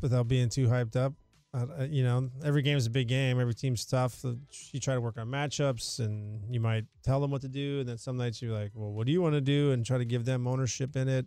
without 0.00 0.28
being 0.28 0.48
too 0.48 0.68
hyped 0.68 0.94
up. 0.96 1.14
Uh, 1.52 1.84
you 1.90 2.04
know, 2.04 2.30
every 2.44 2.62
game 2.62 2.76
is 2.76 2.86
a 2.86 2.90
big 2.90 3.08
game. 3.08 3.40
Every 3.40 3.54
team's 3.54 3.84
tough. 3.84 4.24
Uh, 4.24 4.34
You 4.70 4.78
try 4.78 4.94
to 4.94 5.00
work 5.00 5.18
on 5.18 5.26
matchups, 5.28 5.98
and 5.98 6.42
you 6.54 6.60
might 6.60 6.84
tell 7.02 7.20
them 7.20 7.32
what 7.32 7.40
to 7.42 7.48
do. 7.48 7.80
And 7.80 7.88
then 7.88 7.98
some 7.98 8.16
nights 8.16 8.40
you're 8.40 8.52
like, 8.56 8.70
"Well, 8.74 8.92
what 8.92 9.06
do 9.06 9.12
you 9.12 9.20
want 9.20 9.34
to 9.34 9.40
do?" 9.40 9.72
And 9.72 9.84
try 9.84 9.98
to 9.98 10.04
give 10.04 10.24
them 10.24 10.46
ownership 10.46 10.94
in 10.94 11.08
it. 11.08 11.26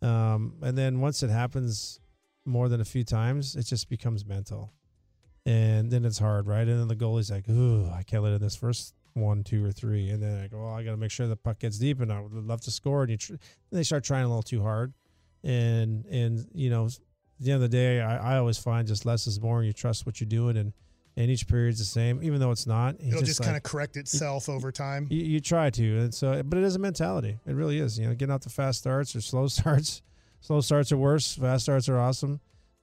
Um, 0.00 0.54
and 0.62 0.78
then 0.78 1.00
once 1.00 1.24
it 1.24 1.30
happens 1.30 1.98
more 2.44 2.68
than 2.68 2.80
a 2.80 2.84
few 2.84 3.02
times, 3.02 3.56
it 3.56 3.64
just 3.64 3.88
becomes 3.88 4.24
mental, 4.24 4.72
and 5.44 5.90
then 5.90 6.04
it's 6.04 6.20
hard, 6.20 6.46
right? 6.46 6.68
And 6.68 6.78
then 6.80 6.86
the 6.88 6.94
goalie's 6.96 7.30
like, 7.30 7.48
"Ooh, 7.48 7.90
I 7.90 8.04
can't 8.04 8.22
let 8.22 8.32
in 8.34 8.40
this 8.40 8.54
first 8.54 8.94
one, 9.14 9.42
two, 9.42 9.64
or 9.64 9.72
three. 9.72 10.08
And 10.10 10.22
then 10.22 10.40
I 10.40 10.46
go, 10.46 10.58
"Well, 10.58 10.72
I 10.72 10.84
got 10.84 10.92
to 10.92 10.96
make 10.96 11.10
sure 11.10 11.26
the 11.26 11.36
puck 11.36 11.58
gets 11.58 11.78
deep, 11.78 12.00
and 12.00 12.12
I 12.12 12.20
would 12.20 12.32
love 12.32 12.60
to 12.60 12.70
score." 12.70 13.02
And 13.02 13.10
you, 13.10 13.16
tr- 13.16 13.34
they 13.72 13.82
start 13.82 14.04
trying 14.04 14.24
a 14.24 14.28
little 14.28 14.42
too 14.44 14.62
hard, 14.62 14.94
and 15.42 16.06
and 16.06 16.46
you 16.54 16.70
know, 16.70 16.88
at 17.38 17.44
the 17.44 17.52
end 17.52 17.62
of 17.62 17.70
the 17.70 17.76
day, 17.76 18.00
I, 18.00 18.34
I 18.34 18.38
always 18.38 18.58
find 18.58 18.86
just 18.88 19.06
less 19.06 19.26
is 19.26 19.40
more. 19.40 19.58
And 19.58 19.66
you 19.66 19.72
trust 19.72 20.06
what 20.06 20.20
you're 20.20 20.28
doing, 20.28 20.56
and 20.56 20.72
and 21.16 21.30
each 21.30 21.48
period's 21.48 21.78
the 21.80 21.84
same, 21.84 22.22
even 22.22 22.38
though 22.38 22.52
it's 22.52 22.66
not. 22.66 22.94
It's 23.00 23.08
It'll 23.08 23.22
just, 23.22 23.40
like- 23.40 23.46
kind 23.46 23.56
of 23.56 23.62
correct 23.64 23.96
itself 23.96 24.48
over 24.48 24.70
time. 24.70 25.08
you, 25.10 25.20
you 25.24 25.40
try 25.40 25.68
to, 25.70 25.98
and 25.98 26.14
so, 26.14 26.42
but 26.44 26.58
it 26.58 26.64
is 26.64 26.76
a 26.76 26.78
mentality. 26.78 27.38
It 27.44 27.54
really 27.54 27.78
is. 27.80 27.98
You 27.98 28.06
know, 28.06 28.14
getting 28.14 28.32
out 28.32 28.42
the 28.42 28.50
fast 28.50 28.78
starts 28.80 29.16
or 29.16 29.20
slow 29.20 29.48
starts. 29.48 30.02
Slow 30.40 30.60
starts 30.60 30.92
are 30.92 30.96
worse. 30.96 31.34
Fast 31.34 31.64
starts 31.64 31.88
are 31.88 31.98
awesome. 31.98 32.40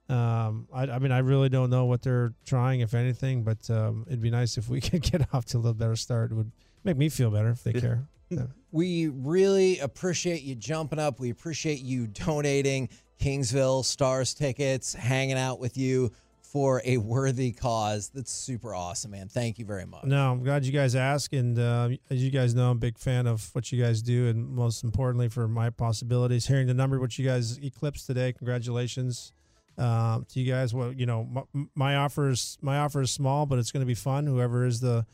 Um, 0.08 0.68
I, 0.72 0.82
I 0.82 0.98
mean, 0.98 1.10
I 1.12 1.18
really 1.18 1.48
don't 1.48 1.70
know 1.70 1.86
what 1.86 2.02
they're 2.02 2.32
trying, 2.44 2.80
if 2.80 2.94
anything, 2.94 3.42
but 3.42 3.68
um, 3.70 4.04
it'd 4.06 4.20
be 4.20 4.30
nice 4.30 4.56
if 4.58 4.68
we 4.68 4.80
could 4.82 5.02
get 5.02 5.26
off 5.34 5.46
to 5.46 5.56
a 5.56 5.58
little 5.58 5.74
better 5.74 5.96
start. 5.96 6.30
It 6.30 6.34
would 6.34 6.52
make 6.84 6.96
me 6.98 7.08
feel 7.08 7.30
better 7.30 7.48
if 7.50 7.64
they 7.64 7.72
care. 7.72 8.06
Yeah. 8.28 8.42
We 8.72 9.08
really 9.08 9.78
appreciate 9.78 10.42
you 10.42 10.54
jumping 10.54 10.98
up. 10.98 11.18
We 11.18 11.30
appreciate 11.30 11.80
you 11.80 12.08
donating 12.08 12.90
Kingsville 13.20 13.84
Stars 13.84 14.34
tickets, 14.34 14.94
hanging 14.94 15.38
out 15.38 15.58
with 15.58 15.76
you 15.76 16.12
for 16.42 16.80
a 16.84 16.96
worthy 16.98 17.52
cause. 17.52 18.10
That's 18.14 18.30
super 18.30 18.74
awesome, 18.74 19.10
man. 19.10 19.28
Thank 19.28 19.58
you 19.58 19.64
very 19.64 19.84
much. 19.84 20.04
No, 20.04 20.32
I'm 20.32 20.42
glad 20.42 20.64
you 20.64 20.72
guys 20.72 20.94
asked, 20.94 21.32
and 21.32 21.58
uh, 21.58 21.90
as 22.10 22.22
you 22.22 22.30
guys 22.30 22.54
know, 22.54 22.70
I'm 22.70 22.76
a 22.76 22.80
big 22.80 22.98
fan 22.98 23.26
of 23.26 23.50
what 23.54 23.72
you 23.72 23.82
guys 23.82 24.02
do, 24.02 24.28
and 24.28 24.48
most 24.48 24.84
importantly 24.84 25.28
for 25.28 25.48
my 25.48 25.70
possibilities, 25.70 26.46
hearing 26.46 26.66
the 26.66 26.74
number 26.74 26.98
what 27.00 27.18
you 27.18 27.26
guys 27.26 27.58
eclipsed 27.58 28.06
today. 28.06 28.32
Congratulations! 28.32 29.32
um, 29.78 30.26
to 30.30 30.40
you 30.40 30.50
guys. 30.50 30.74
Well, 30.74 30.92
you 30.92 31.06
know, 31.06 31.24
my, 31.24 31.66
my 31.74 31.96
offer 31.96 32.30
is 32.30 32.58
my 32.60 32.78
offer 32.78 33.02
is 33.02 33.10
small, 33.10 33.46
but 33.46 33.58
it's 33.58 33.72
going 33.72 33.82
to 33.82 33.86
be 33.86 33.94
fun. 33.94 34.26
Whoever 34.26 34.64
is 34.64 34.80
the 34.80 35.06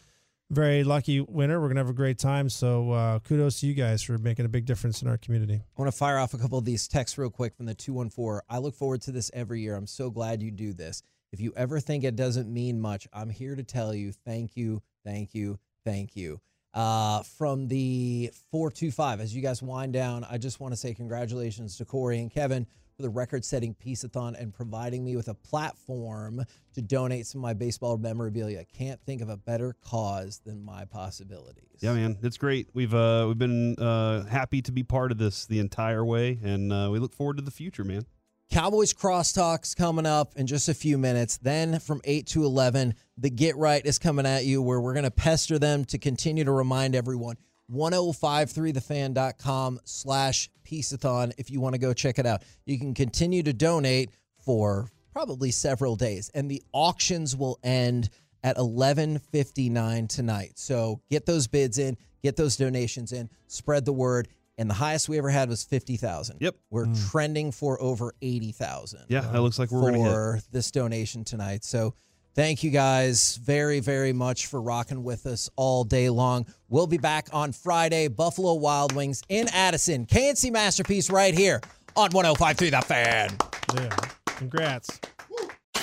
very 0.53 0.85
lucky 0.85 1.21
winner, 1.21 1.61
we're 1.61 1.69
going 1.69 1.77
to 1.77 1.81
have 1.81 1.89
a 1.89 1.95
great 1.95 2.19
time. 2.19 2.49
So 2.49 2.93
uh, 2.93 3.19
kudos 3.21 3.61
to 3.61 3.67
you 3.67 3.75
guys 3.75 4.03
for 4.03 4.19
making 4.19 4.45
a 4.45 4.49
big 4.49 4.67
difference 4.67 5.01
in 5.01 5.09
our 5.09 5.17
community. 5.17 5.55
I 5.55 5.81
want 5.81 5.91
to 5.91 5.97
fire 5.97 6.19
off 6.19 6.35
a 6.35 6.39
couple 6.39 6.59
of 6.59 6.65
these 6.65 6.87
texts 6.87 7.17
real 7.17 7.31
quick 7.31 7.57
from 7.57 7.67
the 7.67 7.75
214. 7.75 8.43
I 8.49 8.59
look 8.59 8.75
forward 8.75 9.01
to 9.03 9.13
this 9.13 9.31
every 9.33 9.63
year. 9.63 9.75
I'm 9.75 9.87
so 9.87 10.11
glad 10.11 10.43
you 10.43 10.51
do 10.51 10.73
this. 10.73 11.03
If 11.33 11.41
you 11.41 11.55
ever 11.57 11.81
think 11.81 12.05
it 12.05 12.17
doesn't 12.17 12.53
mean 12.53 12.81
much, 12.81 13.09
I'm 13.13 13.31
here 13.31 13.57
to 13.57 13.63
tell 13.63 13.95
you 13.95 14.13
thank 14.13 14.57
you, 14.57 14.83
thank 15.05 15.35
you, 15.35 15.59
thank 15.85 16.15
you. 16.17 16.41
Uh, 16.75 17.23
from 17.23 17.69
the 17.69 18.31
425, 18.51 19.21
as 19.21 19.35
you 19.35 19.43
guys 19.43 19.63
wind 19.63 19.95
down, 19.95 20.27
I 20.31 20.39
just 20.39 20.61
want 20.61 20.73
to 20.73 20.77
say 20.77 20.93
congratulations 20.93 21.77
to 21.79 21.87
Corey 21.87 22.19
and 22.19 22.31
Kevin 22.31 22.67
for 23.03 23.09
the 23.09 23.15
record 23.15 23.45
setting 23.45 23.75
Piece-A-Thon 23.75 24.37
and 24.37 24.55
providing 24.55 25.05
me 25.05 25.17
with 25.17 25.27
a 25.27 25.35
platform 25.35 26.45
to 26.75 26.83
donate 26.83 27.27
some 27.27 27.41
of 27.41 27.43
my 27.43 27.53
baseball 27.53 27.99
memorabilia. 27.99 28.65
Can't 28.73 29.01
think 29.05 29.21
of 29.21 29.29
a 29.29 29.37
better 29.37 29.75
cause 29.83 30.41
than 30.47 30.63
my 30.63 30.85
possibilities. 30.85 31.65
Yeah, 31.81 31.95
man, 31.95 32.19
it's 32.23 32.39
great. 32.39 32.69
We've 32.75 32.95
uh, 32.95 33.25
we've 33.27 33.39
been 33.39 33.75
uh, 33.77 34.25
happy 34.27 34.63
to 34.63 34.73
be 34.73 34.85
part 34.85 35.11
of 35.11 35.19
this 35.19 35.47
the 35.47 35.59
entire 35.59 36.05
way, 36.05 36.39
and 36.45 36.73
uh, 36.73 36.91
we 36.93 37.01
look 37.01 37.13
forward 37.13 37.39
to 37.39 37.43
the 37.43 37.51
future, 37.51 37.83
man. 37.83 38.07
Cowboys 38.53 38.93
crosstalks 38.93 39.75
coming 39.75 40.07
up 40.07 40.35
in 40.37 40.47
just 40.47 40.69
a 40.69 40.75
few 40.75 40.97
minutes. 40.97 41.39
Then 41.39 41.81
from 41.81 42.03
8 42.05 42.27
to 42.29 42.45
11, 42.45 42.95
the 43.17 43.31
Get 43.31 43.57
Right 43.57 43.85
is 43.85 43.99
coming 43.99 44.27
at 44.27 44.45
you 44.45 44.63
where 44.63 44.81
we're 44.81 44.93
going 44.93 45.05
to 45.05 45.11
pester 45.11 45.59
them 45.59 45.87
to 45.87 45.99
continue 45.99 46.45
to 46.45 46.53
remind 46.53 46.95
everyone 46.95 47.37
1053thefan.com 47.73 49.81
slash 49.85 50.51
peaceathon 50.65 51.33
if 51.39 51.51
you 51.51 51.61
want 51.61 51.75
to 51.75 51.81
go 51.81 51.93
check 51.93 52.19
it 52.19 52.27
out. 52.27 52.43
You 52.67 52.79
can 52.79 52.95
continue 52.95 53.43
to 53.43 53.53
donate 53.53 54.11
for 54.45 54.89
probably 55.13 55.51
several 55.51 55.97
days 55.97 56.31
and 56.35 56.51
the 56.51 56.63
auctions 56.73 57.37
will 57.37 57.59
end 57.63 58.09
at 58.45 58.57
11:59 58.57 60.09
tonight. 60.09 60.59
So 60.59 61.01
get 61.11 61.27
those 61.27 61.47
bids 61.47 61.79
in, 61.79 61.97
get 62.23 62.37
those 62.37 62.57
donations 62.57 63.13
in, 63.13 63.29
spread 63.47 63.85
the 63.85 63.93
word 63.93 64.29
and 64.59 64.69
the 64.69 64.75
highest 64.75 65.09
we 65.09 65.19
ever 65.19 65.31
had 65.31 65.49
was 65.49 65.65
50,000. 65.65 66.39
Yep. 66.41 66.57
We're 66.71 66.87
hmm. 66.87 66.95
trending 67.11 67.53
for 67.53 67.81
over 67.81 68.15
80,000 68.21 69.07
Yeah, 69.09 69.21
that 69.21 69.41
looks 69.41 69.59
like 69.59 69.71
we're 69.71 69.81
going 69.81 69.95
to 69.95 70.01
hit. 70.01 70.11
for 70.11 70.41
this 70.51 70.71
donation 70.71 71.25
tonight. 71.25 71.65
So 71.65 71.95
thank 72.35 72.63
you 72.63 72.71
guys 72.71 73.37
very, 73.37 73.81
very 73.81 74.13
much 74.13 74.47
for 74.47 74.61
rocking 74.61 75.03
with 75.03 75.27
us 75.27 75.51
all 75.57 75.85
day 75.85 76.11
long. 76.11 76.47
We'll 76.69 76.87
be 76.87 76.99
back 76.99 77.29
on 77.33 77.53
Friday, 77.53 78.09
Buffalo 78.09 78.55
Wild 78.55 78.95
Wings 78.95 79.23
in 79.29 79.49
Addison. 79.49 80.07
KNC 80.07 80.53
Masterpiece 80.53 81.11
right 81.11 81.35
here 81.35 81.61
on 81.97 82.11
1053 82.11 82.71
The 82.71 82.83
Fan. 82.83 83.31
Yeah. 83.75 83.97
Congrats. 84.27 85.01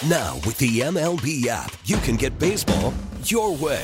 Now, 0.07 0.35
with 0.45 0.57
the 0.57 0.79
MLB 0.79 1.47
app, 1.47 1.73
you 1.85 1.97
can 1.97 2.15
get 2.15 2.37
baseball 2.39 2.93
your 3.25 3.55
way. 3.55 3.83